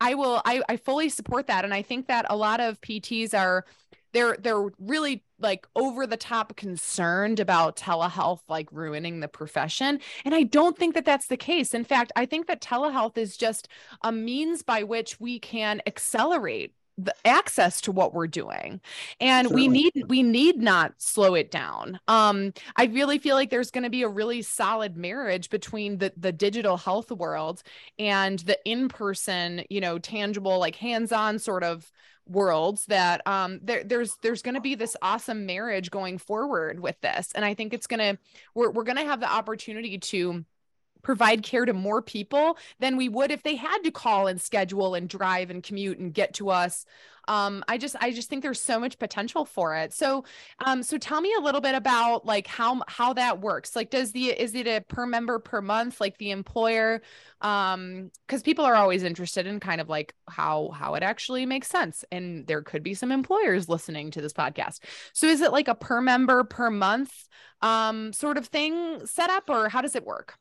I 0.03 0.15
will 0.15 0.43
I, 0.45 0.63
I 0.69 0.77
fully 0.77 1.09
support 1.09 1.47
that. 1.47 1.65
And 1.65 1.73
I 1.73 1.83
think 1.83 2.09
that 2.09 2.27
a 2.29 2.37
lot 2.37 2.59
of 2.59 2.81
PTs 2.81 3.39
are 3.39 3.65
they're 4.13 4.37
they're 4.39 4.69
really 4.79 5.25
like 5.39 5.67
over 5.77 6.09
the 6.09 6.17
top 6.17 6.57
concerned 6.57 7.39
about 7.39 7.77
telehealth 7.77 8.41
like 8.49 8.69
ruining 8.73 9.21
the 9.21 9.29
profession 9.29 9.99
and 10.27 10.35
i 10.35 10.43
don't 10.43 10.77
think 10.77 10.95
that 10.95 11.07
that's 11.07 11.29
the 11.29 11.37
case 11.37 11.73
in 11.73 11.83
fact 11.83 12.13
i 12.15 12.27
think 12.27 12.47
that 12.47 12.61
telehealth 12.61 13.17
is 13.17 13.39
just 13.39 13.69
a 14.03 14.13
means 14.13 14.63
by 14.63 14.83
which 14.83 15.19
we 15.19 15.39
can 15.39 15.81
accelerate 15.87 16.75
the 16.99 17.15
access 17.25 17.81
to 17.81 17.93
what 17.93 18.13
we're 18.13 18.27
doing 18.27 18.81
and 19.21 19.49
Certainly. 19.49 19.69
we 19.69 19.69
need 19.69 20.05
we 20.09 20.23
need 20.23 20.59
not 20.59 20.93
slow 20.99 21.35
it 21.35 21.51
down 21.51 21.99
um 22.07 22.53
i 22.77 22.85
really 22.85 23.19
feel 23.19 23.35
like 23.35 23.51
there's 23.51 23.71
going 23.71 23.85
to 23.85 23.91
be 23.91 24.03
a 24.03 24.09
really 24.09 24.43
solid 24.43 24.97
marriage 24.97 25.49
between 25.49 25.99
the 25.99 26.13
the 26.17 26.33
digital 26.33 26.77
health 26.77 27.11
world 27.11 27.63
and 27.99 28.41
the 28.41 28.59
in-person 28.67 29.65
you 29.71 29.81
know 29.81 29.99
tangible 29.99 30.59
like 30.59 30.77
hands-on 30.77 31.39
sort 31.39 31.65
of 31.65 31.91
worlds 32.27 32.87
that 32.87 33.27
um 33.27 33.59
there, 33.63 33.83
there's 33.83 34.17
there's 34.23 34.43
going 34.43 34.55
to 34.55 34.61
be 34.61 34.75
this 34.75 34.97
awesome 35.03 35.45
marriage 35.45 35.91
going 35.91 36.19
forward 36.19 36.79
with 36.79 37.01
this 37.01 37.33
and 37.35 37.45
i 37.45 37.55
think 37.55 37.75
it's 37.75 37.87
going 37.87 37.99
to 37.99 38.19
we're, 38.55 38.71
we're 38.71 38.85
going 38.85 38.97
to 38.99 39.05
have 39.05 39.21
the 39.21 39.31
opportunity 39.33 39.99
to 39.99 40.45
provide 41.03 41.43
care 41.43 41.65
to 41.65 41.73
more 41.73 42.01
people 42.01 42.57
than 42.79 42.97
we 42.97 43.09
would 43.09 43.31
if 43.31 43.43
they 43.43 43.57
had 43.57 43.79
to 43.83 43.91
call 43.91 44.27
and 44.27 44.41
schedule 44.41 44.95
and 44.95 45.09
drive 45.09 45.51
and 45.51 45.63
commute 45.63 45.99
and 45.99 46.15
get 46.15 46.35
to 46.35 46.51
us. 46.51 46.87
Um 47.29 47.63
i 47.69 47.79
just 47.79 47.95
i 48.01 48.11
just 48.11 48.29
think 48.29 48.43
there's 48.43 48.61
so 48.61 48.81
much 48.81 48.99
potential 48.99 49.45
for 49.45 49.77
it. 49.77 49.93
So 49.93 50.25
um 50.65 50.83
so 50.83 50.99
tell 50.99 51.21
me 51.21 51.33
a 51.39 51.41
little 51.41 51.61
bit 51.61 51.75
about 51.75 52.27
like 52.27 52.47
how 52.47 52.83
how 52.89 53.13
that 53.13 53.41
works. 53.41 53.77
Like 53.77 53.91
does 53.91 54.13
the 54.13 54.27
is 54.31 54.55
it 54.55 54.67
a 54.67 54.81
per 54.81 55.07
member 55.07 55.39
per 55.39 55.61
month 55.61 56.01
like 56.01 56.19
the 56.19 56.31
employer? 56.33 57.01
Um 57.41 58.11
because 58.27 58.43
people 58.43 58.65
are 58.65 58.75
always 58.75 59.03
interested 59.05 59.47
in 59.47 59.61
kind 59.61 59.81
of 59.81 59.89
like 59.89 60.15
how 60.29 60.71
how 60.71 60.95
it 60.95 61.03
actually 61.03 61.47
makes 61.47 61.69
sense. 61.69 62.05
And 62.11 62.47
there 62.47 62.63
could 62.63 62.83
be 62.83 62.95
some 62.95 63.13
employers 63.13 63.69
listening 63.69 64.11
to 64.13 64.21
this 64.21 64.33
podcast. 64.33 64.81
So 65.13 65.27
is 65.27 65.41
it 65.41 65.53
like 65.53 65.69
a 65.69 65.75
per 65.75 66.01
member 66.01 66.43
per 66.45 66.71
month 66.71 67.29
um 67.61 68.13
sort 68.13 68.37
of 68.37 68.47
thing 68.47 69.07
set 69.07 69.31
up 69.31 69.49
or 69.49 69.69
how 69.69 69.81
does 69.81 69.95
it 69.95 70.05
work 70.05 70.37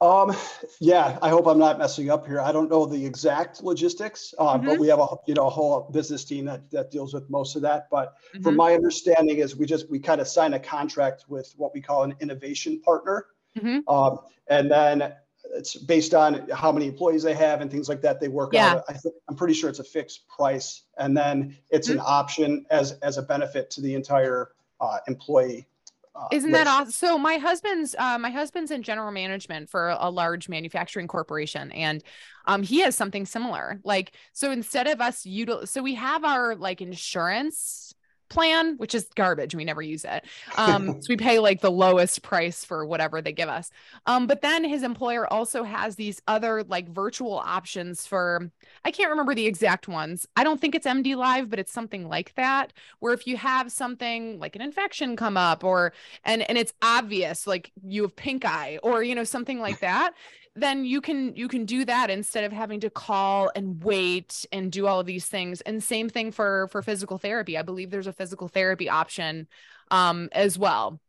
um, 0.00 0.34
yeah, 0.80 1.18
I 1.22 1.28
hope 1.28 1.46
I'm 1.46 1.58
not 1.58 1.78
messing 1.78 2.10
up 2.10 2.26
here. 2.26 2.40
I 2.40 2.52
don't 2.52 2.70
know 2.70 2.86
the 2.86 3.04
exact 3.04 3.62
logistics, 3.62 4.34
uh, 4.38 4.56
mm-hmm. 4.56 4.66
but 4.66 4.78
we 4.78 4.88
have 4.88 4.98
a 4.98 5.06
you 5.26 5.34
know 5.34 5.46
a 5.46 5.50
whole 5.50 5.88
business 5.92 6.24
team 6.24 6.44
that 6.46 6.70
that 6.70 6.90
deals 6.90 7.14
with 7.14 7.28
most 7.30 7.56
of 7.56 7.62
that. 7.62 7.88
But 7.90 8.16
mm-hmm. 8.16 8.42
from 8.42 8.56
my 8.56 8.74
understanding, 8.74 9.38
is 9.38 9.56
we 9.56 9.66
just 9.66 9.90
we 9.90 9.98
kind 9.98 10.20
of 10.20 10.28
sign 10.28 10.54
a 10.54 10.58
contract 10.58 11.24
with 11.28 11.52
what 11.56 11.74
we 11.74 11.80
call 11.80 12.02
an 12.02 12.14
innovation 12.20 12.80
partner, 12.80 13.26
mm-hmm. 13.56 13.88
um, 13.88 14.18
and 14.48 14.70
then 14.70 15.12
it's 15.54 15.76
based 15.76 16.14
on 16.14 16.48
how 16.50 16.70
many 16.70 16.86
employees 16.86 17.22
they 17.22 17.34
have 17.34 17.60
and 17.60 17.70
things 17.70 17.88
like 17.88 18.02
that. 18.02 18.20
They 18.20 18.28
work 18.28 18.52
yeah. 18.52 18.74
out. 18.74 18.84
I 18.88 18.92
think 18.92 19.14
I'm 19.28 19.36
pretty 19.36 19.54
sure 19.54 19.70
it's 19.70 19.78
a 19.78 19.84
fixed 19.84 20.28
price, 20.28 20.82
and 20.98 21.16
then 21.16 21.56
it's 21.70 21.88
an 21.88 21.98
mm-hmm. 21.98 22.06
option 22.06 22.66
as 22.70 22.92
as 23.02 23.18
a 23.18 23.22
benefit 23.22 23.70
to 23.72 23.80
the 23.80 23.94
entire 23.94 24.50
uh, 24.80 24.98
employee 25.08 25.66
uh, 26.14 26.26
Isn't 26.32 26.52
that 26.52 26.66
awesome? 26.66 26.92
So 26.92 27.18
my 27.18 27.36
husband's 27.36 27.94
uh, 27.98 28.18
my 28.18 28.30
husband's 28.30 28.70
in 28.70 28.82
general 28.82 29.12
management 29.12 29.70
for 29.70 29.90
a 29.98 30.10
large 30.10 30.48
manufacturing 30.48 31.06
corporation, 31.06 31.70
and 31.72 32.02
um, 32.46 32.62
he 32.62 32.80
has 32.80 32.96
something 32.96 33.26
similar. 33.26 33.80
Like 33.84 34.12
so, 34.32 34.50
instead 34.50 34.86
of 34.86 35.00
us 35.00 35.22
util, 35.22 35.68
so 35.68 35.82
we 35.82 35.94
have 35.94 36.24
our 36.24 36.56
like 36.56 36.80
insurance 36.80 37.94
plan, 38.30 38.76
which 38.78 38.94
is 38.94 39.06
garbage. 39.14 39.54
We 39.54 39.64
never 39.64 39.82
use 39.82 40.04
it. 40.04 40.24
Um, 40.56 41.00
so 41.00 41.06
we 41.08 41.16
pay 41.16 41.38
like 41.38 41.62
the 41.62 41.70
lowest 41.70 42.22
price 42.22 42.64
for 42.64 42.84
whatever 42.84 43.22
they 43.22 43.32
give 43.32 43.48
us. 43.48 43.70
Um, 44.06 44.26
but 44.26 44.42
then 44.42 44.62
his 44.62 44.82
employer 44.82 45.30
also 45.32 45.62
has 45.62 45.96
these 45.96 46.20
other 46.28 46.64
like 46.64 46.88
virtual 46.88 47.38
options 47.38 48.06
for, 48.06 48.50
I 48.84 48.90
can't 48.90 49.10
remember 49.10 49.34
the 49.34 49.46
exact 49.46 49.88
ones. 49.88 50.26
I 50.36 50.44
don't 50.44 50.60
think 50.60 50.74
it's 50.74 50.86
MD 50.86 51.16
Live, 51.16 51.48
but 51.48 51.58
it's 51.58 51.72
something 51.72 52.08
like 52.08 52.34
that, 52.34 52.72
where 52.98 53.14
if 53.14 53.26
you 53.26 53.36
have 53.38 53.72
something 53.72 54.38
like 54.38 54.54
an 54.54 54.62
infection 54.62 55.16
come 55.16 55.36
up 55.36 55.64
or, 55.64 55.92
and, 56.24 56.42
and 56.42 56.58
it's 56.58 56.74
obvious, 56.82 57.46
like 57.46 57.72
you 57.82 58.02
have 58.02 58.14
pink 58.14 58.44
eye 58.44 58.78
or, 58.82 59.02
you 59.02 59.14
know, 59.14 59.24
something 59.24 59.60
like 59.60 59.80
that, 59.80 60.12
then 60.56 60.84
you 60.84 61.00
can 61.00 61.34
you 61.36 61.48
can 61.48 61.64
do 61.64 61.84
that 61.84 62.10
instead 62.10 62.44
of 62.44 62.52
having 62.52 62.80
to 62.80 62.90
call 62.90 63.50
and 63.54 63.82
wait 63.84 64.44
and 64.52 64.72
do 64.72 64.86
all 64.86 65.00
of 65.00 65.06
these 65.06 65.26
things 65.26 65.60
and 65.62 65.82
same 65.82 66.08
thing 66.08 66.32
for 66.32 66.68
for 66.68 66.82
physical 66.82 67.18
therapy 67.18 67.56
i 67.56 67.62
believe 67.62 67.90
there's 67.90 68.06
a 68.06 68.12
physical 68.12 68.48
therapy 68.48 68.88
option 68.88 69.46
um 69.90 70.28
as 70.32 70.58
well 70.58 71.00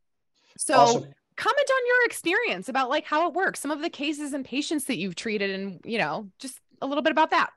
so 0.57 0.75
awesome. 0.75 1.01
comment 1.35 1.69
on 1.71 1.87
your 1.87 2.05
experience 2.05 2.69
about 2.69 2.89
like 2.89 3.05
how 3.05 3.27
it 3.27 3.33
works 3.33 3.59
some 3.59 3.71
of 3.71 3.81
the 3.81 3.89
cases 3.89 4.33
and 4.33 4.45
patients 4.45 4.85
that 4.85 4.97
you've 4.97 5.15
treated 5.15 5.49
and 5.51 5.79
you 5.85 5.97
know 5.97 6.29
just 6.39 6.59
a 6.81 6.87
little 6.87 7.03
bit 7.03 7.11
about 7.11 7.31
that 7.31 7.51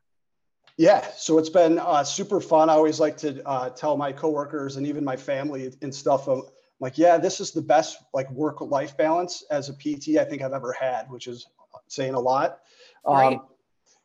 yeah, 0.76 1.06
so 1.16 1.38
it's 1.38 1.50
been 1.50 1.78
uh, 1.78 2.02
super 2.02 2.40
fun. 2.40 2.68
I 2.68 2.72
always 2.72 2.98
like 2.98 3.16
to 3.18 3.46
uh, 3.46 3.70
tell 3.70 3.96
my 3.96 4.10
coworkers 4.10 4.76
and 4.76 4.86
even 4.88 5.04
my 5.04 5.14
family 5.14 5.72
and 5.82 5.94
stuff. 5.94 6.28
Um, 6.28 6.42
like, 6.80 6.98
yeah, 6.98 7.16
this 7.16 7.38
is 7.38 7.52
the 7.52 7.62
best 7.62 7.98
like 8.12 8.28
work 8.32 8.60
life 8.60 8.96
balance 8.96 9.44
as 9.52 9.68
a 9.68 9.72
PT 9.72 10.18
I 10.18 10.24
think 10.24 10.42
I've 10.42 10.52
ever 10.52 10.72
had, 10.72 11.08
which 11.08 11.28
is 11.28 11.46
saying 11.94 12.14
a 12.14 12.20
lot. 12.20 12.60
Right. 13.06 13.34
Um, 13.34 13.46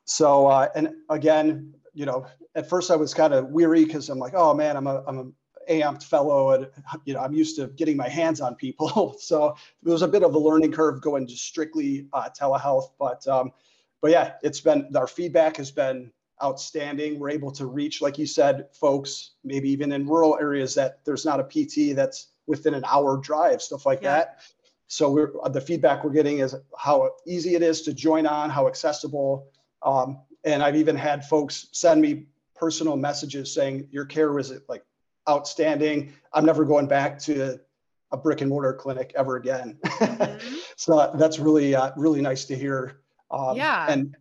so, 0.06 0.48
uh, 0.48 0.70
and 0.76 0.90
again, 1.10 1.74
you 1.94 2.06
know, 2.06 2.26
at 2.56 2.70
first 2.70 2.92
I 2.92 2.96
was 2.96 3.14
kind 3.14 3.34
of 3.34 3.48
weary 3.50 3.86
because 3.86 4.10
I'm 4.10 4.20
like, 4.20 4.34
oh 4.36 4.54
man, 4.54 4.76
I'm 4.76 4.88
a, 4.88 5.04
I'm 5.08 5.20
a 5.20 5.72
amped 5.72 6.04
fellow 6.04 6.52
and, 6.52 6.68
you 7.06 7.14
know, 7.14 7.20
I'm 7.20 7.34
used 7.34 7.56
to 7.58 7.68
getting 7.68 7.96
my 7.96 8.10
hands 8.10 8.42
on 8.42 8.56
people. 8.56 9.16
so 9.20 9.56
it 9.84 9.90
was 9.90 10.02
a 10.02 10.08
bit 10.08 10.24
of 10.24 10.34
a 10.34 10.40
learning 10.40 10.72
curve 10.72 11.02
going 11.02 11.28
to 11.28 11.36
strictly 11.36 12.08
uh, 12.14 12.30
telehealth, 12.38 12.90
but, 13.00 13.26
um, 13.28 13.52
but 14.02 14.12
yeah, 14.12 14.34
it's 14.42 14.62
been, 14.62 14.90
our 14.96 15.08
feedback 15.08 15.58
has 15.58 15.72
been 15.72 16.12
outstanding. 16.44 17.20
We're 17.20 17.30
able 17.30 17.52
to 17.52 17.66
reach, 17.66 18.02
like 18.02 18.18
you 18.18 18.26
said, 18.26 18.68
folks, 18.74 19.32
maybe 19.44 19.70
even 19.70 19.92
in 19.92 20.08
rural 20.08 20.38
areas 20.40 20.74
that 20.76 21.04
there's 21.06 21.26
not 21.26 21.40
a 21.40 21.44
PT 21.44 21.96
that's 21.96 22.30
within 22.48 22.74
an 22.74 22.84
hour 22.86 23.18
drive, 23.18 23.62
stuff 23.62 23.86
like 23.86 24.02
yeah. 24.02 24.18
that. 24.18 24.40
So 24.90 25.12
we're, 25.12 25.32
the 25.50 25.62
feedback 25.62 26.04
we're 26.04 26.10
getting 26.10 26.40
is 26.40 26.56
how 26.76 27.12
easy 27.26 27.54
it 27.54 27.62
is 27.62 27.84
to 27.84 27.94
join 27.94 28.26
on, 28.26 28.50
how 28.50 28.68
accessible. 28.68 29.48
Um, 29.84 30.20
and 30.44 30.64
I've 30.64 30.76
even 30.76 30.96
had 30.96 31.24
folks 31.24 31.68
send 31.74 32.02
me 32.02 32.26
personal 32.56 32.98
messages 32.98 33.54
saying 33.54 33.88
your 33.92 34.06
care 34.06 34.34
was 34.34 34.52
like 34.68 34.84
outstanding. 35.30 36.14
I'm 36.34 36.44
never 36.44 36.66
going 36.66 36.88
back 36.88 37.20
to 37.20 37.60
a 38.12 38.18
brick 38.18 38.42
and 38.42 38.50
mortar 38.50 38.74
clinic 38.74 39.14
ever 39.16 39.36
again. 39.36 39.78
Mm-hmm. 39.86 40.56
so 40.76 41.12
that's 41.14 41.38
really, 41.38 41.76
uh, 41.76 41.92
really 41.96 42.22
nice 42.22 42.46
to 42.46 42.56
hear. 42.56 43.02
Um, 43.30 43.58
yeah. 43.58 43.86
And 43.88 44.18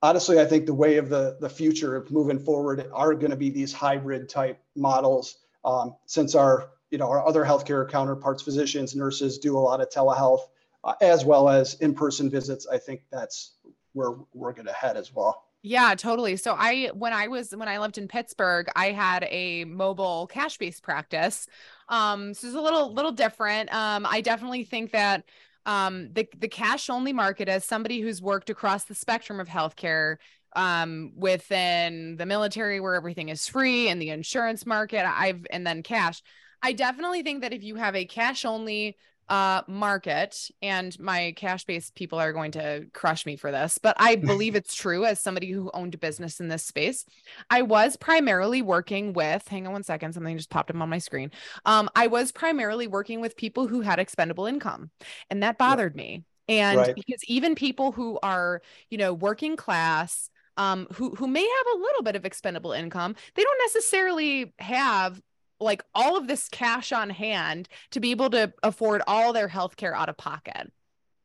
honestly, 0.00 0.38
I 0.38 0.44
think 0.44 0.66
the 0.66 0.74
way 0.74 0.96
of 0.96 1.08
the, 1.08 1.38
the 1.40 1.48
future 1.48 1.96
of 1.96 2.08
moving 2.12 2.38
forward 2.38 2.88
are 2.92 3.14
going 3.14 3.32
to 3.32 3.36
be 3.36 3.50
these 3.50 3.72
hybrid 3.72 4.28
type 4.28 4.62
models. 4.76 5.38
Um, 5.64 5.96
since 6.06 6.36
our 6.36 6.70
you 6.94 6.98
know, 6.98 7.10
our 7.10 7.26
other 7.26 7.44
healthcare 7.44 7.90
counterparts, 7.90 8.40
physicians, 8.40 8.94
nurses 8.94 9.36
do 9.36 9.58
a 9.58 9.58
lot 9.58 9.80
of 9.80 9.90
telehealth, 9.90 10.42
uh, 10.84 10.94
as 11.00 11.24
well 11.24 11.48
as 11.48 11.74
in-person 11.80 12.30
visits. 12.30 12.68
I 12.68 12.78
think 12.78 13.02
that's 13.10 13.56
where 13.94 14.12
we're 14.32 14.52
going 14.52 14.66
to 14.66 14.72
head 14.72 14.96
as 14.96 15.12
well. 15.12 15.42
Yeah, 15.64 15.96
totally. 15.96 16.36
So 16.36 16.54
I 16.56 16.90
when 16.94 17.12
I 17.12 17.26
was 17.26 17.50
when 17.50 17.66
I 17.66 17.78
lived 17.78 17.98
in 17.98 18.06
Pittsburgh, 18.06 18.68
I 18.76 18.92
had 18.92 19.26
a 19.28 19.64
mobile 19.64 20.28
cash-based 20.28 20.84
practice. 20.84 21.48
Um 21.88 22.32
so 22.32 22.46
it's 22.46 22.54
a 22.54 22.60
little 22.60 22.94
little 22.94 23.10
different. 23.12 23.74
Um 23.74 24.06
I 24.08 24.20
definitely 24.20 24.62
think 24.62 24.92
that 24.92 25.24
um 25.66 26.12
the 26.12 26.28
the 26.38 26.46
cash 26.48 26.88
only 26.90 27.12
market 27.12 27.48
as 27.48 27.64
somebody 27.64 28.00
who's 28.02 28.22
worked 28.22 28.50
across 28.50 28.84
the 28.84 28.94
spectrum 28.94 29.40
of 29.40 29.48
healthcare 29.48 30.18
um 30.54 31.10
within 31.16 32.16
the 32.18 32.26
military 32.26 32.78
where 32.78 32.94
everything 32.94 33.30
is 33.30 33.48
free 33.48 33.88
and 33.88 34.00
the 34.00 34.10
insurance 34.10 34.64
market 34.66 35.04
I've 35.04 35.44
and 35.50 35.66
then 35.66 35.82
cash 35.82 36.22
I 36.64 36.72
definitely 36.72 37.22
think 37.22 37.42
that 37.42 37.52
if 37.52 37.62
you 37.62 37.76
have 37.76 37.94
a 37.94 38.06
cash 38.06 38.44
only 38.44 38.96
uh 39.28 39.62
market 39.66 40.50
and 40.60 40.98
my 41.00 41.32
cash 41.36 41.64
based 41.64 41.94
people 41.94 42.18
are 42.18 42.32
going 42.32 42.50
to 42.50 42.84
crush 42.92 43.24
me 43.24 43.36
for 43.36 43.50
this 43.50 43.78
but 43.78 43.96
i 43.98 44.16
believe 44.30 44.54
it's 44.54 44.74
true 44.74 45.06
as 45.06 45.18
somebody 45.18 45.50
who 45.50 45.70
owned 45.72 45.94
a 45.94 45.98
business 45.98 46.40
in 46.40 46.48
this 46.48 46.62
space. 46.62 47.06
I 47.48 47.62
was 47.62 47.96
primarily 47.96 48.60
working 48.60 49.14
with 49.14 49.48
hang 49.48 49.66
on 49.66 49.72
one 49.72 49.82
second 49.82 50.12
something 50.12 50.36
just 50.36 50.50
popped 50.50 50.70
up 50.70 50.80
on 50.80 50.88
my 50.90 50.98
screen. 50.98 51.30
Um 51.64 51.88
i 51.96 52.06
was 52.06 52.32
primarily 52.32 52.86
working 52.86 53.20
with 53.20 53.36
people 53.36 53.66
who 53.66 53.80
had 53.80 53.98
expendable 53.98 54.46
income 54.46 54.90
and 55.30 55.42
that 55.42 55.58
bothered 55.58 55.96
me. 55.96 56.24
And 56.46 56.78
right. 56.78 56.94
because 56.94 57.24
even 57.24 57.54
people 57.54 57.92
who 57.92 58.18
are 58.22 58.60
you 58.90 58.98
know 58.98 59.14
working 59.14 59.56
class 59.56 60.28
um 60.58 60.86
who 60.92 61.14
who 61.14 61.28
may 61.28 61.48
have 61.48 61.74
a 61.74 61.82
little 61.82 62.02
bit 62.02 62.16
of 62.16 62.26
expendable 62.26 62.72
income 62.72 63.16
they 63.34 63.42
don't 63.42 63.60
necessarily 63.64 64.52
have 64.58 65.18
like 65.60 65.82
all 65.94 66.16
of 66.16 66.26
this 66.26 66.48
cash 66.48 66.92
on 66.92 67.10
hand 67.10 67.68
to 67.90 68.00
be 68.00 68.10
able 68.10 68.30
to 68.30 68.52
afford 68.62 69.02
all 69.06 69.32
their 69.32 69.48
health 69.48 69.76
care 69.76 69.94
out 69.94 70.08
of 70.08 70.16
pocket. 70.16 70.72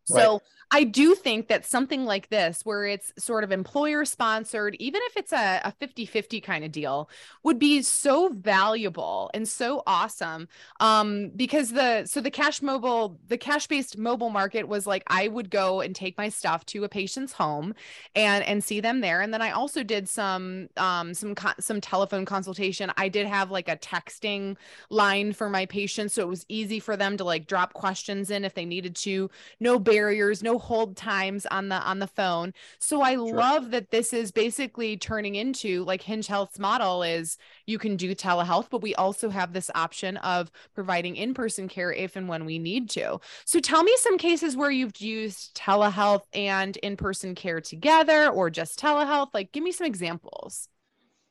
So. 0.09 0.41
I 0.71 0.83
do 0.83 1.15
think 1.15 1.47
that 1.47 1.65
something 1.65 2.05
like 2.05 2.29
this, 2.29 2.61
where 2.63 2.85
it's 2.85 3.11
sort 3.17 3.43
of 3.43 3.51
employer 3.51 4.05
sponsored, 4.05 4.75
even 4.79 5.01
if 5.05 5.17
it's 5.17 5.33
a, 5.33 5.61
a 5.63 5.71
50 5.71 6.05
50 6.05 6.41
kind 6.41 6.63
of 6.63 6.71
deal, 6.71 7.09
would 7.43 7.57
be 7.57 7.81
so 7.81 8.29
valuable 8.29 9.31
and 9.33 9.47
so 9.47 9.81
awesome. 9.87 10.47
Um, 10.79 11.31
because 11.35 11.71
the, 11.71 12.05
so 12.05 12.21
the 12.21 12.29
cash 12.29 12.61
mobile, 12.61 13.19
the 13.27 13.37
cash 13.37 13.65
based 13.65 13.97
mobile 13.97 14.29
market 14.29 14.67
was 14.67 14.85
like, 14.85 15.01
I 15.07 15.27
would 15.27 15.49
go 15.49 15.81
and 15.81 15.95
take 15.95 16.17
my 16.19 16.29
stuff 16.29 16.65
to 16.67 16.83
a 16.83 16.89
patient's 16.89 17.33
home 17.33 17.73
and, 18.15 18.43
and 18.45 18.63
see 18.63 18.79
them 18.79 19.01
there. 19.01 19.21
And 19.21 19.33
then 19.33 19.41
I 19.41 19.51
also 19.51 19.81
did 19.81 20.07
some, 20.07 20.69
um, 20.77 21.15
some, 21.15 21.33
some 21.59 21.81
telephone 21.81 22.25
consultation. 22.25 22.91
I 22.95 23.09
did 23.09 23.25
have 23.25 23.49
like 23.49 23.69
a 23.69 23.77
texting 23.77 24.55
line 24.91 25.33
for 25.33 25.49
my 25.49 25.65
patients. 25.65 26.13
So 26.13 26.21
it 26.21 26.27
was 26.27 26.45
easy 26.47 26.79
for 26.79 26.95
them 26.95 27.17
to 27.17 27.23
like 27.23 27.47
drop 27.47 27.73
questions 27.73 28.29
in 28.29 28.45
if 28.45 28.53
they 28.53 28.65
needed 28.65 28.95
to, 28.97 29.31
no 29.59 29.79
barriers, 29.99 30.41
no 30.41 30.57
hold 30.57 30.95
times 30.95 31.45
on 31.47 31.67
the 31.67 31.75
on 31.75 31.99
the 31.99 32.07
phone. 32.07 32.53
So 32.79 33.01
I 33.01 33.15
sure. 33.15 33.35
love 33.35 33.71
that 33.71 33.91
this 33.91 34.13
is 34.13 34.31
basically 34.31 34.95
turning 34.95 35.35
into 35.35 35.83
like 35.83 36.01
Hinge 36.01 36.27
Health's 36.27 36.57
model 36.57 37.03
is 37.03 37.37
you 37.67 37.77
can 37.77 37.97
do 37.97 38.15
telehealth, 38.15 38.67
but 38.69 38.81
we 38.81 38.95
also 38.95 39.29
have 39.29 39.51
this 39.51 39.69
option 39.75 40.15
of 40.17 40.51
providing 40.73 41.17
in-person 41.17 41.67
care 41.67 41.91
if 41.91 42.15
and 42.15 42.29
when 42.29 42.45
we 42.45 42.59
need 42.59 42.89
to. 42.91 43.19
So 43.43 43.59
tell 43.59 43.83
me 43.83 43.93
some 43.97 44.17
cases 44.17 44.55
where 44.55 44.71
you've 44.71 45.01
used 45.01 45.53
telehealth 45.53 46.23
and 46.33 46.77
in-person 46.77 47.35
care 47.35 47.59
together 47.59 48.29
or 48.29 48.49
just 48.49 48.79
telehealth. 48.79 49.29
Like 49.33 49.51
give 49.51 49.63
me 49.63 49.73
some 49.73 49.87
examples. 49.87 50.69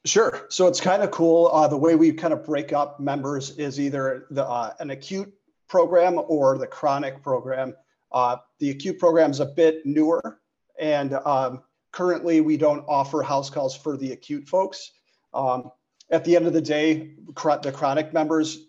Sure. 0.05 0.47
So 0.51 0.67
it's 0.67 0.81
kind 0.81 1.03
of 1.03 1.11
cool. 1.11 1.49
Uh, 1.53 1.69
the 1.69 1.77
way 1.77 1.95
we 1.95 2.13
kind 2.13 2.35
of 2.35 2.45
break 2.45 2.75
up 2.75 3.01
members 3.01 3.57
is 3.57 3.81
either 3.81 4.27
the 4.31 4.45
uh, 4.45 4.75
an 4.79 4.91
acute 4.91 5.33
program 5.69 6.21
or 6.29 6.59
the 6.59 6.67
chronic 6.67 7.23
program. 7.23 7.75
Uh, 8.13 8.37
the 8.59 8.71
acute 8.71 8.99
program 8.99 9.31
is 9.31 9.41
a 9.41 9.47
bit 9.47 9.85
newer, 9.85 10.41
and 10.79 11.15
um, 11.15 11.63
currently 11.93 12.41
we 12.41 12.57
don't 12.57 12.85
offer 12.89 13.23
house 13.23 13.51
calls 13.51 13.77
for 13.77 13.97
the 13.97 14.13
acute 14.13 14.49
folks. 14.49 14.93
Um, 15.35 15.71
at 16.11 16.25
the 16.25 16.37
end 16.37 16.47
of 16.47 16.53
the 16.53 16.61
day, 16.61 17.15
the 17.27 17.73
chronic 17.73 18.13
members 18.13 18.69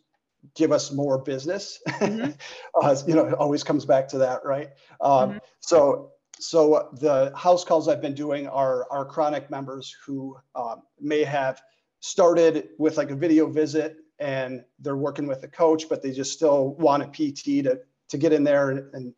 give 0.56 0.72
us 0.72 0.92
more 0.92 1.18
business. 1.18 1.80
Mm-hmm. 1.88 2.32
uh, 2.82 2.96
you 3.08 3.16
know, 3.16 3.28
it 3.28 3.34
always 3.34 3.64
comes 3.64 3.86
back 3.86 4.08
to 4.10 4.18
that, 4.20 4.44
right? 4.46 4.70
Um, 5.02 5.30
mm-hmm. 5.30 5.38
So, 5.60 6.12
so 6.40 6.90
the 6.94 7.34
house 7.36 7.66
calls 7.66 7.88
I've 7.88 8.02
been 8.02 8.14
doing 8.14 8.48
are 8.48 8.90
are 8.92 9.06
chronic 9.06 9.50
members 9.50 9.96
who 10.06 10.38
um, 10.56 10.84
may 11.00 11.24
have 11.24 11.62
started 12.00 12.70
with 12.78 12.98
like 12.98 13.12
a 13.12 13.16
video 13.16 13.48
visit 13.48 13.98
and 14.20 14.64
they're 14.80 14.98
working 14.98 15.28
with 15.28 15.44
a 15.44 15.48
coach, 15.48 15.90
but 15.90 16.02
they 16.02 16.12
just 16.12 16.34
still 16.34 16.76
want 16.76 17.04
a 17.04 17.08
PT 17.08 17.64
to 17.66 17.80
to 18.10 18.18
get 18.18 18.34
in 18.34 18.44
there 18.44 18.72
and, 18.72 18.94
and 18.94 19.14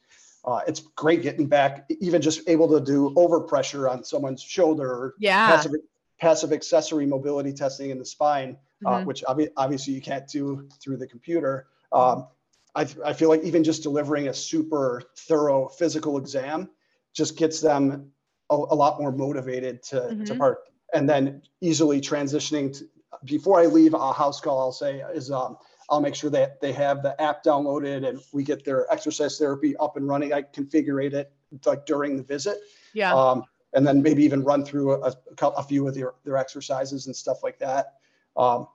uh, 0.46 0.62
it's 0.68 0.80
great 0.96 1.22
getting 1.22 1.48
back, 1.48 1.89
even 2.00 2.22
just 2.22 2.48
able 2.48 2.68
to 2.70 2.84
do 2.84 3.12
overpressure 3.16 3.89
on 3.89 4.04
someone's 4.04 4.42
shoulder. 4.42 5.16
Yeah. 5.20 5.48
Passive, 5.48 5.72
passive 6.20 6.54
accessory 6.54 7.06
mobility 7.06 7.54
testing 7.54 7.89
in 7.89 8.00
the 8.00 8.06
spine, 8.06 8.58
uh, 8.86 8.89
mm-hmm. 8.89 9.04
uh, 9.04 9.06
which 9.06 9.24
ob- 9.26 9.50
obviously 9.58 9.94
you 9.94 10.02
can't 10.02 10.28
do 10.28 10.68
through 10.82 10.98
the 10.98 11.08
computer. 11.08 11.68
Um, 11.92 12.28
I, 12.74 12.88
I 13.06 13.14
feel 13.14 13.30
like 13.30 13.44
even 13.44 13.64
just 13.64 13.84
delivering 13.84 14.30
a 14.30 14.34
super 14.34 15.04
thorough 15.18 15.68
physical 15.68 16.18
exam 16.18 16.70
just 17.14 17.38
gets 17.38 17.60
them 17.60 18.12
a, 18.50 18.56
a 18.56 18.76
lot 18.76 19.00
more 19.00 19.12
motivated 19.12 19.84
to, 19.84 19.96
mm-hmm. 19.96 20.24
to 20.24 20.36
part. 20.36 20.60
And 20.94 21.10
then 21.10 21.42
easily 21.60 22.02
transitioning 22.02 22.78
to, 22.80 22.86
before 23.26 23.60
I 23.60 23.66
leave 23.66 23.94
a 23.94 24.14
house 24.14 24.39
call, 24.42 24.60
I'll 24.60 24.72
say 24.72 25.04
is 25.14 25.30
um, 25.32 25.58
I'll 25.89 26.01
make 26.01 26.15
sure 26.15 26.29
that 26.29 26.61
they 26.61 26.71
have 26.73 27.03
the 27.03 27.19
app 27.21 27.43
downloaded 27.43 28.07
and 28.07 28.19
we 28.32 28.43
get 28.43 28.63
their 28.63 28.91
exercise 28.91 29.38
therapy 29.38 29.75
up 29.77 29.97
and 29.97 30.07
running. 30.07 30.34
I 30.34 30.41
configure 30.43 31.03
it 31.03 31.32
like 31.65 31.86
during 31.86 32.17
the 32.17 32.23
visit. 32.23 32.57
Yeah. 32.93 33.13
Um, 33.13 33.43
and 33.73 33.86
then 33.88 34.01
maybe 34.01 34.23
even 34.23 34.43
run 34.43 34.65
through 34.65 35.03
a, 35.03 35.13
a 35.41 35.63
few 35.63 35.88
of 35.88 35.95
their, 35.95 36.13
their 36.23 36.38
exercises 36.38 37.07
and 37.07 37.15
stuff 37.15 37.43
like 37.43 37.59
that. 37.59 37.95
Um, 38.36 38.67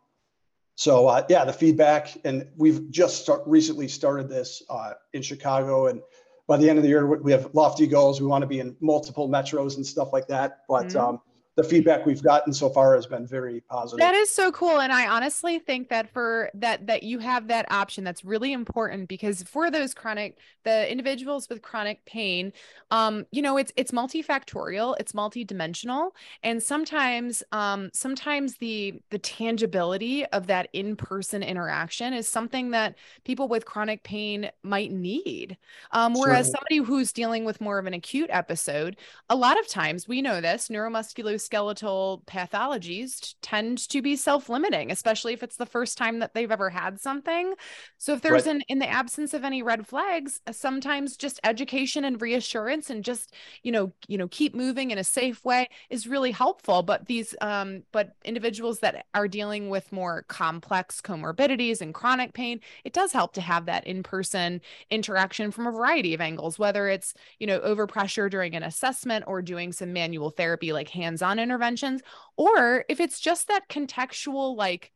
so 0.75 1.09
uh, 1.09 1.25
yeah, 1.29 1.45
the 1.45 1.53
feedback, 1.53 2.17
and 2.25 2.49
we've 2.57 2.91
just 2.91 3.23
start, 3.23 3.43
recently 3.47 3.89
started 3.89 4.29
this 4.29 4.63
uh, 4.69 4.93
in 5.15 5.23
Chicago, 5.23 5.87
and 5.87 6.03
by 6.47 6.57
the 6.59 6.69
end 6.69 6.79
of 6.79 6.83
the 6.83 6.89
year, 6.89 7.07
we 7.07 7.33
have 7.33 7.51
lofty 7.55 7.87
goals. 7.87 8.21
We 8.21 8.27
want 8.27 8.43
to 8.43 8.47
be 8.47 8.61
in 8.61 8.77
multiple 8.81 9.29
metros 9.29 9.77
and 9.77 9.85
stuff 9.85 10.13
like 10.13 10.29
that. 10.29 10.63
But 10.69 10.89
mm-hmm. 10.89 10.99
um, 10.99 11.21
the 11.57 11.65
feedback 11.65 12.05
we've 12.05 12.23
gotten 12.23 12.53
so 12.53 12.69
far 12.69 12.95
has 12.95 13.07
been 13.07 13.27
very 13.27 13.61
positive. 13.63 13.99
That 13.99 14.15
is 14.15 14.31
so 14.31 14.53
cool. 14.53 14.81
And 14.81 14.93
I 14.93 15.09
honestly 15.09 15.59
think 15.59 15.89
that 15.89 16.13
for 16.13 16.51
that, 16.53 16.87
that 16.87 17.03
you 17.03 17.19
have 17.19 17.49
that 17.49 17.71
option, 17.73 18.05
that's 18.05 18.27
really 18.27 18.53
important 18.53 19.09
because 19.09 19.43
for 19.43 19.71
those 19.71 19.95
chronic, 19.95 20.37
the 20.65 20.91
individuals 20.91 21.49
with 21.49 21.63
chronic 21.63 22.05
pain, 22.05 22.53
um, 22.91 23.25
you 23.31 23.41
know, 23.41 23.57
it's, 23.57 23.73
it's 23.77 23.91
multifactorial, 23.91 24.97
it's 25.01 25.13
multidimensional. 25.13 26.11
And 26.43 26.63
sometimes, 26.63 27.43
um, 27.53 27.89
sometimes 27.95 28.57
the, 28.59 29.01
the 29.09 29.19
tangibility 29.19 30.27
of 30.27 30.49
that 30.49 30.69
in-person 30.75 31.43
interaction 31.43 32.13
is 32.13 32.29
something 32.29 32.73
that 32.73 32.97
people 33.25 33.49
with 33.49 33.65
chronic 33.65 34.03
pain 34.03 34.51
might 34.63 34.93
need. 34.93 35.57
Um, 35.93 36.13
whereas 36.13 36.51
somebody 36.51 36.77
who's 36.79 37.13
dealing 37.13 37.47
with 37.47 37.63
more 37.63 37.79
of 37.79 37.87
an 37.87 37.95
acute 37.95 38.29
episode, 38.31 38.99
a 39.31 39.37
lot 39.37 39.59
of 39.59 39.67
times 39.67 40.07
we 40.07 40.21
know 40.21 40.43
this 40.43 40.69
neuromuscular 40.69 41.41
skeletal 41.47 42.23
pathologies 42.27 43.35
tend 43.41 43.79
to 43.89 44.03
be 44.03 44.17
self-limiting 44.17 44.91
especially 44.91 45.33
if 45.33 45.43
it's 45.43 45.57
the 45.57 45.65
first 45.65 45.97
time 45.97 46.19
that 46.19 46.35
they've 46.35 46.51
ever 46.51 46.69
had 46.69 47.01
something 47.01 47.55
so 47.99 48.13
if 48.13 48.21
there's 48.21 48.47
right. 48.47 48.57
an 48.57 48.63
in 48.69 48.79
the 48.81 48.89
absence 48.89 49.33
of 49.33 49.45
any 49.45 49.63
red 49.63 49.87
flags 49.87 50.41
uh, 50.47 50.53
sometimes 50.53 51.17
just 51.17 51.41
education 51.45 52.05
and 52.05 52.21
reassurance 52.21 52.91
and 52.91 53.05
just 53.05 53.35
you 53.63 53.71
know 53.71 53.93
you 54.09 54.19
know 54.19 54.29
keep 54.29 54.55
moving 54.55 54.91
in 54.91 54.99
a 54.99 55.05
safe 55.05 55.45
way 55.45 55.69
is 55.89 56.07
really 56.07 56.33
helpful 56.33 56.83
but 56.83 57.07
these 57.07 57.35
um 57.41 57.83
but 57.93 58.17
individuals 58.25 58.81
that 58.81 59.07
are 59.15 59.29
dealing 59.29 59.71
with 59.71 59.93
more 59.93 60.25
complex 60.29 61.01
comorbidities 61.01 61.81
and 61.81 61.95
chronic 61.95 62.35
pain 62.35 62.61
it 62.85 62.93
does 62.93 63.13
help 63.13 63.33
to 63.33 63.41
have 63.41 63.67
that 63.67 63.87
in-person 63.87 64.61
interaction 64.91 65.51
from 65.51 65.67
a 65.67 65.71
variety 65.71 66.13
of 66.13 66.21
angles 66.21 66.59
whether 66.59 66.89
it's 66.89 67.15
you 67.39 67.47
know 67.47 67.61
overpressure 67.61 68.29
during 68.29 68.55
an 68.57 68.65
assessment 68.65 69.25
or 69.29 69.41
doing 69.41 69.73
some 69.73 69.93
manual 69.93 70.31
therapy 70.31 70.73
like 70.73 70.89
hands-on 70.89 71.36
interventions, 71.39 72.03
or 72.37 72.85
if 72.89 73.01
it's 73.01 73.21
just 73.21 73.49
that 73.49 73.69
contextual, 73.69 74.57
like, 74.57 74.93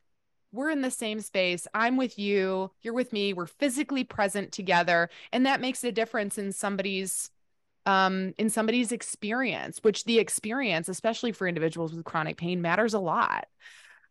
we're 0.52 0.70
in 0.70 0.80
the 0.80 0.90
same 0.90 1.20
space. 1.20 1.66
I'm 1.74 1.96
with 1.96 2.18
you. 2.18 2.72
You're 2.82 2.94
with 2.94 3.12
me. 3.12 3.32
We're 3.32 3.46
physically 3.46 4.02
present 4.04 4.50
together. 4.52 5.08
And 5.32 5.46
that 5.46 5.60
makes 5.60 5.84
a 5.84 5.92
difference 5.92 6.38
in 6.38 6.52
somebody's 6.52 7.30
um 7.86 8.34
in 8.36 8.50
somebody's 8.50 8.92
experience 8.92 9.78
which 9.82 10.04
the 10.04 10.18
experience 10.18 10.88
especially 10.88 11.32
for 11.32 11.48
individuals 11.48 11.94
with 11.94 12.04
chronic 12.04 12.36
pain 12.36 12.60
matters 12.60 12.92
a 12.92 12.98
lot 12.98 13.46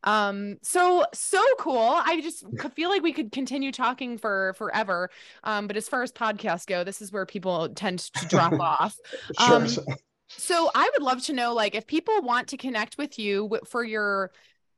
um 0.05 0.57
so 0.63 1.05
so 1.13 1.41
cool 1.59 1.77
i 2.03 2.19
just 2.21 2.45
feel 2.73 2.89
like 2.89 3.03
we 3.03 3.13
could 3.13 3.32
continue 3.32 3.71
talking 3.71 4.17
for 4.17 4.55
forever 4.57 5.11
um 5.43 5.67
but 5.67 5.77
as 5.77 5.88
far 5.88 6.01
as 6.01 6.11
podcasts 6.11 6.65
go 6.65 6.84
this 6.84 6.99
is 6.99 7.11
where 7.11 7.27
people 7.27 7.69
tend 7.69 7.99
to 7.99 8.27
drop 8.27 8.53
off 8.59 8.97
sure. 9.39 9.86
So 10.30 10.69
I 10.75 10.89
would 10.93 11.01
love 11.01 11.23
to 11.25 11.34
know, 11.34 11.53
like, 11.53 11.75
if 11.75 11.88
people 11.88 12.21
want 12.21 12.47
to 12.49 12.57
connect 12.57 12.97
with 12.97 13.17
you 13.17 13.59
for 13.65 13.84
your 13.84 14.32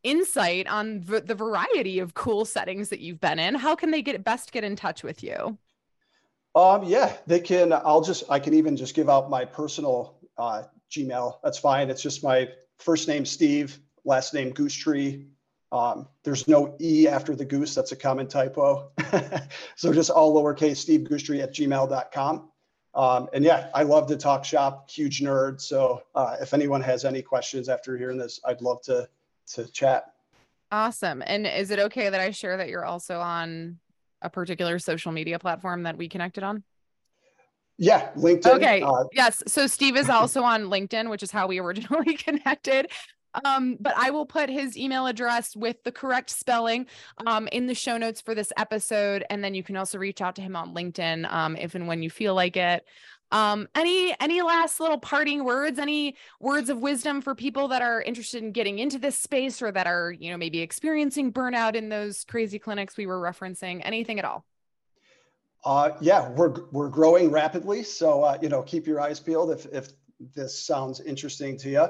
insight 0.03 0.67
on 0.67 1.01
v- 1.01 1.19
the 1.19 1.35
variety 1.35 1.99
of 1.99 2.13
cool 2.13 2.45
settings 2.45 2.89
that 2.89 2.99
you've 2.99 3.19
been 3.19 3.39
in, 3.39 3.55
how 3.55 3.75
can 3.75 3.91
they 3.91 4.01
get 4.01 4.23
best 4.23 4.51
get 4.51 4.63
in 4.63 4.75
touch 4.75 5.03
with 5.03 5.23
you? 5.23 5.57
Um, 6.55 6.83
yeah, 6.83 7.13
they 7.27 7.39
can. 7.39 7.71
I'll 7.71 8.01
just, 8.01 8.23
I 8.29 8.39
can 8.39 8.53
even 8.53 8.75
just 8.75 8.95
give 8.95 9.09
out 9.09 9.29
my 9.29 9.45
personal 9.45 10.17
uh, 10.37 10.63
Gmail. 10.91 11.35
That's 11.43 11.57
fine. 11.57 11.89
It's 11.89 12.01
just 12.01 12.23
my 12.23 12.49
first 12.79 13.07
name, 13.07 13.25
Steve, 13.25 13.79
last 14.03 14.33
name, 14.33 14.51
Goose 14.51 14.75
Tree. 14.75 15.27
Um, 15.71 16.07
there's 16.23 16.47
no 16.47 16.75
E 16.81 17.07
after 17.07 17.35
the 17.35 17.45
goose. 17.45 17.73
That's 17.73 17.93
a 17.93 17.95
common 17.95 18.27
typo. 18.27 18.91
so 19.75 19.93
just 19.93 20.09
all 20.09 20.35
lowercase 20.35 20.77
Steve 20.77 21.01
Goostree 21.01 21.41
at 21.41 21.53
gmail.com. 21.53 22.50
Um, 22.93 23.29
and 23.33 23.43
yeah, 23.43 23.69
I 23.73 23.83
love 23.83 24.07
to 24.07 24.17
talk 24.17 24.43
shop, 24.43 24.89
huge 24.89 25.21
nerd. 25.21 25.61
So 25.61 26.03
uh, 26.13 26.37
if 26.41 26.53
anyone 26.53 26.81
has 26.81 27.05
any 27.05 27.21
questions 27.21 27.69
after 27.69 27.97
hearing 27.97 28.17
this, 28.17 28.39
I'd 28.45 28.61
love 28.61 28.81
to 28.83 29.07
to 29.53 29.69
chat. 29.71 30.13
Awesome. 30.71 31.21
And 31.25 31.45
is 31.45 31.71
it 31.71 31.79
okay 31.79 32.09
that 32.09 32.19
I 32.19 32.31
share 32.31 32.57
that 32.57 32.69
you're 32.69 32.85
also 32.85 33.19
on 33.19 33.79
a 34.21 34.29
particular 34.29 34.79
social 34.79 35.11
media 35.11 35.39
platform 35.39 35.83
that 35.83 35.97
we 35.97 36.07
connected 36.07 36.43
on? 36.43 36.63
Yeah, 37.77 38.11
LinkedIn. 38.15 38.55
Okay. 38.55 38.81
Uh, 38.81 39.05
yes. 39.11 39.41
So 39.47 39.67
Steve 39.67 39.97
is 39.97 40.09
also 40.09 40.43
on 40.43 40.65
LinkedIn, 40.65 41.09
which 41.09 41.23
is 41.23 41.31
how 41.31 41.47
we 41.47 41.59
originally 41.59 42.13
connected. 42.17 42.91
Um, 43.45 43.77
but 43.79 43.93
I 43.97 44.11
will 44.11 44.25
put 44.25 44.49
his 44.49 44.77
email 44.77 45.07
address 45.07 45.55
with 45.55 45.83
the 45.83 45.91
correct 45.91 46.29
spelling 46.29 46.87
um, 47.25 47.47
in 47.51 47.67
the 47.67 47.75
show 47.75 47.97
notes 47.97 48.21
for 48.21 48.35
this 48.35 48.51
episode. 48.57 49.23
And 49.29 49.43
then 49.43 49.53
you 49.53 49.63
can 49.63 49.77
also 49.77 49.97
reach 49.97 50.21
out 50.21 50.35
to 50.35 50.41
him 50.41 50.55
on 50.55 50.73
LinkedIn 50.73 51.31
um, 51.31 51.55
if 51.55 51.75
and 51.75 51.87
when 51.87 52.03
you 52.03 52.09
feel 52.09 52.35
like 52.35 52.57
it. 52.57 52.85
Um, 53.31 53.69
any 53.75 54.13
any 54.19 54.41
last 54.41 54.81
little 54.81 54.97
parting 54.97 55.45
words, 55.45 55.79
any 55.79 56.17
words 56.41 56.69
of 56.69 56.79
wisdom 56.79 57.21
for 57.21 57.33
people 57.33 57.69
that 57.69 57.81
are 57.81 58.01
interested 58.01 58.43
in 58.43 58.51
getting 58.51 58.79
into 58.79 58.99
this 58.99 59.17
space 59.17 59.61
or 59.61 59.71
that 59.71 59.87
are, 59.87 60.11
you 60.11 60.31
know, 60.31 60.37
maybe 60.37 60.59
experiencing 60.59 61.31
burnout 61.31 61.75
in 61.75 61.87
those 61.87 62.25
crazy 62.25 62.59
clinics 62.59 62.97
we 62.97 63.05
were 63.05 63.21
referencing, 63.21 63.81
anything 63.85 64.19
at 64.19 64.25
all? 64.25 64.45
Uh, 65.63 65.91
yeah, 66.01 66.27
we're 66.29 66.53
we're 66.71 66.89
growing 66.89 67.31
rapidly, 67.31 67.83
so 67.83 68.23
uh, 68.23 68.37
you 68.41 68.49
know, 68.49 68.63
keep 68.63 68.85
your 68.85 68.99
eyes 68.99 69.19
peeled 69.19 69.51
if 69.51 69.65
if 69.67 69.89
this 70.35 70.59
sounds 70.59 70.99
interesting 70.99 71.57
to 71.57 71.69
you. 71.69 71.87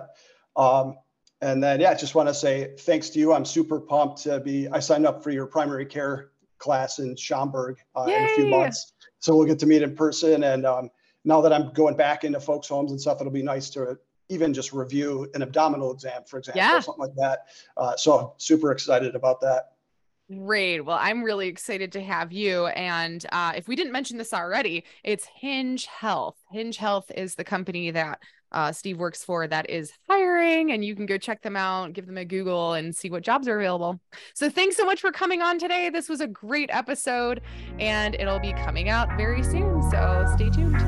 Um, 0.61 0.97
and 1.41 1.61
then, 1.61 1.79
yeah, 1.79 1.93
just 1.93 2.15
want 2.15 2.29
to 2.29 2.33
say 2.33 2.73
thanks 2.79 3.09
to 3.11 3.19
you. 3.19 3.33
I'm 3.33 3.45
super 3.45 3.79
pumped 3.79 4.23
to 4.23 4.39
be. 4.39 4.67
I 4.69 4.79
signed 4.79 5.05
up 5.05 5.23
for 5.23 5.31
your 5.31 5.45
primary 5.45 5.85
care 5.85 6.31
class 6.59 6.99
in 6.99 7.15
Schaumburg 7.15 7.77
uh, 7.95 8.03
in 8.03 8.23
a 8.23 8.27
few 8.35 8.47
months, 8.47 8.93
so 9.19 9.35
we'll 9.35 9.47
get 9.47 9.59
to 9.59 9.65
meet 9.65 9.81
in 9.81 9.95
person. 9.95 10.43
And 10.43 10.65
um, 10.65 10.89
now 11.25 11.41
that 11.41 11.51
I'm 11.51 11.73
going 11.73 11.95
back 11.95 12.23
into 12.23 12.39
folks' 12.39 12.67
homes 12.67 12.91
and 12.91 13.01
stuff, 13.01 13.19
it'll 13.19 13.33
be 13.33 13.43
nice 13.43 13.69
to 13.71 13.97
even 14.29 14.53
just 14.53 14.71
review 14.71 15.29
an 15.33 15.41
abdominal 15.41 15.91
exam, 15.91 16.23
for 16.25 16.39
example, 16.39 16.61
yeah. 16.61 16.77
or 16.77 16.81
something 16.81 17.01
like 17.01 17.15
that. 17.15 17.47
Uh, 17.75 17.95
so 17.97 18.33
super 18.37 18.71
excited 18.71 19.15
about 19.15 19.41
that. 19.41 19.73
Great. 20.33 20.79
Well, 20.79 20.97
I'm 20.99 21.23
really 21.23 21.49
excited 21.49 21.91
to 21.91 22.01
have 22.01 22.31
you. 22.31 22.67
And 22.67 23.25
uh, 23.33 23.51
if 23.57 23.67
we 23.67 23.75
didn't 23.75 23.91
mention 23.91 24.17
this 24.17 24.33
already, 24.33 24.85
it's 25.03 25.25
Hinge 25.25 25.85
Health. 25.87 26.37
Hinge 26.49 26.77
Health 26.77 27.11
is 27.13 27.35
the 27.35 27.43
company 27.43 27.91
that 27.91 28.19
uh, 28.51 28.71
Steve 28.71 28.97
works 28.97 29.23
for 29.23 29.47
that 29.47 29.69
is 29.69 29.93
hiring, 30.09 30.71
and 30.71 30.83
you 30.83 30.95
can 30.95 31.05
go 31.05 31.17
check 31.17 31.41
them 31.41 31.55
out, 31.55 31.93
give 31.93 32.05
them 32.05 32.17
a 32.17 32.25
Google, 32.25 32.73
and 32.73 32.95
see 32.95 33.09
what 33.09 33.23
jobs 33.23 33.47
are 33.47 33.57
available. 33.59 33.99
So, 34.33 34.49
thanks 34.49 34.77
so 34.77 34.85
much 34.85 35.01
for 35.01 35.11
coming 35.11 35.41
on 35.41 35.59
today. 35.59 35.89
This 35.89 36.09
was 36.09 36.21
a 36.21 36.27
great 36.27 36.69
episode, 36.71 37.41
and 37.79 38.15
it'll 38.15 38.39
be 38.39 38.53
coming 38.53 38.89
out 38.89 39.09
very 39.17 39.43
soon. 39.43 39.81
So, 39.91 40.25
stay 40.35 40.49
tuned. 40.49 40.79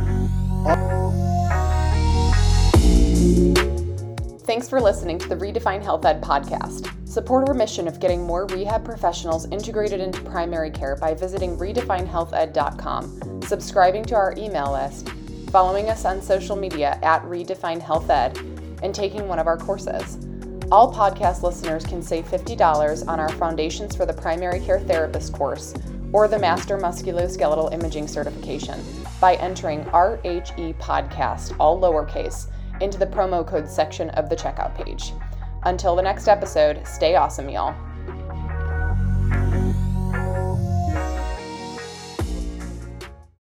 Thanks 4.45 4.67
for 4.67 4.81
listening 4.81 5.17
to 5.19 5.29
the 5.29 5.35
Redefine 5.37 5.81
Health 5.81 6.03
Ed 6.05 6.21
podcast. 6.21 6.91
Support 7.07 7.47
our 7.47 7.53
mission 7.53 7.87
of 7.87 7.99
getting 8.01 8.23
more 8.23 8.45
rehab 8.47 8.83
professionals 8.83 9.49
integrated 9.51 10.01
into 10.01 10.19
primary 10.21 10.69
care 10.69 10.97
by 10.97 11.13
visiting 11.13 11.57
redefinehealthed.com, 11.57 13.41
subscribing 13.43 14.03
to 14.05 14.15
our 14.15 14.33
email 14.37 14.73
list, 14.73 15.11
following 15.53 15.87
us 15.91 16.03
on 16.03 16.19
social 16.19 16.55
media 16.55 16.97
at 17.03 17.21
Redefine 17.25 17.79
Health 17.79 18.09
Ed, 18.09 18.39
and 18.81 18.93
taking 18.93 19.27
one 19.27 19.37
of 19.37 19.45
our 19.45 19.55
courses. 19.55 20.17
All 20.71 20.91
podcast 20.91 21.43
listeners 21.43 21.85
can 21.85 22.01
save 22.01 22.25
$50 22.25 23.07
on 23.07 23.19
our 23.19 23.29
Foundations 23.33 23.95
for 23.95 24.07
the 24.07 24.13
Primary 24.13 24.59
Care 24.61 24.79
Therapist 24.79 25.31
course 25.31 25.75
or 26.11 26.27
the 26.27 26.39
Master 26.39 26.79
Musculoskeletal 26.79 27.71
Imaging 27.71 28.07
certification 28.07 28.83
by 29.21 29.35
entering 29.35 29.83
RHE 29.85 30.73
Podcast, 30.79 31.55
all 31.59 31.79
lowercase, 31.79 32.47
into 32.81 32.97
the 32.97 33.05
promo 33.05 33.45
code 33.45 33.69
section 33.69 34.09
of 34.11 34.29
the 34.29 34.35
checkout 34.35 34.73
page. 34.83 35.13
Until 35.65 35.95
the 35.95 36.01
next 36.01 36.27
episode, 36.27 36.81
stay 36.87 37.13
awesome, 37.13 37.47
y'all. 37.47 37.75